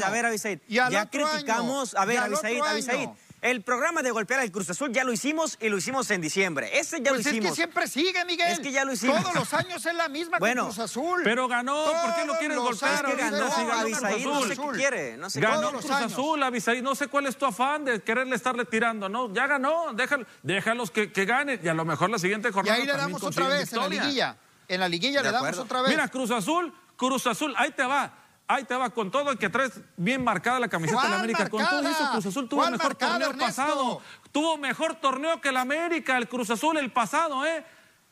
Año. 0.00 0.06
a 0.06 0.10
ver, 0.10 0.26
al 0.26 0.92
Ya 0.92 1.02
otro 1.02 1.26
año. 1.26 1.30
criticamos, 1.32 1.94
a 1.94 2.04
ver, 2.04 2.18
Avisaíd. 2.18 2.60
año. 2.62 3.16
El 3.42 3.62
programa 3.62 4.02
de 4.02 4.10
golpear 4.10 4.40
al 4.40 4.52
Cruz 4.52 4.68
Azul 4.68 4.92
ya 4.92 5.02
lo 5.02 5.12
hicimos 5.14 5.56
y 5.62 5.70
lo 5.70 5.78
hicimos 5.78 6.10
en 6.10 6.20
diciembre. 6.20 6.78
Ese 6.78 6.98
ya 6.98 7.10
Pues 7.10 7.12
lo 7.12 7.18
es 7.20 7.26
hicimos. 7.34 7.50
que 7.50 7.56
siempre 7.56 7.88
sigue, 7.88 8.22
Miguel. 8.26 8.52
Es 8.52 8.60
que 8.60 8.70
ya 8.70 8.84
lo 8.84 8.92
hicimos. 8.92 9.22
Todos 9.22 9.34
los 9.34 9.54
años 9.54 9.86
es 9.86 9.94
la 9.94 10.10
misma 10.10 10.38
Bueno, 10.38 10.64
con 10.64 10.72
Cruz 10.74 10.84
Azul. 10.84 11.22
Pero 11.24 11.48
ganó, 11.48 11.74
¿por 11.84 12.14
qué 12.16 12.38
quieres 12.38 12.56
los 12.58 12.64
golpear? 12.66 13.06
Es 13.06 13.14
que 13.14 13.22
años, 13.22 13.30
ganó, 13.32 13.44
ahorita 13.46 13.56
si 13.60 13.66
ganó 13.66 13.80
Avisaíd, 13.80 14.22
Cruz 14.22 14.34
no 14.34 14.42
sé 14.46 14.52
Azul. 14.52 14.72
qué 14.72 14.78
quiere. 14.78 15.16
No 15.16 15.30
sé 15.30 15.40
Ganó 15.40 15.70
Cruz 15.70 15.90
años. 15.90 16.12
Azul, 16.12 16.42
Avisaí. 16.42 16.82
No 16.82 16.94
sé 16.94 17.08
cuál 17.08 17.26
es 17.26 17.36
tu 17.38 17.46
afán 17.46 17.84
de 17.86 18.02
quererle 18.02 18.36
estarle 18.36 18.66
tirando, 18.66 19.08
¿no? 19.08 19.32
Ya 19.32 19.46
ganó, 19.46 19.94
déjalo, 19.94 20.26
déjalos 20.42 20.90
que, 20.90 21.10
que 21.10 21.24
ganen 21.24 21.58
y 21.62 21.68
a 21.68 21.74
lo 21.74 21.86
mejor 21.86 22.10
la 22.10 22.18
siguiente 22.18 22.50
Y 22.50 22.52
jornada. 22.52 22.76
ahí 22.76 22.84
le 22.86 22.92
damos 22.92 23.22
otra 23.22 23.48
vez 23.48 23.72
en 23.72 23.78
la 23.78 23.88
liguilla. 23.88 24.36
En 24.68 24.80
la 24.80 24.88
liguilla 24.88 25.20
De 25.20 25.24
le 25.28 25.32
damos 25.32 25.48
acuerdo. 25.48 25.62
otra 25.62 25.80
vez. 25.82 25.90
Mira, 25.90 26.08
Cruz 26.08 26.30
Azul, 26.30 26.72
Cruz 26.96 27.26
Azul, 27.26 27.54
ahí 27.56 27.70
te 27.72 27.84
va. 27.84 28.12
Ahí 28.52 28.64
te 28.64 28.74
va 28.74 28.90
con 28.90 29.12
todo 29.12 29.30
el 29.30 29.38
que 29.38 29.48
traes 29.48 29.72
bien 29.96 30.24
marcada 30.24 30.58
la 30.58 30.66
camiseta 30.68 31.02
de 31.02 31.08
la 31.08 31.10
¿Cuál 31.14 31.20
América. 31.20 31.48
Con 31.48 31.64
todo 31.64 31.88
eso, 31.88 32.10
Cruz 32.10 32.26
Azul 32.26 32.48
tuvo 32.48 32.60
¿Cuál 32.62 32.72
mejor 32.72 32.86
marcada, 32.88 33.12
torneo 33.12 33.30
Ernesto? 33.30 33.46
pasado. 33.62 34.02
Tuvo 34.32 34.56
mejor 34.58 34.94
torneo 34.96 35.40
que 35.40 35.52
la 35.52 35.60
América, 35.60 36.16
el 36.16 36.28
Cruz 36.28 36.50
Azul 36.50 36.76
el 36.78 36.90
pasado, 36.90 37.46
¿eh? 37.46 37.64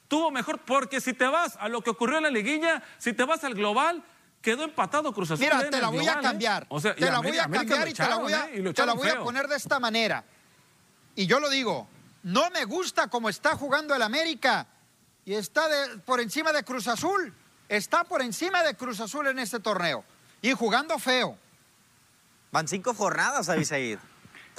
Tuvo 0.07 0.31
mejor, 0.31 0.61
porque 0.61 1.01
si 1.01 1.13
te 1.13 1.27
vas 1.27 1.57
a 1.61 1.69
lo 1.69 1.83
que 1.83 1.91
ocurrió 1.91 2.19
en 2.19 2.23
la 2.23 2.31
liguilla, 2.31 2.83
si 2.99 3.13
te 3.13 3.25
vas 3.25 3.43
al 3.43 3.55
global, 3.55 4.05
quedó 4.41 4.63
empatado 4.63 5.13
Cruz 5.13 5.33
Azul. 5.33 5.45
Mira, 5.45 5.61
¿eh? 5.61 5.71
te 5.71 5.81
la 5.81 5.89
voy 5.89 6.07
a 6.07 6.13
¿eh? 6.13 6.19
cambiar. 6.23 6.67
O 6.69 6.81
sea, 6.81 6.95
te 6.95 7.01
la 7.11 7.17
América- 7.17 7.47
voy 7.49 7.57
a 7.57 7.61
cambiar 7.61 7.89
y 7.89 7.93
te 7.95 8.07
la 8.09 8.17
voy 8.17 8.33
a, 8.33 8.47
¿eh? 8.47 8.61
Y 8.61 8.73
te 8.73 8.87
la 8.87 8.93
voy 8.93 9.09
a 9.09 9.13
feo. 9.15 9.25
poner 9.25 9.49
de 9.49 9.57
esta 9.57 9.81
manera. 9.81 10.23
Y 11.17 11.27
yo 11.27 11.41
lo 11.41 11.51
digo, 11.51 11.89
no 12.23 12.49
me 12.51 12.65
gusta 12.65 13.09
cómo 13.09 13.29
está 13.29 13.57
jugando 13.57 13.93
el 13.95 14.03
América. 14.03 14.69
Y 15.25 15.35
está 15.35 15.67
de- 15.69 15.99
por 15.99 16.21
encima 16.21 16.53
de 16.53 16.63
Cruz 16.63 16.87
Azul. 16.87 17.35
Está 17.69 18.05
por 18.05 18.23
encima 18.23 18.63
de 18.63 18.77
Cruz 18.77 19.01
Azul 19.01 19.27
en 19.27 19.41
este 19.41 19.59
torneo. 19.59 20.05
Y 20.43 20.53
jugando 20.53 20.99
feo, 20.99 21.37
Van 22.51 22.67
cinco 22.67 22.95
jornadas, 22.95 23.49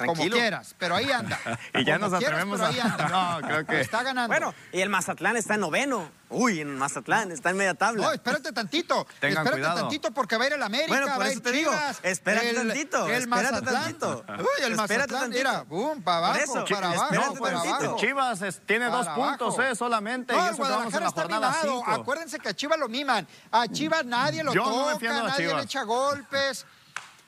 Avisaíd. 0.00 0.06
como 0.08 0.14
Tranquilo. 0.14 0.36
quieras, 0.36 0.74
pero 0.78 0.96
ahí 0.96 1.10
anda. 1.10 1.38
Y 1.74 1.84
ya 1.84 1.98
Como 1.98 2.08
nos 2.10 2.18
quieras, 2.18 2.40
atrevemos 2.40 2.60
pero 2.60 2.64
a- 2.66 2.68
ahí 2.68 2.80
anda. 2.80 3.08
No, 3.40 3.40
creo 3.46 3.66
que- 3.66 3.80
Está 3.80 4.02
ganando. 4.02 4.28
Bueno, 4.28 4.54
y 4.72 4.80
el 4.80 4.88
Mazatlán 4.88 5.36
está 5.36 5.54
en 5.54 5.60
noveno. 5.60 6.10
Uy, 6.32 6.60
en 6.60 6.78
Mazatlán 6.78 7.32
está 7.32 7.50
en 7.50 7.56
media 7.56 7.74
tabla. 7.74 8.04
No, 8.06 8.12
espérate 8.12 8.52
tantito. 8.52 9.04
Tengan 9.18 9.38
espérate 9.38 9.50
cuidado. 9.62 9.80
tantito 9.80 10.12
porque 10.12 10.36
va 10.36 10.44
a 10.44 10.46
ir 10.46 10.52
el 10.52 10.62
América, 10.62 10.88
Bueno, 10.88 11.06
por 11.08 11.20
va 11.20 11.24
a 11.24 11.28
eso 11.28 11.38
ir 11.38 11.42
te 11.42 11.50
digo, 11.50 11.70
Chivas. 11.72 12.00
espérate 12.04 12.50
el, 12.50 12.56
tantito, 12.56 13.06
El 13.08 13.12
espérate 13.22 13.26
Mazatlán. 13.50 13.82
tantito. 13.82 14.24
Uy, 14.28 14.36
el 14.36 14.72
Espérate 14.72 14.76
Mazatlán, 14.76 15.08
tantito. 15.08 15.38
mira, 15.38 15.62
boom, 15.62 16.02
para 16.02 16.16
abajo, 16.18 16.38
eso, 16.38 16.64
para 16.70 16.86
abajo, 16.90 17.04
espérate 17.14 17.40
para 17.40 17.52
tantito. 17.54 17.74
abajo. 17.74 17.96
Chivas 17.96 18.42
es- 18.42 18.60
tiene 18.64 18.84
dos 18.86 19.08
puntos, 19.08 19.58
eh, 19.58 19.74
solamente. 19.74 20.32
No, 20.32 20.38
y 20.38 20.46
el 20.46 20.54
eso 20.54 20.64
en 20.64 20.70
la 21.04 21.10
jornada. 21.10 21.56
5. 21.62 21.84
Acuérdense 21.90 22.38
que 22.38 22.48
a 22.48 22.54
Chivas 22.54 22.78
lo 22.78 22.88
miman. 22.88 23.26
A 23.50 23.66
Chivas 23.66 24.04
nadie 24.04 24.44
lo 24.44 24.52
Yo 24.54 24.62
toca, 24.62 25.08
nadie 25.24 25.52
le 25.52 25.62
echa 25.62 25.82
golpes. 25.82 26.64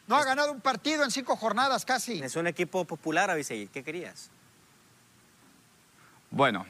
No 0.06 0.16
ha 0.16 0.24
ganado 0.24 0.52
un 0.52 0.60
partido 0.60 1.04
en 1.04 1.10
cinco 1.10 1.36
jornadas 1.36 1.84
casi. 1.84 2.20
Es 2.22 2.36
un 2.36 2.46
equipo 2.46 2.84
popular, 2.84 3.30
Avisaíd. 3.30 3.68
¿Qué 3.70 3.82
querías? 3.84 4.30
Bueno, 6.30 6.66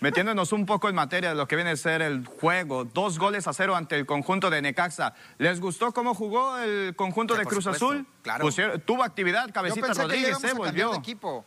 metiéndonos 0.00 0.52
un 0.52 0.66
poco 0.66 0.88
en 0.88 0.94
materia 0.94 1.30
de 1.30 1.34
lo 1.34 1.48
que 1.48 1.56
viene 1.56 1.70
a 1.70 1.76
ser 1.76 2.02
el 2.02 2.24
juego, 2.26 2.84
dos 2.84 3.18
goles 3.18 3.46
a 3.48 3.52
cero 3.52 3.74
ante 3.76 3.96
el 3.96 4.06
conjunto 4.06 4.50
de 4.50 4.62
Necaxa. 4.62 5.14
¿Les 5.38 5.60
gustó 5.60 5.92
cómo 5.92 6.14
jugó 6.14 6.58
el 6.58 6.94
conjunto 6.96 7.34
Sí, 7.34 7.40
de 7.40 7.46
Cruz 7.46 7.64
supuesto, 7.64 7.86
Azul? 7.86 8.06
claro. 8.22 8.44
Pusieron- 8.44 8.80
tuvo 8.82 9.02
actividad, 9.02 9.46
Yo 9.48 9.52
Cabecita 9.52 9.86
pensé 9.86 9.92
que 9.92 9.96
ya 9.98 10.02
Rodríguez 10.04 10.28
íbamos 10.28 10.40
se 10.42 10.46
a 10.46 10.50
cambiar 10.50 10.66
volvió. 10.86 10.90
de 10.92 10.98
equipo. 10.98 11.44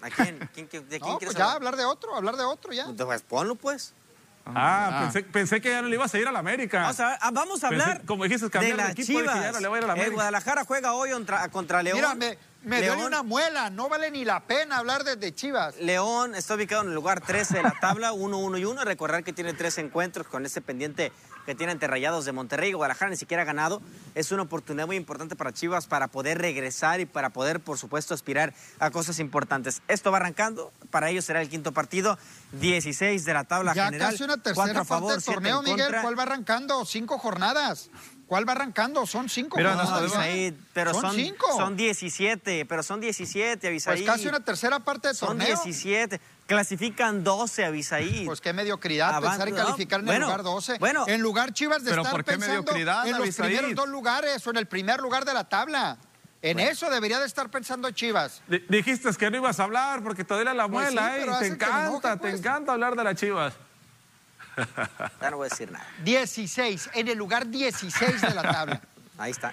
¿A 0.00 0.10
quién? 0.10 0.48
¿Quién- 0.54 0.66
quién- 0.68 0.88
¿De 0.88 1.00
quién 1.00 1.12
No, 1.12 1.18
quieres 1.18 1.34
pues 1.34 1.36
ya, 1.36 1.44
hablar? 1.44 1.56
hablar 1.56 1.76
de 1.76 1.84
otro, 1.84 2.14
hablar 2.14 2.36
de 2.36 2.44
otro 2.44 2.72
ya. 2.72 2.86
Pues 2.96 3.22
ponlo, 3.22 3.56
pues. 3.56 3.94
Ah, 4.54 4.90
Ah. 4.90 5.00
Pensé, 5.02 5.22
pensé 5.22 5.60
que 5.60 5.70
ya 5.70 5.82
no 5.82 5.88
le 5.88 5.94
ibas 5.96 6.12
a 6.14 6.18
ir 6.18 6.26
a 6.28 6.32
la 6.32 6.38
América. 6.38 6.80
Vamos 6.82 7.00
a, 7.00 7.14
ah, 7.20 7.30
vamos 7.32 7.64
a 7.64 7.68
Pensé- 7.70 7.82
hablar 7.82 8.02
como 8.06 8.24
dijiste, 8.24 8.46
de 8.46 8.50
cambiar 8.50 8.76
de 8.76 8.82
las 8.82 8.92
equipo, 8.92 9.18
Chivas. 9.20 9.34
ya 9.42 9.52
no 9.52 9.60
le 9.60 9.68
va 9.68 9.76
a 9.76 9.78
ir 9.78 9.84
a 9.84 9.86
la 9.86 9.92
El 9.94 9.98
América. 10.00 10.14
Guadalajara 10.14 10.64
juega 10.64 10.92
hoy 10.94 11.10
contra, 11.10 11.48
contra 11.48 11.82
León. 11.82 11.96
Mira, 11.96 12.14
me, 12.14 12.38
me 12.62 12.80
León, 12.80 12.96
duele 12.96 13.06
una 13.08 13.22
muela, 13.22 13.70
no 13.70 13.88
vale 13.88 14.10
ni 14.10 14.24
la 14.24 14.40
pena 14.40 14.78
hablar 14.78 15.04
de, 15.04 15.16
de 15.16 15.34
Chivas. 15.34 15.76
León 15.76 16.34
está 16.34 16.54
ubicado 16.54 16.82
en 16.82 16.88
el 16.88 16.94
lugar 16.94 17.20
13 17.20 17.58
de 17.58 17.62
la 17.62 17.74
tabla, 17.80 18.12
1-1 18.12 18.58
y 18.58 18.64
1. 18.64 18.84
Recordar 18.84 19.22
que 19.24 19.32
tiene 19.32 19.52
tres 19.54 19.78
encuentros 19.78 20.26
con 20.26 20.44
ese 20.46 20.60
pendiente 20.60 21.12
que 21.48 21.54
tiene 21.54 21.72
ante 21.72 21.86
Rayados 21.86 22.26
de 22.26 22.32
Monterrey. 22.32 22.74
Guadalajara 22.74 23.10
ni 23.10 23.16
siquiera 23.16 23.42
ha 23.42 23.46
ganado. 23.46 23.80
Es 24.14 24.32
una 24.32 24.42
oportunidad 24.42 24.86
muy 24.86 24.96
importante 24.96 25.34
para 25.34 25.50
Chivas 25.50 25.86
para 25.86 26.08
poder 26.08 26.36
regresar 26.36 27.00
y 27.00 27.06
para 27.06 27.30
poder, 27.30 27.60
por 27.60 27.78
supuesto, 27.78 28.12
aspirar 28.12 28.52
a 28.78 28.90
cosas 28.90 29.18
importantes. 29.18 29.80
Esto 29.88 30.12
va 30.12 30.18
arrancando. 30.18 30.72
Para 30.90 31.08
ellos 31.08 31.24
será 31.24 31.40
el 31.40 31.48
quinto 31.48 31.72
partido, 31.72 32.18
16 32.52 33.24
de 33.24 33.32
la 33.32 33.44
tabla 33.44 33.72
Ya 33.72 33.86
general. 33.86 34.10
casi 34.10 34.24
una 34.24 34.36
tercera 34.36 34.80
a 34.82 34.84
favor, 34.84 35.14
parte 35.14 35.24
del 35.24 35.34
torneo, 35.34 35.62
Miguel. 35.62 35.94
¿Cuál 36.02 36.18
va 36.18 36.24
arrancando? 36.24 36.84
Cinco 36.84 37.16
jornadas. 37.18 37.88
¿Cuál 38.28 38.46
va 38.46 38.52
arrancando? 38.52 39.06
Son 39.06 39.28
cinco 39.30 39.56
No, 39.58 39.62
pero 40.74 40.92
Son 40.92 41.00
son, 41.02 41.14
cinco. 41.14 41.46
son 41.56 41.76
17, 41.78 42.66
pero 42.66 42.82
son 42.82 43.00
17, 43.00 43.66
Avisaíd. 43.66 44.04
Pues 44.04 44.06
casi 44.16 44.28
una 44.28 44.40
tercera 44.44 44.78
parte 44.80 45.14
Son 45.14 45.28
torneo. 45.38 45.46
17. 45.46 46.20
Clasifican 46.46 47.24
12, 47.24 47.64
Avisaíd. 47.64 48.26
Pues 48.26 48.42
qué 48.42 48.52
mediocridad 48.52 49.14
Avan- 49.14 49.30
pensar 49.30 49.48
en 49.48 49.54
no, 49.54 49.64
calificar 49.64 50.00
en 50.00 50.06
bueno, 50.06 50.26
el 50.26 50.30
lugar 50.30 50.42
12. 50.42 50.78
bueno. 50.78 51.04
en 51.08 51.20
lugar 51.22 51.54
Chivas 51.54 51.82
de 51.84 51.90
Pero 51.90 52.02
estar 52.02 52.12
¿por 52.12 52.24
qué 52.24 52.32
pensando 52.32 52.62
mediocridad, 52.62 53.06
en 53.08 53.18
los 53.18 53.34
primeros 53.36 53.74
dos 53.74 53.88
lugares 53.88 54.46
o 54.46 54.50
en 54.50 54.56
el 54.58 54.66
primer 54.66 55.00
lugar 55.00 55.24
de 55.24 55.32
la 55.32 55.48
tabla. 55.48 55.96
En 56.42 56.60
eso 56.60 56.88
debería 56.90 57.18
de 57.18 57.26
estar 57.26 57.50
pensando 57.50 57.90
Chivas. 57.92 58.42
D- 58.46 58.62
dijiste 58.68 59.10
que 59.14 59.30
no 59.30 59.38
ibas 59.38 59.58
a 59.58 59.64
hablar 59.64 60.02
porque 60.02 60.22
te 60.22 60.34
duele 60.34 60.52
la 60.54 60.68
Pues 60.68 60.88
sí, 60.88 60.94
muela, 60.94 61.16
¿eh? 61.16 61.20
pero 61.20 61.32
Y 61.36 61.38
te 61.40 61.46
enoje, 61.46 61.64
encanta, 61.64 62.12
te 62.12 62.18
pues. 62.18 62.34
encanta 62.34 62.72
hablar 62.72 62.94
de 62.94 63.04
las 63.04 63.14
chivas. 63.16 63.54
Ya 65.20 65.30
no 65.30 65.36
voy 65.38 65.46
a 65.46 65.50
decir 65.50 65.70
nada. 65.70 65.86
16, 66.04 66.90
en 66.94 67.08
el 67.08 67.18
lugar 67.18 67.46
16 67.48 68.20
de 68.22 68.34
la 68.34 68.42
tabla. 68.42 68.80
Ahí 69.18 69.30
está. 69.30 69.52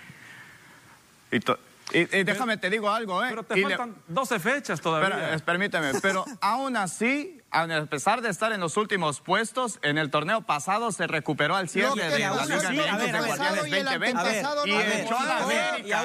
Y, 1.32 1.40
to- 1.40 1.60
y- 1.92 2.18
y 2.18 2.24
déjame 2.24 2.58
te 2.58 2.70
digo 2.70 2.90
algo, 2.90 3.24
¿eh? 3.24 3.28
Pero 3.30 3.44
te 3.44 3.60
Y 3.60 3.64
le- 3.66 3.78
faltan 3.78 3.96
12 4.08 4.40
fechas 4.40 4.80
todavía. 4.82 5.34
Es- 5.34 5.42
permíteme, 5.42 5.92
pero 6.02 6.26
aún 6.42 6.78
así, 6.78 7.42
a 7.56 7.86
pesar 7.86 8.22
de 8.22 8.30
estar 8.30 8.52
en 8.52 8.60
los 8.60 8.76
últimos 8.78 9.22
puestos, 9.22 9.80
en 9.82 9.98
el 9.98 10.12
torneo 10.12 10.42
pasado 10.42 10.92
se 10.92 11.08
recuperó 11.08 11.56
al 11.56 11.70
cierre 11.70 12.10
de 12.10 12.20
la 12.20 12.30
Liga 12.70 12.94
MX 12.94 13.12
de 13.12 13.20
Guardianes 13.22 13.68
y 13.68 13.74
el 13.76 13.86
2020 13.86 14.20
antepasado 14.20 14.68
y 14.68 14.72
no 14.72 14.80
echó 14.82 15.18
a 15.20 15.26
la. 15.26 15.38
América, 15.38 16.04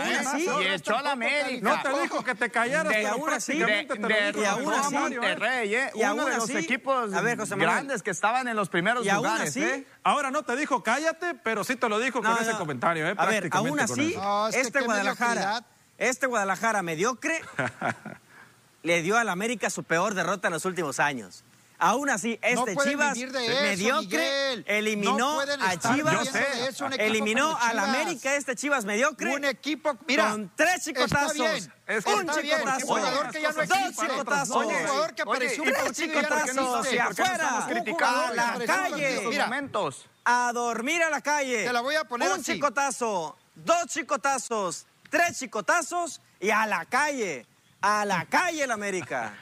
Y 0.60 0.66
echó 0.66 0.96
a 0.96 1.02
la 1.02 1.12
América. 1.12 1.68
no 1.68 1.82
te 1.82 2.02
dijo 2.02 2.24
que 2.24 2.34
te 2.34 2.50
callaras, 2.50 2.92
De- 2.92 2.94
pero 3.02 3.08
aún 3.10 3.30
así- 3.30 3.56
prácticamente 3.56 3.94
te 3.94 4.00
de- 4.00 4.08
lo 4.08 4.26
dijo 4.38 4.42
y 4.42 4.44
aún 4.44 4.58
Ramón 4.64 4.70
derrotó 4.70 4.84
a 4.84 4.86
así- 4.86 5.14
Monterrey, 5.18 5.74
¿eh? 5.74 5.90
Uno 5.94 6.24
de 6.26 6.36
los 6.36 6.50
equipos 6.50 7.10
grandes 7.56 8.02
que 8.02 8.10
estaban 8.10 8.46
en 8.48 8.56
los 8.56 8.68
primeros 8.68 9.04
lugares, 9.06 9.56
¿eh? 9.56 9.86
Ahora 10.02 10.30
no 10.30 10.42
te 10.44 10.56
dijo 10.56 10.82
cállate, 10.82 11.34
pero 11.42 11.64
sí 11.64 11.76
te 11.76 11.88
lo 11.88 11.98
dijo 11.98 12.22
con 12.22 12.36
ese 12.40 12.52
comentario, 12.52 13.08
¿eh? 13.08 13.14
A 13.16 13.26
ver, 13.26 13.48
aún 13.52 13.80
así, 13.80 14.14
este 14.52 14.80
Guadalajara, 14.82 15.64
este 15.98 16.26
Guadalajara 16.26 16.82
mediocre, 16.82 17.40
le 18.82 19.02
dio 19.02 19.16
al 19.18 19.28
América 19.28 19.70
su 19.70 19.84
peor 19.84 20.14
derrota 20.14 20.48
en 20.48 20.54
los 20.54 20.64
últimos 20.64 21.00
años. 21.00 21.44
Aún 21.82 22.10
así, 22.10 22.38
este 22.42 22.76
Chivas 22.76 23.14
vivir 23.14 23.32
de 23.32 23.46
eso, 23.46 23.62
mediocre 23.62 24.18
Miguel. 24.18 24.64
eliminó 24.68 25.16
No 25.16 25.40
a 25.40 25.76
Chivas, 25.78 26.34
eso, 26.34 26.84
un 26.84 26.92
equipo 26.92 27.06
eliminó 27.06 27.56
al. 27.58 27.78
América 27.78 28.36
este 28.36 28.54
Chivas 28.54 28.84
mediocre. 28.84 29.34
Un 29.34 29.46
equipo, 29.46 29.96
mira, 30.06 30.30
con 30.30 30.52
tres 30.54 30.84
chicotazos, 30.84 31.70
Es 31.86 32.04
que 32.04 32.14
un 32.14 32.28
chicotazo, 32.28 32.86
un 32.86 32.98
jugador 32.98 33.30
que 33.30 33.40
ya 33.40 33.52
no 33.52 33.64
dos 33.64 33.96
chicotazos, 33.98 34.56
un 34.56 34.64
jugador 34.64 35.14
que 35.14 35.22
apareció 35.22 35.62
un 35.62 35.72
tres 35.72 35.92
chicotazos 35.92 36.86
existe. 36.86 36.96
y 36.96 36.98
¿Por 36.98 37.14
qué 37.14 37.22
no 37.22 37.28
afuera, 37.32 37.48
a 38.28 38.34
la 38.58 38.66
calle, 38.66 39.02
partido? 39.14 39.30
Mira, 39.30 39.44
momentos. 39.46 40.06
a 40.26 40.50
dormir 40.52 41.02
a 41.02 41.08
la 41.08 41.22
calle. 41.22 41.64
Te 41.64 41.72
la 41.72 41.80
voy 41.80 41.94
a 41.94 42.04
poner 42.04 42.28
Un 42.28 42.40
así. 42.40 42.52
chicotazo, 42.52 43.38
dos 43.54 43.86
chicotazos, 43.86 44.84
tres 45.08 45.38
chicotazos 45.38 46.20
y 46.38 46.50
a 46.50 46.66
la 46.66 46.84
calle. 46.84 47.46
A 47.82 48.04
la 48.04 48.24
calle 48.26 48.64
el 48.64 48.70
América. 48.70 49.34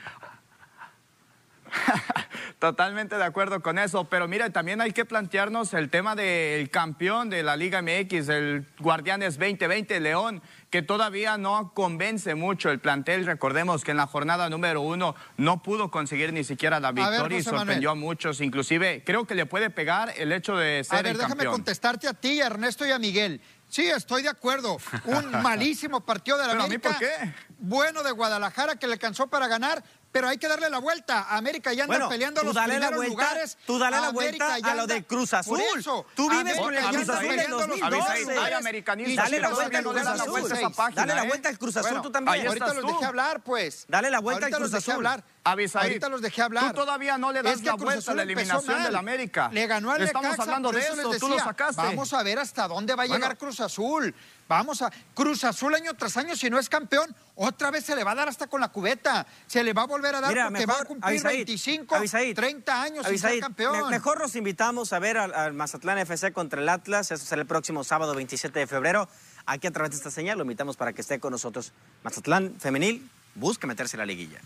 Totalmente 2.59 3.16
de 3.16 3.24
acuerdo 3.24 3.61
con 3.62 3.79
eso, 3.79 4.05
pero 4.05 4.27
mira, 4.27 4.51
también 4.51 4.81
hay 4.81 4.92
que 4.92 5.05
plantearnos 5.05 5.74
el 5.74 5.90
tema 5.90 6.16
del 6.16 6.70
campeón 6.70 7.31
de 7.31 7.42
la 7.44 7.57
Liga 7.57 7.83
MX, 7.83 8.29
el 8.31 8.66
Guardianes 8.81 9.38
2020 9.38 10.01
León, 10.01 10.42
que 10.70 10.83
todavía 10.83 11.38
no 11.38 11.72
convence 11.72 12.35
mucho 12.35 12.70
el 12.70 12.81
plantel. 12.81 13.27
Recordemos 13.27 13.85
que 13.85 13.92
en 13.92 13.98
la 13.98 14.07
jornada 14.09 14.48
número 14.51 14.81
uno 14.81 15.14
no 15.37 15.62
pudo 15.62 15.90
conseguir 15.90 16.33
ni 16.33 16.42
siquiera 16.42 16.81
la 16.81 16.90
ver, 16.90 17.05
victoria 17.11 17.38
y 17.38 17.42
sorprendió 17.42 17.90
Manuel. 17.90 18.03
a 18.05 18.07
muchos. 18.09 18.40
Inclusive 18.40 19.05
creo 19.05 19.24
que 19.24 19.37
le 19.37 19.46
puede 19.46 19.70
pegar 19.70 20.12
el 20.16 20.33
hecho 20.33 20.57
de 20.57 20.83
ser 20.83 20.98
A 20.98 21.03
ver, 21.03 21.12
el 21.12 21.16
déjame 21.18 21.37
campeón. 21.37 21.53
contestarte 21.53 22.09
a 22.09 22.14
ti, 22.14 22.40
a 22.40 22.46
Ernesto 22.46 22.85
y 22.87 22.90
a 22.90 22.98
Miguel. 22.98 23.40
Sí, 23.68 23.87
estoy 23.88 24.22
de 24.22 24.31
acuerdo. 24.31 24.78
Un 25.04 25.31
malísimo 25.42 26.00
partido 26.00 26.38
de 26.38 26.44
la 26.46 26.52
¿Pero 26.52 26.64
a 26.64 26.68
mí 26.68 26.74
América. 26.76 26.88
por 26.90 26.98
qué? 26.98 27.35
Bueno 27.59 28.02
de 28.02 28.12
Guadalajara 28.12 28.76
que 28.76 28.87
le 28.87 28.94
alcanzó 28.94 29.26
para 29.26 29.46
ganar, 29.48 29.83
pero 30.12 30.28
hay 30.28 30.38
que 30.38 30.48
darle 30.48 30.70
la 30.70 30.78
vuelta. 30.78 31.26
América 31.36 31.72
ya 31.72 31.84
anda 31.84 31.94
Bueno, 31.96 32.08
peleando 32.08 32.42
los 32.42 32.54
dale 32.54 32.78
la 32.78 32.88
primeros 32.88 32.96
vuelta, 32.96 33.12
lugares. 33.34 33.58
tú 33.66 33.78
dale 33.78 33.96
la 34.00 34.06
América 34.08 34.46
vuelta 34.46 34.58
ya 34.66 34.72
a 34.72 34.74
lo 34.76 34.86
de 34.86 35.04
Cruz 35.04 35.34
Azul. 35.34 35.60
Eso, 35.76 36.06
Tú 36.14 36.28
vives 36.30 36.58
con 36.58 36.74
el 36.74 36.84
Cruz 36.84 37.08
Azul 37.08 37.36
los 37.36 37.66
2012. 37.68 37.90
lugares. 37.96 38.28
Hay 38.28 38.52
americanistas 38.52 39.24
Dale 39.24 39.40
la 39.40 39.48
todavía 39.50 39.80
vuelta 39.82 40.12
al 40.12 40.24
Cruz 40.24 40.50
Azul. 40.52 40.94
Dale 40.94 41.14
la 41.14 41.24
¿eh? 41.24 41.28
vuelta 41.28 41.48
al 41.48 41.58
Cruz 41.58 41.76
Azul 41.76 42.02
tú 42.02 42.10
también. 42.10 42.46
Ahorita 42.46 42.74
los 42.74 42.86
dejé 42.86 43.04
hablar, 43.04 43.42
pues. 43.42 43.84
Dale 43.88 44.10
la 44.10 44.20
vuelta 44.20 44.46
Ahorita 44.46 44.56
al 44.56 44.62
los 44.62 44.70
Cruz 44.70 44.80
dejé 44.84 44.92
Azul. 44.92 45.06
hablar. 45.06 45.24
Avisaí, 45.44 45.82
Ahorita 45.84 46.08
los 46.10 46.20
dejé 46.20 46.42
hablar. 46.42 46.72
Tú 46.72 46.80
todavía 46.80 47.16
no 47.16 47.32
le 47.32 47.42
das 47.42 47.54
Es 47.54 47.60
que 47.60 47.66
la 47.66 47.74
vuelta 47.74 48.10
a 48.12 48.14
la 48.14 48.22
eliminación 48.22 48.82
del 48.82 48.96
América. 48.96 49.48
Le 49.52 49.66
ganó 49.66 49.92
al 49.92 50.02
Estamos 50.02 50.38
hablando 50.38 50.72
de 50.72 50.80
eso 50.80 51.10
tú 51.18 51.28
lo 51.28 51.38
sacaste. 51.38 51.80
Vamos 51.82 52.12
a 52.12 52.22
ver 52.22 52.38
hasta 52.38 52.68
dónde 52.68 52.94
va 52.94 53.02
a 53.04 53.06
Bueno. 53.06 53.14
llegar 53.24 53.38
Cruz 53.38 53.60
Azul. 53.60 54.14
Vamos 54.48 54.80
a 54.80 54.90
Cruz 55.14 55.44
Azul 55.44 55.74
año 55.74 55.92
tras 55.94 56.16
año 56.16 56.34
si 56.34 56.48
no 56.48 56.58
es 56.58 56.68
campeón, 56.70 57.14
otra 57.34 57.70
vez 57.70 57.84
se 57.84 57.94
le 57.94 58.02
va 58.02 58.12
a 58.12 58.14
dar 58.14 58.28
hasta 58.28 58.46
con 58.46 58.61
la 58.62 58.68
cubeta. 58.68 59.26
Se 59.46 59.62
le 59.62 59.74
va 59.74 59.82
a 59.82 59.87
volver 59.87 60.14
a 60.14 60.20
dar 60.22 60.30
Mira, 60.30 60.48
porque 60.48 60.64
va 60.66 60.80
a 60.80 60.84
cumplir 60.84 61.04
Avisaíd, 61.11 61.37
25, 61.46 61.94
Avisaíd, 61.94 62.34
30 62.34 62.82
años 62.82 63.06
sin 63.06 63.18
ser 63.18 63.40
campeón. 63.40 63.84
me- 63.84 63.90
mejor 63.90 64.18
los 64.18 64.34
invitamos 64.37 64.92
a 64.94 64.98
ver 64.98 65.18
al, 65.18 65.34
al 65.34 65.52
Mazatlán 65.52 65.98
FC 65.98 66.32
contra 66.32 66.61
el 66.62 66.68
Atlas. 66.68 67.11
Eso 67.11 67.24
será 67.26 67.42
el 67.42 67.46
próximo 67.46 67.84
sábado 67.84 68.14
27 68.14 68.58
de 68.58 68.66
febrero. 68.66 69.08
Aquí 69.44 69.66
a 69.66 69.70
través 69.70 69.90
de 69.90 69.96
esta 69.98 70.11
señal 70.11 70.38
lo 70.38 70.44
invitamos 70.44 70.76
para 70.76 70.92
que 70.94 71.02
esté 71.02 71.20
con 71.20 71.32
nosotros. 71.32 71.72
Mazatlán 72.02 72.54
Femenil 72.58 73.08
busca 73.34 73.66
meterse 73.66 73.96
en 73.96 74.00
la 74.00 74.06
liguilla. 74.06 74.40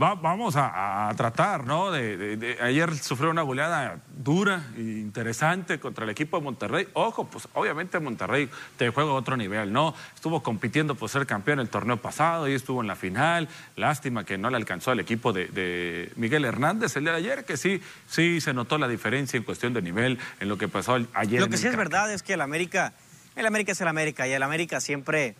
Va- 0.00 0.14
vamos 0.14 0.56
a, 0.56 1.08
a 1.10 1.14
tratar, 1.14 1.64
¿no? 1.64 1.90
De, 1.92 2.16
de- 2.16 2.36
de- 2.36 2.58
ayer 2.62 2.96
sufrió 2.96 3.30
una 3.30 3.42
goleada 3.42 3.98
dura 4.16 4.64
e 4.76 4.80
interesante 4.80 5.78
contra 5.78 6.04
el 6.04 6.10
equipo 6.10 6.38
de 6.38 6.44
Monterrey. 6.44 6.88
Ojo, 6.94 7.26
pues 7.26 7.46
obviamente 7.54 8.00
Monterrey 8.00 8.48
te 8.78 8.88
juega 8.88 9.10
a 9.10 9.14
otro 9.14 9.36
nivel, 9.36 9.72
¿no? 9.72 9.94
Estuvo 10.14 10.42
compitiendo 10.42 10.94
por 10.94 11.08
ser 11.10 11.26
campeón 11.26 11.60
el 11.60 11.68
torneo 11.68 11.98
pasado 11.98 12.48
y 12.48 12.54
estuvo 12.54 12.80
en 12.80 12.88
la 12.88 12.96
final. 12.96 13.48
Lástima 13.76 14.24
que 14.24 14.38
no 14.38 14.50
le 14.50 14.56
alcanzó 14.56 14.90
al 14.90 14.98
equipo 15.00 15.32
de, 15.32 15.46
de 15.48 16.10
Miguel 16.16 16.44
Hernández 16.46 16.96
el 16.96 17.04
día 17.04 17.12
de 17.12 17.18
ayer, 17.18 17.44
que 17.44 17.56
sí, 17.56 17.80
sí 18.08 18.40
se 18.40 18.54
notó 18.54 18.78
la 18.78 18.88
diferencia 18.88 19.36
en 19.36 19.44
cuestión 19.44 19.72
de 19.74 19.82
nivel 19.82 20.18
en 20.40 20.48
lo 20.48 20.56
que 20.58 20.68
pasó 20.68 20.96
ayer. 21.14 21.40
Lo 21.40 21.48
que 21.48 21.58
sí 21.58 21.66
es 21.68 21.76
verdad 21.76 22.10
es 22.12 22.22
que 22.22 22.32
el 22.32 22.40
América, 22.40 22.94
el 23.36 23.46
América 23.46 23.72
es 23.72 23.80
el 23.80 23.88
América 23.88 24.26
y 24.26 24.32
el 24.32 24.42
América 24.42 24.80
siempre, 24.80 25.36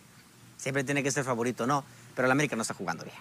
siempre 0.57 0.83
tiene 0.83 1.01
que 1.03 1.11
ser 1.11 1.25
favorito, 1.25 1.65
¿no? 1.67 1.83
Pero 2.15 2.27
el 2.27 2.31
América 2.31 2.55
no 2.55 2.61
está 2.61 2.75
jugando 2.75 3.03
bien. 3.03 3.17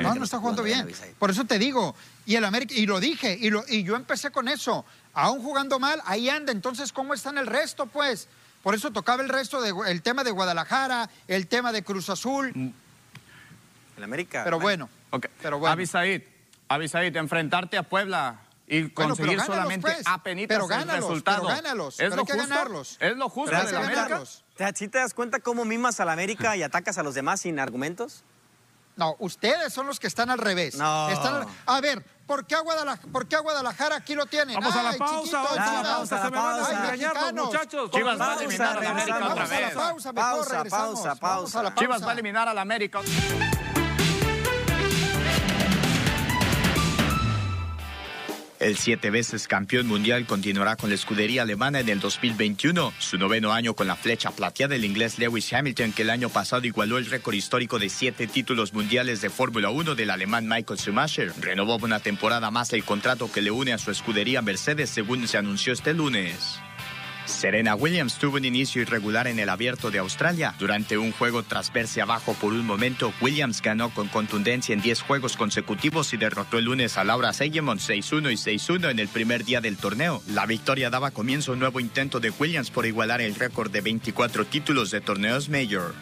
No, 0.00 0.14
no 0.14 0.24
está 0.24 0.38
jugando 0.38 0.62
bien. 0.62 0.88
Por 1.18 1.30
eso 1.30 1.44
te 1.44 1.58
digo, 1.58 1.94
y 2.24 2.36
el 2.36 2.44
América, 2.44 2.74
y 2.74 2.86
lo 2.86 3.00
dije, 3.00 3.36
y, 3.40 3.50
lo, 3.50 3.64
y 3.68 3.82
yo 3.82 3.96
empecé 3.96 4.30
con 4.30 4.48
eso. 4.48 4.84
Aún 5.14 5.42
jugando 5.42 5.78
mal, 5.78 6.00
ahí 6.06 6.28
anda. 6.28 6.52
Entonces, 6.52 6.92
¿cómo 6.92 7.12
están 7.14 7.36
el 7.38 7.46
resto, 7.46 7.86
pues? 7.86 8.28
Por 8.62 8.74
eso 8.74 8.92
tocaba 8.92 9.22
el 9.22 9.28
resto 9.28 9.60
de 9.60 9.72
el 9.90 10.02
tema 10.02 10.22
de 10.24 10.30
Guadalajara, 10.30 11.10
el 11.28 11.48
tema 11.48 11.72
de 11.72 11.82
Cruz 11.82 12.08
Azul. 12.08 12.52
El 13.96 14.04
América. 14.04 14.42
Pero 14.44 14.58
bueno, 14.60 14.88
Ok. 15.10 15.26
pero 15.42 15.58
bueno. 15.58 15.72
Avisaid, 15.72 16.22
Avisaid, 16.68 17.14
enfrentarte 17.16 17.76
a 17.76 17.82
Puebla 17.82 18.40
y 18.66 18.82
Bueno, 18.82 18.92
pero 18.94 19.08
conseguir 19.08 19.36
gánalos, 19.36 19.46
solamente 19.56 19.92
pues. 19.92 20.06
apenitas 20.06 20.54
Pero 20.56 20.64
el 20.64 20.70
gánalos, 20.70 21.08
resultado. 21.08 21.42
pero 21.42 21.54
gánalos, 21.56 21.94
¿Es 21.94 21.98
pero 21.98 22.16
lo 22.16 22.22
hay 22.22 22.26
que 22.26 22.32
justo? 22.34 22.48
ganarlos. 22.48 22.96
¿Es 23.00 23.16
lo 23.16 23.28
justo 23.28 23.50
¿Te 23.50 23.56
Pero 23.56 23.62
das 23.62 23.66
del? 23.72 23.76
América? 23.82 24.02
ganarlos. 24.04 24.44
¿Te- 24.56 24.72
¿Sí 24.76 24.88
te 24.88 24.98
das 24.98 25.12
cuenta 25.14 25.40
cómo 25.40 25.64
mimas 25.64 26.00
al 26.00 26.08
América 26.08 26.56
y 26.56 26.62
atacas 26.62 26.96
a 26.98 27.02
los 27.02 27.14
demás 27.14 27.40
sin 27.42 27.58
argumentos? 27.58 28.22
No, 28.96 29.16
ustedes 29.20 29.72
son 29.72 29.86
los 29.86 29.98
que 29.98 30.06
están 30.06 30.30
al 30.30 30.38
revés. 30.38 30.74
No. 30.76 31.08
Están 31.08 31.34
al- 31.34 31.46
A 31.66 31.80
ver, 31.80 32.04
¿por 32.26 32.46
qué, 32.46 32.54
a 32.54 32.60
Guadalajara, 32.60 33.10
¿por 33.10 33.26
qué 33.26 33.36
a 33.36 33.40
Guadalajara 33.40 33.96
aquí 33.96 34.14
lo 34.14 34.26
tienen? 34.26 34.54
Vamos 34.60 34.76
a 34.76 34.82
la 34.82 34.92
pausa, 34.98 35.16
chiquito, 35.18 35.36
vamos 35.42 35.50
a 35.50 35.56
la 35.56 35.70
Chivas. 35.70 35.86
pausa, 35.96 36.16
se 36.22 36.30
me 36.30 36.36
van 36.36 36.46
a 36.54 36.56
pausa. 36.58 36.72
engañar 36.84 37.32
los 37.34 37.46
muchachos. 37.46 37.90
Chivas 37.90 38.20
va 38.20 38.24
a 38.24 38.28
Pausa, 38.28 38.44
eliminar 38.44 38.76
a 38.76 38.80
la 38.80 38.90
América 38.90 39.16
otra 39.16 39.28
Vamos 39.28 39.50
a 39.50 39.54
la 39.54 39.58
vez. 39.66 39.74
pausa, 39.74 40.12
Pausa, 40.12 40.12
pausa, 40.12 40.76
Vamos 40.76 41.04
a 41.04 41.08
la 41.08 41.14
pausa. 41.16 41.74
Chivas 41.74 41.88
pausa. 41.96 42.04
va 42.06 42.10
a 42.10 42.14
eliminar 42.14 42.48
a 42.48 42.54
la 42.54 42.60
América. 42.60 43.00
El 48.62 48.76
siete 48.76 49.10
veces 49.10 49.48
campeón 49.48 49.88
mundial 49.88 50.24
continuará 50.24 50.76
con 50.76 50.88
la 50.88 50.94
escudería 50.94 51.42
alemana 51.42 51.80
en 51.80 51.88
el 51.88 51.98
2021, 51.98 52.94
su 52.96 53.18
noveno 53.18 53.52
año 53.52 53.74
con 53.74 53.88
la 53.88 53.96
flecha 53.96 54.30
plateada 54.30 54.76
el 54.76 54.84
inglés 54.84 55.18
Lewis 55.18 55.52
Hamilton, 55.52 55.90
que 55.90 56.02
el 56.02 56.10
año 56.10 56.28
pasado 56.28 56.64
igualó 56.64 56.96
el 56.96 57.06
récord 57.06 57.34
histórico 57.34 57.80
de 57.80 57.88
siete 57.88 58.28
títulos 58.28 58.72
mundiales 58.72 59.20
de 59.20 59.30
Fórmula 59.30 59.70
1 59.70 59.96
del 59.96 60.10
alemán 60.10 60.46
Michael 60.46 60.78
Schumacher. 60.78 61.32
Renovó 61.40 61.76
una 61.82 61.98
temporada 61.98 62.52
más 62.52 62.72
el 62.72 62.84
contrato 62.84 63.32
que 63.32 63.42
le 63.42 63.50
une 63.50 63.72
a 63.72 63.78
su 63.78 63.90
escudería 63.90 64.42
Mercedes, 64.42 64.90
según 64.90 65.26
se 65.26 65.38
anunció 65.38 65.72
este 65.72 65.92
lunes. 65.92 66.60
Serena 67.26 67.74
Williams 67.74 68.18
tuvo 68.18 68.36
un 68.36 68.44
inicio 68.44 68.82
irregular 68.82 69.26
en 69.26 69.38
el 69.38 69.48
abierto 69.48 69.90
de 69.90 69.98
Australia. 69.98 70.54
Durante 70.58 70.98
un 70.98 71.12
juego 71.12 71.42
tras 71.42 71.72
verse 71.72 72.02
abajo 72.02 72.34
por 72.40 72.52
un 72.52 72.66
momento, 72.66 73.12
Williams 73.20 73.62
ganó 73.62 73.90
con 73.90 74.08
contundencia 74.08 74.72
en 74.72 74.82
10 74.82 75.02
juegos 75.02 75.36
consecutivos 75.36 76.12
y 76.12 76.16
derrotó 76.16 76.58
el 76.58 76.64
lunes 76.64 76.96
a 76.98 77.04
Laura 77.04 77.32
Seigemont 77.32 77.80
6-1 77.80 78.32
y 78.32 78.58
6-1 78.58 78.90
en 78.90 78.98
el 78.98 79.08
primer 79.08 79.44
día 79.44 79.60
del 79.60 79.76
torneo. 79.76 80.22
La 80.28 80.46
victoria 80.46 80.90
daba 80.90 81.10
comienzo 81.10 81.52
a 81.52 81.54
un 81.54 81.60
nuevo 81.60 81.80
intento 81.80 82.20
de 82.20 82.30
Williams 82.30 82.70
por 82.70 82.86
igualar 82.86 83.20
el 83.20 83.34
récord 83.34 83.70
de 83.70 83.80
24 83.80 84.44
títulos 84.46 84.90
de 84.90 85.00
torneos 85.00 85.48
Major. 85.48 85.94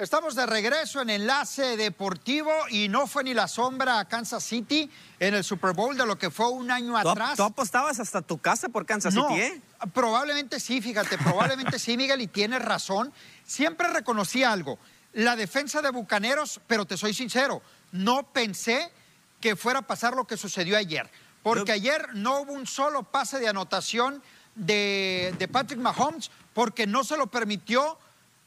Estamos 0.00 0.34
de 0.34 0.46
regreso 0.46 1.02
en 1.02 1.10
Enlace 1.10 1.76
Deportivo 1.76 2.50
y 2.70 2.88
no 2.88 3.06
fue 3.06 3.22
ni 3.22 3.34
la 3.34 3.46
sombra 3.46 3.98
a 3.98 4.08
Kansas 4.08 4.42
City 4.42 4.90
en 5.18 5.34
el 5.34 5.44
Super 5.44 5.74
Bowl 5.74 5.94
de 5.94 6.06
lo 6.06 6.16
que 6.16 6.30
fue 6.30 6.48
un 6.48 6.70
año 6.70 6.98
¿Tú, 7.02 7.10
atrás. 7.10 7.36
tú 7.36 7.42
apostabas 7.42 8.00
hasta 8.00 8.22
tu 8.22 8.38
casa 8.38 8.70
por 8.70 8.86
Kansas 8.86 9.12
no, 9.12 9.28
City, 9.28 9.40
¿eh? 9.40 9.60
probablemente 9.92 10.58
sí, 10.58 10.80
fíjate, 10.80 11.18
probablemente 11.18 11.78
sí, 11.78 11.98
Miguel, 11.98 12.22
y 12.22 12.28
tienes 12.28 12.64
razón. 12.64 13.12
Siempre 13.44 13.88
reconocí 13.88 14.42
algo. 14.42 14.78
la 15.12 15.36
defensa 15.36 15.82
de 15.82 15.90
Bucaneros, 15.90 16.62
pero 16.66 16.86
te 16.86 16.96
soy 16.96 17.12
sincero, 17.12 17.60
no 17.92 18.22
pensé 18.22 18.90
que 19.38 19.54
fuera 19.54 19.80
a 19.80 19.82
pasar 19.82 20.14
lo 20.14 20.26
que 20.26 20.38
sucedió 20.38 20.78
ayer. 20.78 21.10
Porque 21.42 21.72
ayer 21.72 22.14
no 22.14 22.40
hubo 22.40 22.54
un 22.54 22.66
solo 22.66 23.02
pase 23.02 23.38
de 23.38 23.48
anotación 23.48 24.22
de, 24.54 25.34
de 25.38 25.46
Patrick 25.46 25.78
Mahomes 25.78 26.30
porque 26.54 26.86
no 26.86 27.04
se 27.04 27.18
lo 27.18 27.26
permitió 27.26 27.98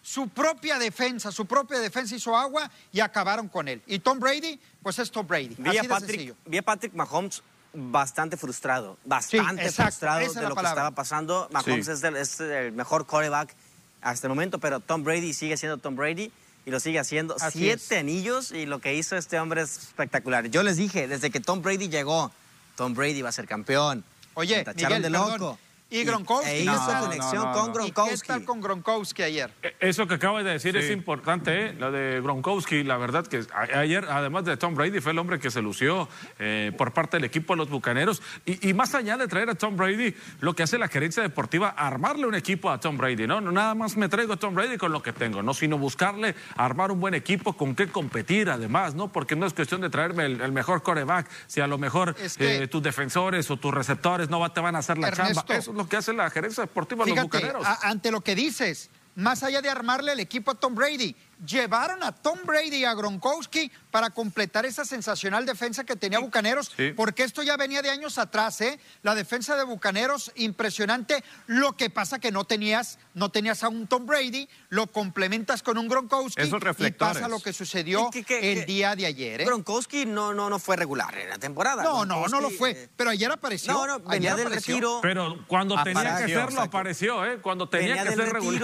su 0.03 0.27
propia 0.27 0.77
defensa, 0.77 1.31
su 1.31 1.45
propia 1.45 1.79
defensa 1.79 2.13
hizo 2.15 2.35
agua 2.37 2.69
y 2.91 2.99
acabaron 2.99 3.47
con 3.47 3.67
él. 3.69 3.81
Y 3.87 3.99
Tom 3.99 4.19
Brady, 4.19 4.59
pues 4.83 4.99
es 4.99 5.09
Tom 5.09 5.25
Brady. 5.25 5.55
Vi, 5.57 5.69
así 5.69 5.77
a 5.79 5.81
de 5.83 5.87
Patrick, 5.89 6.11
sencillo. 6.11 6.35
vi 6.45 6.57
a 6.57 6.61
Patrick 6.61 6.93
Mahomes 6.93 7.41
bastante 7.73 8.37
frustrado, 8.37 8.97
bastante 9.05 9.63
exacto, 9.63 9.91
frustrado 9.91 10.19
de 10.19 10.25
lo 10.27 10.33
palabra. 10.55 10.61
que 10.61 10.67
estaba 10.67 10.91
pasando. 10.91 11.47
Mahomes 11.51 11.85
Sí. 11.85 11.91
es, 11.93 12.03
el, 12.03 12.15
es 12.17 12.39
el 12.41 12.73
mejor 12.73 13.05
quarterback 13.07 13.55
hasta 14.01 14.27
el 14.27 14.29
momento, 14.29 14.59
pero 14.59 14.81
Tom 14.81 15.03
Brady 15.05 15.33
sigue 15.33 15.55
siendo 15.57 15.77
Tom 15.77 15.95
Brady 15.95 16.31
y 16.65 16.71
lo 16.71 16.79
sigue 16.81 16.99
haciendo. 16.99 17.35
Así 17.39 17.59
Siete 17.59 17.95
es. 17.95 17.99
anillos 18.01 18.51
y 18.51 18.65
lo 18.65 18.79
que 18.79 18.93
hizo 18.95 19.15
este 19.15 19.39
hombre 19.39 19.61
es 19.61 19.77
espectacular. 19.77 20.47
Yo 20.49 20.61
les 20.63 20.75
dije, 20.77 21.07
desde 21.07 21.31
que 21.31 21.39
Tom 21.39 21.61
Brady 21.61 21.87
llegó, 21.87 22.31
Tom 22.75 22.93
Brady 22.93 23.21
va 23.21 23.29
a 23.29 23.31
ser 23.31 23.47
campeón. 23.47 24.03
Oye, 24.35 24.65
Miguel, 24.75 25.01
de 25.01 25.09
perdón. 25.09 25.57
Y 25.93 26.03
Gronkowski, 26.05 26.49
E 26.49 26.65
conexión 26.65 27.43
No, 27.43 27.45
no, 27.45 27.53
con 27.53 27.73
no. 27.73 27.85
¿Y 27.85 27.91
qué 27.91 27.91
Gronkowski. 27.93 28.27
tal 28.27 28.45
con 28.45 28.61
Gronkowski 28.61 29.23
ayer? 29.23 29.51
Eh, 29.61 29.75
Eso 29.79 30.07
que 30.07 30.15
acabas 30.15 30.43
de 30.43 30.51
decir 30.51 30.75
es 30.75 30.89
importante, 30.91 31.67
¿eh? 31.67 31.73
lo 31.77 31.91
de 31.91 32.19
Gronkowski. 32.21 32.83
La 32.83 32.97
verdad 32.97 33.25
que 33.27 33.43
ayer, 33.75 34.05
además 34.09 34.45
de 34.45 34.57
Tom 34.57 34.75
Brady, 34.75 34.99
fue 35.01 35.11
el 35.11 35.19
hombre 35.19 35.39
que 35.39 35.51
se 35.51 35.61
lució 35.61 36.09
eh, 36.39 36.71
por 36.77 36.93
parte 36.93 37.17
del 37.17 37.25
equipo 37.25 37.53
de 37.53 37.57
los 37.57 37.69
Bucaneros. 37.69 38.21
Y, 38.45 38.69
y 38.69 38.73
más 38.73 38.95
allá 38.95 39.17
de 39.17 39.27
traer 39.27 39.49
a 39.49 39.55
Tom 39.55 39.77
Brady, 39.77 40.15
lo 40.39 40.55
que 40.55 40.63
hace 40.63 40.77
la 40.77 40.87
gerencia 40.87 41.21
deportiva, 41.21 41.69
armarle 41.69 42.25
un 42.25 42.35
equipo 42.35 42.69
a 42.71 42.79
Tom 42.79 42.97
Brady. 42.97 43.27
¿no? 43.27 43.39
no 43.41 43.51
nada 43.51 43.75
más 43.75 43.95
me 43.95 44.09
traigo 44.09 44.33
a 44.33 44.37
Tom 44.37 44.55
Brady 44.55 44.77
con 44.77 44.91
lo 44.91 45.03
que 45.03 45.13
tengo, 45.13 45.43
no 45.43 45.53
sino 45.53 45.77
buscarle 45.77 46.35
armar 46.55 46.91
un 46.91 46.99
buen 46.99 47.13
equipo 47.13 47.53
con 47.53 47.75
qué 47.75 47.87
competir 47.87 48.49
además, 48.49 48.95
¿no? 48.95 49.11
porque 49.11 49.35
no 49.35 49.45
es 49.45 49.53
cuestión 49.53 49.81
de 49.81 49.89
traerme 49.89 50.25
el, 50.25 50.41
el 50.41 50.51
mejor 50.51 50.81
coreback, 50.81 51.27
si 51.47 51.61
a 51.61 51.67
lo 51.67 51.77
mejor 51.77 52.15
Es 52.19 52.37
que- 52.37 52.63
eh, 52.63 52.67
tus 52.67 52.81
defensores 52.81 53.49
o 53.51 53.57
tus 53.57 53.73
receptores 53.73 54.29
no 54.29 54.39
va- 54.39 54.53
te 54.53 54.59
van 54.61 54.75
a 54.75 54.79
hacer 54.79 54.97
la 54.97 55.09
Ernesto, 55.09 55.33
chamba. 55.41 55.55
Eso 55.55 55.71
es 55.71 55.77
lo 55.77 55.82
que 55.87 55.97
hace 55.97 56.13
la 56.13 56.29
gerencia 56.29 56.61
deportiva 56.61 57.05
de 57.05 57.15
los 57.15 57.23
Bucaneros. 57.23 57.65
ante 57.81 58.11
lo 58.11 58.21
que 58.21 58.35
dices, 58.35 58.89
más 59.15 59.43
allá 59.43 59.61
de 59.61 59.69
armarle 59.69 60.13
el 60.13 60.19
equipo 60.19 60.51
a 60.51 60.55
Tom 60.55 60.75
Brady, 60.75 61.15
llevaron 61.45 62.03
a 62.03 62.11
Tom 62.11 62.39
Brady 62.45 62.77
y 62.77 62.85
a 62.85 62.93
Gronkowski 62.93 63.71
para 63.91 64.09
completar 64.09 64.65
esa 64.65 64.85
sensacional 64.85 65.45
defensa 65.45 65.83
que 65.83 65.95
tenía 65.95 66.19
Bucaneros, 66.19 66.71
Sí. 66.75 66.93
porque 66.95 67.23
esto 67.23 67.43
ya 67.43 67.57
venía 67.57 67.81
de 67.81 67.89
años 67.89 68.17
atrás, 68.17 68.59
¿eh? 68.61 68.79
La 69.01 69.13
defensa 69.15 69.55
de 69.55 69.63
Bucaneros, 69.63 70.31
impresionante. 70.35 71.23
Lo 71.47 71.75
que 71.77 71.89
pasa 71.89 72.19
que 72.19 72.31
no 72.31 72.45
tenías, 72.45 72.97
no 73.13 73.29
tenías 73.29 73.63
a 73.63 73.69
un 73.69 73.87
Tom 73.87 74.05
Brady, 74.05 74.47
lo 74.69 74.87
complementas 74.87 75.61
con 75.63 75.77
un 75.77 75.87
Gronkowski 75.87 76.41
Esos 76.41 76.61
y 76.79 76.91
pasa 76.91 77.27
lo 77.27 77.39
que 77.39 77.53
sucedió 77.53 78.07
¿Y 78.07 78.11
qué- 78.11 78.23
qué- 78.23 78.51
el 78.53 78.59
qué- 78.59 78.65
día 78.65 78.95
de 78.95 79.05
ayer, 79.05 79.41
¿eh? 79.41 79.45
Gronkowski 79.45 80.05
no, 80.05 80.33
no, 80.33 80.49
no 80.49 80.59
fue 80.59 80.75
regular 80.75 81.15
en 81.17 81.29
la 81.29 81.37
temporada. 81.37 81.83
No, 81.83 82.05
no, 82.05 82.27
no 82.27 82.41
lo 82.41 82.49
fue, 82.49 82.71
eh, 82.71 82.89
pero 82.95 83.09
ayer 83.09 83.29
apareció. 83.31 83.73
No, 83.73 83.85
no, 83.85 83.99
venía 83.99 84.31
ayer 84.31 84.37
del 84.37 84.47
apareció. 84.47 84.75
retiro. 84.75 84.99
Pero 85.01 85.45
cuando 85.47 85.81
tenía 85.83 86.25
que 86.25 86.31
exacto. 86.33 86.61
apareció, 86.61 87.25
¿eh? 87.25 87.39
Cuando 87.41 87.67
tenía 87.69 87.89
venía 87.89 88.03
que 88.03 88.09
del 88.11 88.19
ser 88.19 88.33
regular. 88.33 88.59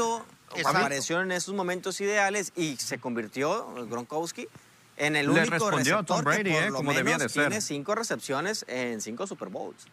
Exacto. 0.55 0.79
apareció 0.79 1.21
en 1.21 1.31
esos 1.31 1.53
momentos 1.53 1.99
ideales 2.01 2.51
y 2.55 2.75
se 2.77 2.99
convirtió 2.99 3.73
Gronkowski 3.87 4.47
en 4.97 5.15
el 5.15 5.27
Le 5.27 5.41
único 5.41 5.51
respondió 5.51 5.99
a 5.99 6.03
Tom 6.03 6.23
receptor 6.23 6.35
que 6.35 6.43
Brady, 6.43 6.51
por 6.51 6.63
eh, 6.63 6.69
lo 6.69 6.75
como 6.75 6.91
debía 6.91 7.03
menos 7.17 7.21
de 7.23 7.29
ser. 7.29 7.47
Tiene 7.47 7.61
cinco 7.61 7.95
recepciones 7.95 8.65
en 8.67 9.01
cinco 9.01 9.27
Super 9.27 9.49
Bowls. 9.49 9.85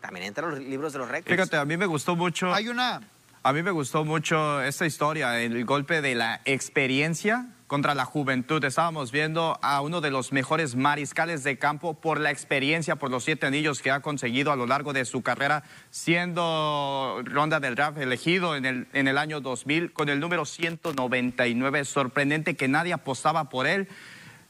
También 0.00 0.26
entra 0.26 0.46
en 0.46 0.50
los 0.54 0.60
libros 0.60 0.92
de 0.92 1.00
los 1.00 1.08
récords. 1.08 1.30
Fíjate, 1.30 1.56
a 1.56 1.64
mí 1.64 1.76
me 1.76 1.86
gustó 1.86 2.16
mucho. 2.16 2.52
Hay 2.54 2.68
una, 2.68 3.00
A 3.42 3.52
mí 3.52 3.62
me 3.62 3.70
gustó 3.70 4.04
mucho 4.04 4.62
esta 4.62 4.86
historia, 4.86 5.40
el 5.40 5.64
golpe 5.64 6.00
de 6.00 6.14
la 6.14 6.40
experiencia 6.44 7.46
contra 7.68 7.94
la 7.94 8.04
juventud. 8.04 8.64
Estábamos 8.64 9.12
viendo 9.12 9.58
a 9.62 9.80
uno 9.82 10.00
de 10.00 10.10
los 10.10 10.32
mejores 10.32 10.74
mariscales 10.74 11.44
de 11.44 11.58
campo 11.58 11.94
por 11.94 12.18
la 12.18 12.32
experiencia, 12.32 12.96
por 12.96 13.10
los 13.10 13.22
siete 13.22 13.46
anillos 13.46 13.80
que 13.80 13.92
ha 13.92 14.00
conseguido 14.00 14.50
a 14.50 14.56
lo 14.56 14.66
largo 14.66 14.92
de 14.92 15.04
su 15.04 15.22
carrera, 15.22 15.62
siendo 15.90 17.22
ronda 17.24 17.60
del 17.60 17.76
draft 17.76 17.98
elegido 17.98 18.56
en 18.56 18.64
el, 18.64 18.88
en 18.92 19.06
el 19.06 19.18
año 19.18 19.40
2000 19.40 19.92
con 19.92 20.08
el 20.08 20.18
número 20.18 20.44
199. 20.44 21.84
Sorprendente 21.84 22.56
que 22.56 22.66
nadie 22.66 22.92
apostaba 22.92 23.48
por 23.48 23.68
él. 23.68 23.86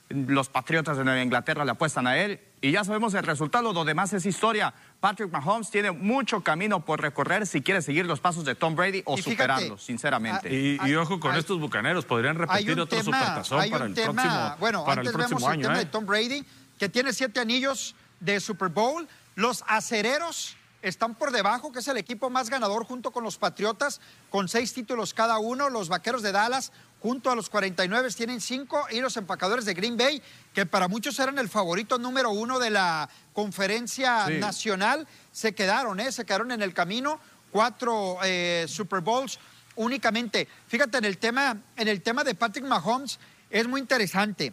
Los 0.08 0.48
Patriotas 0.48 0.96
de 0.96 1.04
Nueva 1.04 1.22
Inglaterra 1.22 1.66
le 1.66 1.72
apuestan 1.72 2.06
a 2.06 2.16
él 2.16 2.40
y 2.60 2.72
ya 2.72 2.84
sabemos 2.84 3.14
el 3.14 3.22
resultado, 3.22 3.72
lo 3.72 3.84
demás 3.84 4.12
es 4.12 4.26
historia. 4.26 4.74
Patrick 5.00 5.30
Mahomes 5.30 5.70
tiene 5.70 5.90
mucho 5.92 6.42
camino 6.42 6.84
por 6.84 7.00
recorrer 7.00 7.46
si 7.46 7.62
quiere 7.62 7.82
seguir 7.82 8.06
los 8.06 8.20
pasos 8.20 8.44
de 8.44 8.54
Tom 8.54 8.74
Brady 8.74 9.02
o 9.04 9.16
fíjate, 9.16 9.30
superarlos, 9.32 9.82
sinceramente. 9.84 10.48
Y, 10.52 10.94
ojo 10.96 11.20
con 11.20 11.32
hay- 11.32 11.38
estos 11.40 11.60
bucaneros, 11.60 12.04
podrían 12.04 12.36
repetir 12.36 12.72
otro 12.72 12.86
tema, 12.86 13.02
supertazón 13.04 13.70
para 13.70 13.84
el 13.86 13.94
tema, 13.94 14.12
próximo, 14.22 14.56
bueno, 14.58 14.84
para 14.84 15.00
el 15.02 15.08
antes 15.08 15.12
próximo 15.12 15.38
vemos 15.40 15.52
el 15.54 15.58
año. 15.60 15.62
tema 15.68 15.80
¿eh? 15.80 15.84
de 15.84 15.90
Tom 15.90 16.06
Brady, 16.06 16.44
que 16.78 16.88
tiene 16.88 17.12
siete 17.12 17.40
anillos 17.40 17.94
de 18.20 18.40
Super 18.40 18.68
Bowl. 18.68 19.06
Los 19.36 19.62
acereros 19.68 20.56
están 20.82 21.14
por 21.14 21.30
debajo, 21.32 21.72
que 21.72 21.80
es 21.80 21.88
el 21.88 21.96
equipo 21.96 22.30
más 22.30 22.50
ganador 22.50 22.84
junto 22.84 23.10
con 23.10 23.24
los 23.24 23.36
Patriotas, 23.36 24.00
con 24.30 24.48
seis 24.48 24.72
títulos 24.72 25.14
cada 25.14 25.38
uno. 25.38 25.68
Los 25.70 25.88
Vaqueros 25.88 26.22
de 26.22 26.32
Dallas, 26.32 26.72
junto 27.00 27.30
a 27.30 27.36
los 27.36 27.48
49, 27.48 28.10
tienen 28.12 28.40
cinco. 28.40 28.86
Y 28.90 29.00
los 29.00 29.16
empacadores 29.16 29.64
de 29.64 29.74
Green 29.74 29.96
Bay, 29.96 30.22
que 30.52 30.66
para 30.66 30.88
muchos 30.88 31.18
eran 31.18 31.38
el 31.38 31.48
favorito 31.48 31.98
número 31.98 32.30
uno 32.30 32.58
de 32.58 32.70
la 32.70 33.08
conferencia 33.32 34.26
Sí. 34.26 34.34
nacional, 34.34 35.06
se 35.32 35.54
quedaron, 35.54 36.00
¿eh? 36.00 36.10
Se 36.12 36.24
quedaron 36.24 36.50
en 36.52 36.62
el 36.62 36.74
camino. 36.74 37.20
Cuatro 37.50 38.18
eh, 38.24 38.66
Super 38.68 39.00
Bowls 39.00 39.38
únicamente. 39.76 40.48
Fíjate, 40.66 40.98
en 40.98 41.04
el 41.04 41.18
tema, 41.18 41.56
en 41.76 41.88
el 41.88 42.02
tema 42.02 42.24
de 42.24 42.34
Patrick 42.34 42.64
Mahomes 42.66 43.18
es 43.48 43.66
muy 43.66 43.80
interesante. 43.80 44.52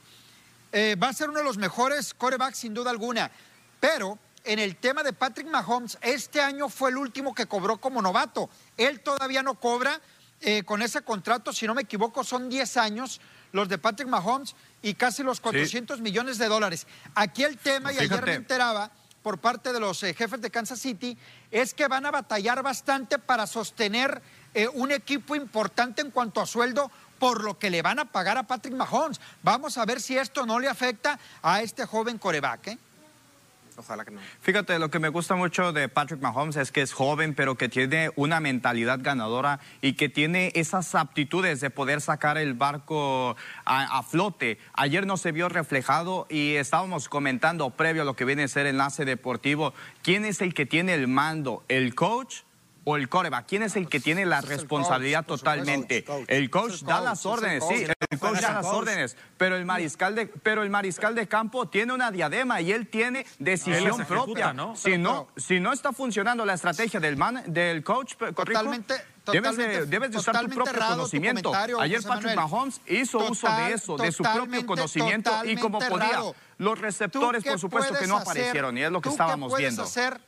Eh, 0.72 0.96
va 1.02 1.10
a 1.10 1.14
ser 1.14 1.30
uno 1.30 1.40
de 1.40 1.46
los 1.46 1.58
mejores 1.58 2.14
corebacks 2.14 2.60
sin 2.60 2.74
duda 2.74 2.92
alguna. 2.92 3.32
Pero 3.80 4.20
en 4.44 4.60
el 4.60 4.76
tema 4.76 5.04
de 5.04 5.14
Patrick 5.14 5.48
Mahomes, 5.48 5.98
este 6.02 6.42
año 6.42 6.70
fue 6.70 6.90
el 6.92 6.98
último 6.98 7.34
que 7.34 7.48
cobró 7.48 7.78
como 7.78 8.02
novato. 8.02 8.50
Él 8.78 9.02
todavía 9.02 9.42
no 9.42 9.56
cobra 9.56 10.00
eh, 10.42 10.64
con 10.64 10.82
ese 10.82 11.02
contrato, 11.02 11.54
si 11.54 11.66
no 11.66 11.74
me 11.74 11.84
equivoco, 11.84 12.24
son 12.24 12.50
10 12.50 12.78
años 12.78 13.22
los 13.52 13.70
de 13.70 13.78
Patrick 13.78 14.08
Mahomes 14.08 14.56
y 14.82 14.94
casi 14.94 15.24
los 15.24 15.40
400 15.40 16.02
millones 16.02 16.38
de 16.38 16.48
dólares. 16.48 16.86
Aquí 17.16 17.44
el 17.44 17.58
tema, 17.58 17.94
y 17.94 17.98
ayer 17.98 18.24
me 18.24 18.34
enteraba 18.34 18.92
por 19.24 19.40
parte 19.40 19.74
de 19.74 19.80
los 19.80 20.04
eh, 20.04 20.14
jefes 20.14 20.42
de 20.42 20.52
Kansas 20.52 20.80
City, 20.80 21.18
es 21.50 21.74
que 21.74 21.88
van 21.88 22.06
a 22.06 22.12
batallar 22.12 22.62
bastante 22.62 23.18
para 23.18 23.48
sostener 23.48 24.22
eh, 24.54 24.68
un 24.68 24.92
equipo 24.92 25.36
importante 25.36 26.02
en 26.02 26.12
cuanto 26.12 26.42
a 26.42 26.46
sueldo 26.46 26.92
por 27.18 27.44
lo 27.44 27.58
que 27.58 27.70
le 27.70 27.82
van 27.82 27.98
a 28.00 28.06
pagar 28.06 28.38
a 28.38 28.44
Patrick 28.44 28.76
Mahomes. 28.76 29.20
Vamos 29.42 29.78
a 29.78 29.86
ver 29.86 30.00
si 30.02 30.18
esto 30.18 30.46
no 30.46 30.60
le 30.60 30.68
afecta 30.68 31.18
a 31.42 31.62
este 31.62 31.86
joven 31.86 32.18
coreback. 32.18 32.78
Ojalá 33.78 34.06
que 34.06 34.12
no. 34.12 34.22
Fíjate, 34.42 34.80
lo 34.80 34.90
que 34.90 35.00
me 35.00 35.10
gusta 35.10 35.36
mucho 35.36 35.74
de 35.74 35.90
Patrick 35.90 36.22
Mahomes 36.22 36.56
es 36.56 36.72
que 36.72 36.82
es 36.82 36.94
joven, 36.94 37.36
pero 37.36 37.56
que 37.56 37.70
tiene 37.70 38.12
una 38.16 38.40
mentalidad 38.40 39.00
ganadora 39.02 39.60
y 39.82 39.94
que 39.94 40.10
tiene 40.10 40.52
esas 40.56 40.96
aptitudes 40.96 41.60
de 41.60 41.70
poder 41.70 42.02
sacar 42.02 42.38
el 42.38 42.54
barco 42.54 43.36
a, 43.66 43.98
a 44.00 44.04
flote. 44.04 44.60
Ayer 44.74 45.06
no 45.06 45.18
se 45.18 45.32
vio 45.32 45.50
reflejado 45.50 46.28
y 46.30 46.56
estábamos 46.56 47.10
comentando 47.10 47.70
previo 47.72 48.04
a 48.04 48.06
lo 48.06 48.16
que 48.16 48.26
viene 48.26 48.44
a 48.44 48.48
ser 48.48 48.66
enlace 48.66 49.06
deportivo, 49.06 49.74
¿quién 50.02 50.26
es 50.26 50.42
el 50.42 50.54
que 50.54 50.66
tiene 50.66 50.94
el 50.94 51.08
mando? 51.08 51.64
¿El 51.68 51.96
coach? 51.96 52.44
¿O 52.88 52.98
el 52.98 53.10
coreback? 53.10 53.48
¿Quién 53.48 53.64
es 53.64 53.76
el 53.76 53.90
que 53.90 54.00
tiene 54.00 54.26
la 54.28 54.42
responsabilidad 54.42 55.26
totalmente? 55.26 56.06
El 56.28 56.50
coach 56.52 56.84
da 56.84 57.02
las 57.02 57.26
órdenes, 57.26 57.64
sí, 57.68 57.84
el 58.12 58.20
coach 58.20 58.40
da 58.40 58.54
las 58.54 58.66
órdenes, 58.68 59.18
pero 59.38 59.56
el 59.56 59.66
mariscal 59.66 60.14
de, 60.14 60.28
pero 60.28 60.62
el 60.62 60.70
mariscal 60.70 61.16
de 61.16 61.28
campo 61.28 61.68
tiene 61.68 61.94
una 61.94 62.12
diadema 62.12 62.62
y 62.62 62.72
él 62.72 62.88
tiene 62.88 63.26
decisión 63.40 64.02
ejecuta, 64.02 64.08
propia. 64.08 64.54
¿no? 64.54 64.76
Si 64.76 64.98
no, 65.00 65.28
si 65.36 65.60
no 65.60 65.74
está 65.74 65.92
funcionando 65.94 66.46
la 66.46 66.54
estrategia 66.54 67.00
del 67.00 67.18
man, 67.18 67.44
del 67.48 67.84
coach, 67.84 68.14
Corrijo, 68.18 68.62
Totalmente- 68.62 69.02
debes 69.32 69.58
de, 69.58 69.86
debes 69.88 70.12
de 70.12 70.18
usar 70.20 70.40
tu 70.42 70.50
propio 70.50 70.72
tu 70.74 70.80
conocimiento. 70.88 71.52
Ayer 71.80 71.98
José 71.98 72.08
Patrick 72.08 72.36
Manuel. 72.36 72.36
Mahomes 72.36 72.82
hizo 72.86 73.18
uso 73.18 73.48
de 73.52 73.74
eso, 73.74 73.98
de 73.98 74.12
su 74.12 74.22
propio 74.22 74.64
conocimiento 74.66 75.32
y 75.44 75.56
como 75.56 75.80
podía. 75.80 76.20
Los 76.60 76.76
¿Tú 76.76 76.82
receptores, 76.82 77.44
por 77.44 77.60
supuesto, 77.60 77.96
que 77.96 78.06
no 78.06 78.18
hacer? 78.18 78.30
aparecieron 78.30 78.78
y 78.78 78.84
es 78.84 78.92
lo 78.92 79.02
que 79.02 79.10
¿Tú 79.10 79.10
qué 79.10 79.14
estábamos 79.24 79.50
puedes 79.52 79.64
viendo. 79.70 79.82
hacer? 79.84 80.22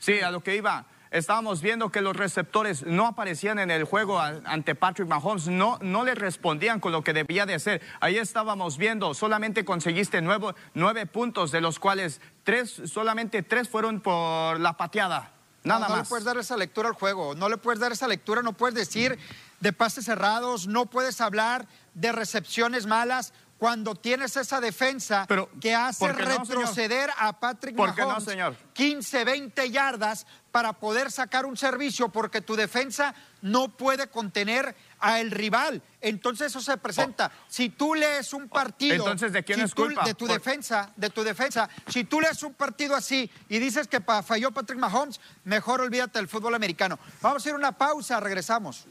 Sí, 0.00 0.20
a 0.20 0.30
lo 0.30 0.42
que 0.42 0.56
iba. 0.56 0.86
Estábamos 1.10 1.60
viendo 1.60 1.90
que 1.90 2.00
los 2.00 2.16
receptores 2.16 2.86
no 2.86 3.06
aparecían 3.06 3.58
en 3.58 3.70
el 3.70 3.84
juego 3.84 4.18
ante 4.18 4.74
Patrick 4.74 5.08
Mahomes, 5.08 5.48
no, 5.48 5.76
no 5.82 6.04
le 6.04 6.14
respondían 6.14 6.80
con 6.80 6.92
lo 6.92 7.02
que 7.04 7.12
debía 7.12 7.46
de 7.46 7.54
hacer. 7.54 7.82
Ahí 8.00 8.16
estábamos 8.16 8.78
viendo, 8.78 9.12
solamente 9.12 9.64
conseguiste 9.64 10.22
nueve, 10.22 10.54
nueve 10.72 11.06
puntos, 11.06 11.50
de 11.50 11.60
los 11.60 11.78
cuales 11.78 12.20
tres, 12.44 12.80
solamente 12.86 13.42
tres 13.42 13.68
fueron 13.68 14.00
por 14.00 14.58
la 14.58 14.76
pateada. 14.76 15.32
Nada 15.64 15.80
no, 15.80 15.88
no 15.88 15.96
más. 15.96 16.06
le 16.06 16.08
puedes 16.08 16.24
dar 16.24 16.38
esa 16.38 16.56
lectura 16.56 16.88
al 16.88 16.94
juego, 16.94 17.34
no 17.34 17.48
le 17.48 17.58
puedes 17.58 17.80
dar 17.80 17.92
esa 17.92 18.08
lectura, 18.08 18.40
no 18.40 18.54
puedes 18.54 18.74
decir 18.74 19.18
de 19.58 19.72
pases 19.74 20.06
cerrados, 20.06 20.68
no 20.68 20.86
puedes 20.86 21.20
hablar 21.20 21.66
de 21.92 22.12
recepciones 22.12 22.86
malas 22.86 23.34
cuando 23.60 23.94
tienes 23.94 24.38
esa 24.38 24.58
defensa 24.58 25.26
que 25.60 25.74
hace 25.74 25.98
¿por 26.06 26.16
qué 26.16 26.24
no, 26.24 26.38
retroceder 26.38 27.10
a 27.18 27.38
Patrick 27.38 27.76
¿Por 27.76 27.94
qué 27.94 28.00
no, 28.00 28.08
Mahomes 28.08 28.24
señor? 28.24 28.56
15, 28.72 29.22
20 29.22 29.70
yardas 29.70 30.26
para 30.50 30.72
poder 30.72 31.10
sacar 31.12 31.44
un 31.44 31.58
servicio 31.58 32.08
porque 32.08 32.40
tu 32.40 32.56
defensa 32.56 33.14
no 33.42 33.68
puede 33.68 34.08
contener 34.08 34.74
a 34.98 35.20
el 35.20 35.30
rival. 35.30 35.82
Entonces 36.00 36.46
eso 36.46 36.62
se 36.62 36.78
presenta. 36.78 37.30
si 37.48 37.68
tú 37.68 37.94
lees 37.94 38.32
un 38.32 38.48
partido, 38.48 38.94
Entonces, 38.96 39.30
¿de 39.30 39.44
quién 39.44 39.58
si 39.58 39.64
es 39.66 39.74
tú- 39.74 39.82
culpa? 39.84 40.04
De 40.06 40.14
tu 40.14 40.26
Por- 40.26 40.38
defensa, 40.38 40.90
de 40.96 41.10
tu 41.10 41.22
defensa. 41.22 41.68
Si 41.86 42.04
tú 42.04 42.18
lees 42.18 42.42
un 42.42 42.54
partido 42.54 42.96
así 42.96 43.30
y 43.50 43.58
dices 43.58 43.88
que 43.88 44.00
falló 44.00 44.52
Patrick 44.52 44.78
Mahomes, 44.78 45.20
mejor 45.44 45.82
olvídate 45.82 46.18
del 46.18 46.28
fútbol 46.28 46.54
americano. 46.54 46.98
Vamos 47.20 47.44
a 47.44 47.48
ir 47.50 47.54
a 47.54 47.58
una 47.58 47.72
pausa, 47.72 48.18
regresamos. 48.20 48.86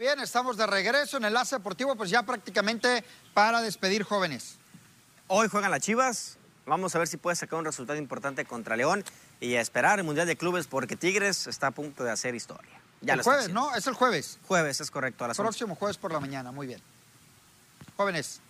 Bien, 0.00 0.18
estamos 0.18 0.56
de 0.56 0.66
regreso 0.66 1.18
en 1.18 1.26
Enlace 1.26 1.56
Deportivo, 1.56 1.94
pues 1.94 2.08
ya 2.08 2.22
prácticamente 2.22 3.04
para 3.34 3.60
despedir 3.60 4.02
jóvenes. 4.02 4.56
Hoy 5.28 5.46
juegan 5.48 5.70
las 5.70 5.80
Chivas. 5.80 6.38
Vamos 6.64 6.94
a 6.94 6.98
ver 6.98 7.06
si 7.06 7.18
puede 7.18 7.36
sacar 7.36 7.58
un 7.58 7.66
resultado 7.66 7.98
importante 7.98 8.46
contra 8.46 8.76
León 8.76 9.04
y 9.40 9.56
a 9.56 9.60
esperar 9.60 9.98
el 9.98 10.06
Mundial 10.06 10.26
de 10.26 10.36
Clubes 10.36 10.66
porque 10.66 10.96
Tigres 10.96 11.46
está 11.46 11.66
a 11.66 11.70
punto 11.72 12.02
de 12.02 12.10
hacer 12.10 12.34
historia. 12.34 12.80
Ya 13.02 13.12
el 13.12 13.22
jueves. 13.22 13.50
¿no? 13.50 13.74
Es 13.74 13.86
el 13.86 13.94
jueves. 13.94 14.38
Jueves, 14.48 14.80
es 14.80 14.90
correcto. 14.90 15.26
A 15.26 15.28
las 15.28 15.38
11. 15.38 15.46
Próximo 15.46 15.74
jueves 15.74 15.98
por 15.98 16.12
la 16.12 16.20
mañana, 16.20 16.50
muy 16.50 16.66
bien. 16.66 16.80
Jóvenes. 17.98 18.40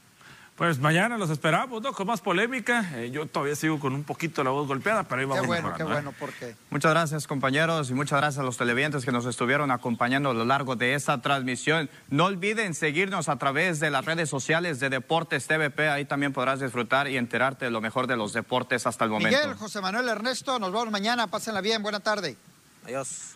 Pues 0.61 0.79
mañana 0.79 1.17
los 1.17 1.31
esperamos, 1.31 1.81
¿no? 1.81 1.95
Con 1.95 2.07
más 2.07 2.21
polémica. 2.21 2.85
Eh, 2.97 3.11
yo 3.11 3.25
todavía 3.25 3.57
sigo 3.57 3.81
con 3.81 3.95
un 3.95 4.05
poquito 4.05 4.45
la 4.45 4.51
voz 4.51 4.69
golpeada, 4.69 5.05
pero 5.05 5.23
ahí 5.23 5.27
Qué 5.27 5.31
vamos 5.31 5.47
bueno, 5.47 5.69
mejorando, 5.69 5.87
qué 5.87 5.91
¿eh? 5.91 5.95
bueno, 5.95 6.15
porque 6.19 6.55
Muchas 6.69 6.91
gracias 6.91 7.27
compañeros 7.27 7.89
y 7.89 7.95
muchas 7.95 8.21
gracias 8.21 8.41
a 8.41 8.43
los 8.43 8.59
televidentes 8.59 9.07
que 9.07 9.11
nos 9.11 9.25
estuvieron 9.25 9.71
acompañando 9.71 10.29
a 10.29 10.35
lo 10.35 10.45
largo 10.45 10.77
de 10.77 10.93
esta 10.93 11.23
transmisión. 11.23 11.89
No 12.11 12.27
olviden 12.27 12.75
seguirnos 12.75 13.31
a 13.31 13.37
través 13.37 13.81
de 13.81 13.89
las 13.89 14.05
redes 14.05 14.29
sociales 14.29 14.81
de 14.81 14.91
Deportes 14.91 15.47
TVP, 15.47 15.89
ahí 15.89 16.05
también 16.05 16.35
podrás 16.35 16.61
disfrutar 16.61 17.09
y 17.09 17.17
enterarte 17.17 17.65
de 17.65 17.71
lo 17.71 17.81
mejor 17.81 18.07
de 18.07 18.19
los 18.19 18.35
deportes 18.35 18.87
hasta 18.87 19.07
el 19.07 19.13
momento. 19.13 19.39
Miguel, 19.39 19.57
José 19.57 19.81
Manuel 19.81 20.11
Ernesto, 20.11 20.59
nos 20.59 20.71
vemos 20.71 20.91
mañana, 20.91 21.27
pásenla 21.29 21.63
bien, 21.63 21.83
buena 21.83 22.01
tarde. 22.01 22.37
Adiós. 22.85 23.35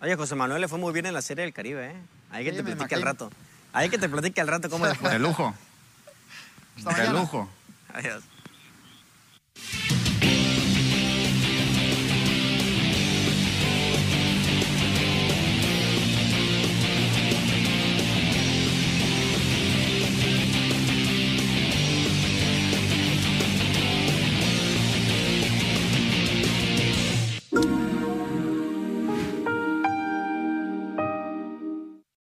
Oye, 0.00 0.16
José 0.16 0.34
Manuel 0.34 0.62
le 0.62 0.68
fue 0.68 0.78
muy 0.78 0.94
bien 0.94 1.04
en 1.04 1.12
la 1.12 1.20
Serie 1.20 1.44
del 1.44 1.52
Caribe, 1.52 1.90
¿eh? 1.90 1.96
Hay 2.30 2.42
que 2.42 2.52
Sí, 2.52 2.56
te 2.56 2.62
platique 2.62 2.94
al 2.94 3.02
rato. 3.02 3.30
Ahí 3.76 3.90
que 3.90 3.98
te 3.98 4.08
platique 4.08 4.40
al 4.40 4.48
rato 4.48 4.70
cómo 4.70 4.86
le 4.86 4.94
fue. 4.94 5.10
De 5.10 5.18
lujo. 5.18 5.54
Hasta 6.78 7.02
de 7.02 7.12
lujo. 7.12 7.46
Adiós. 7.92 8.24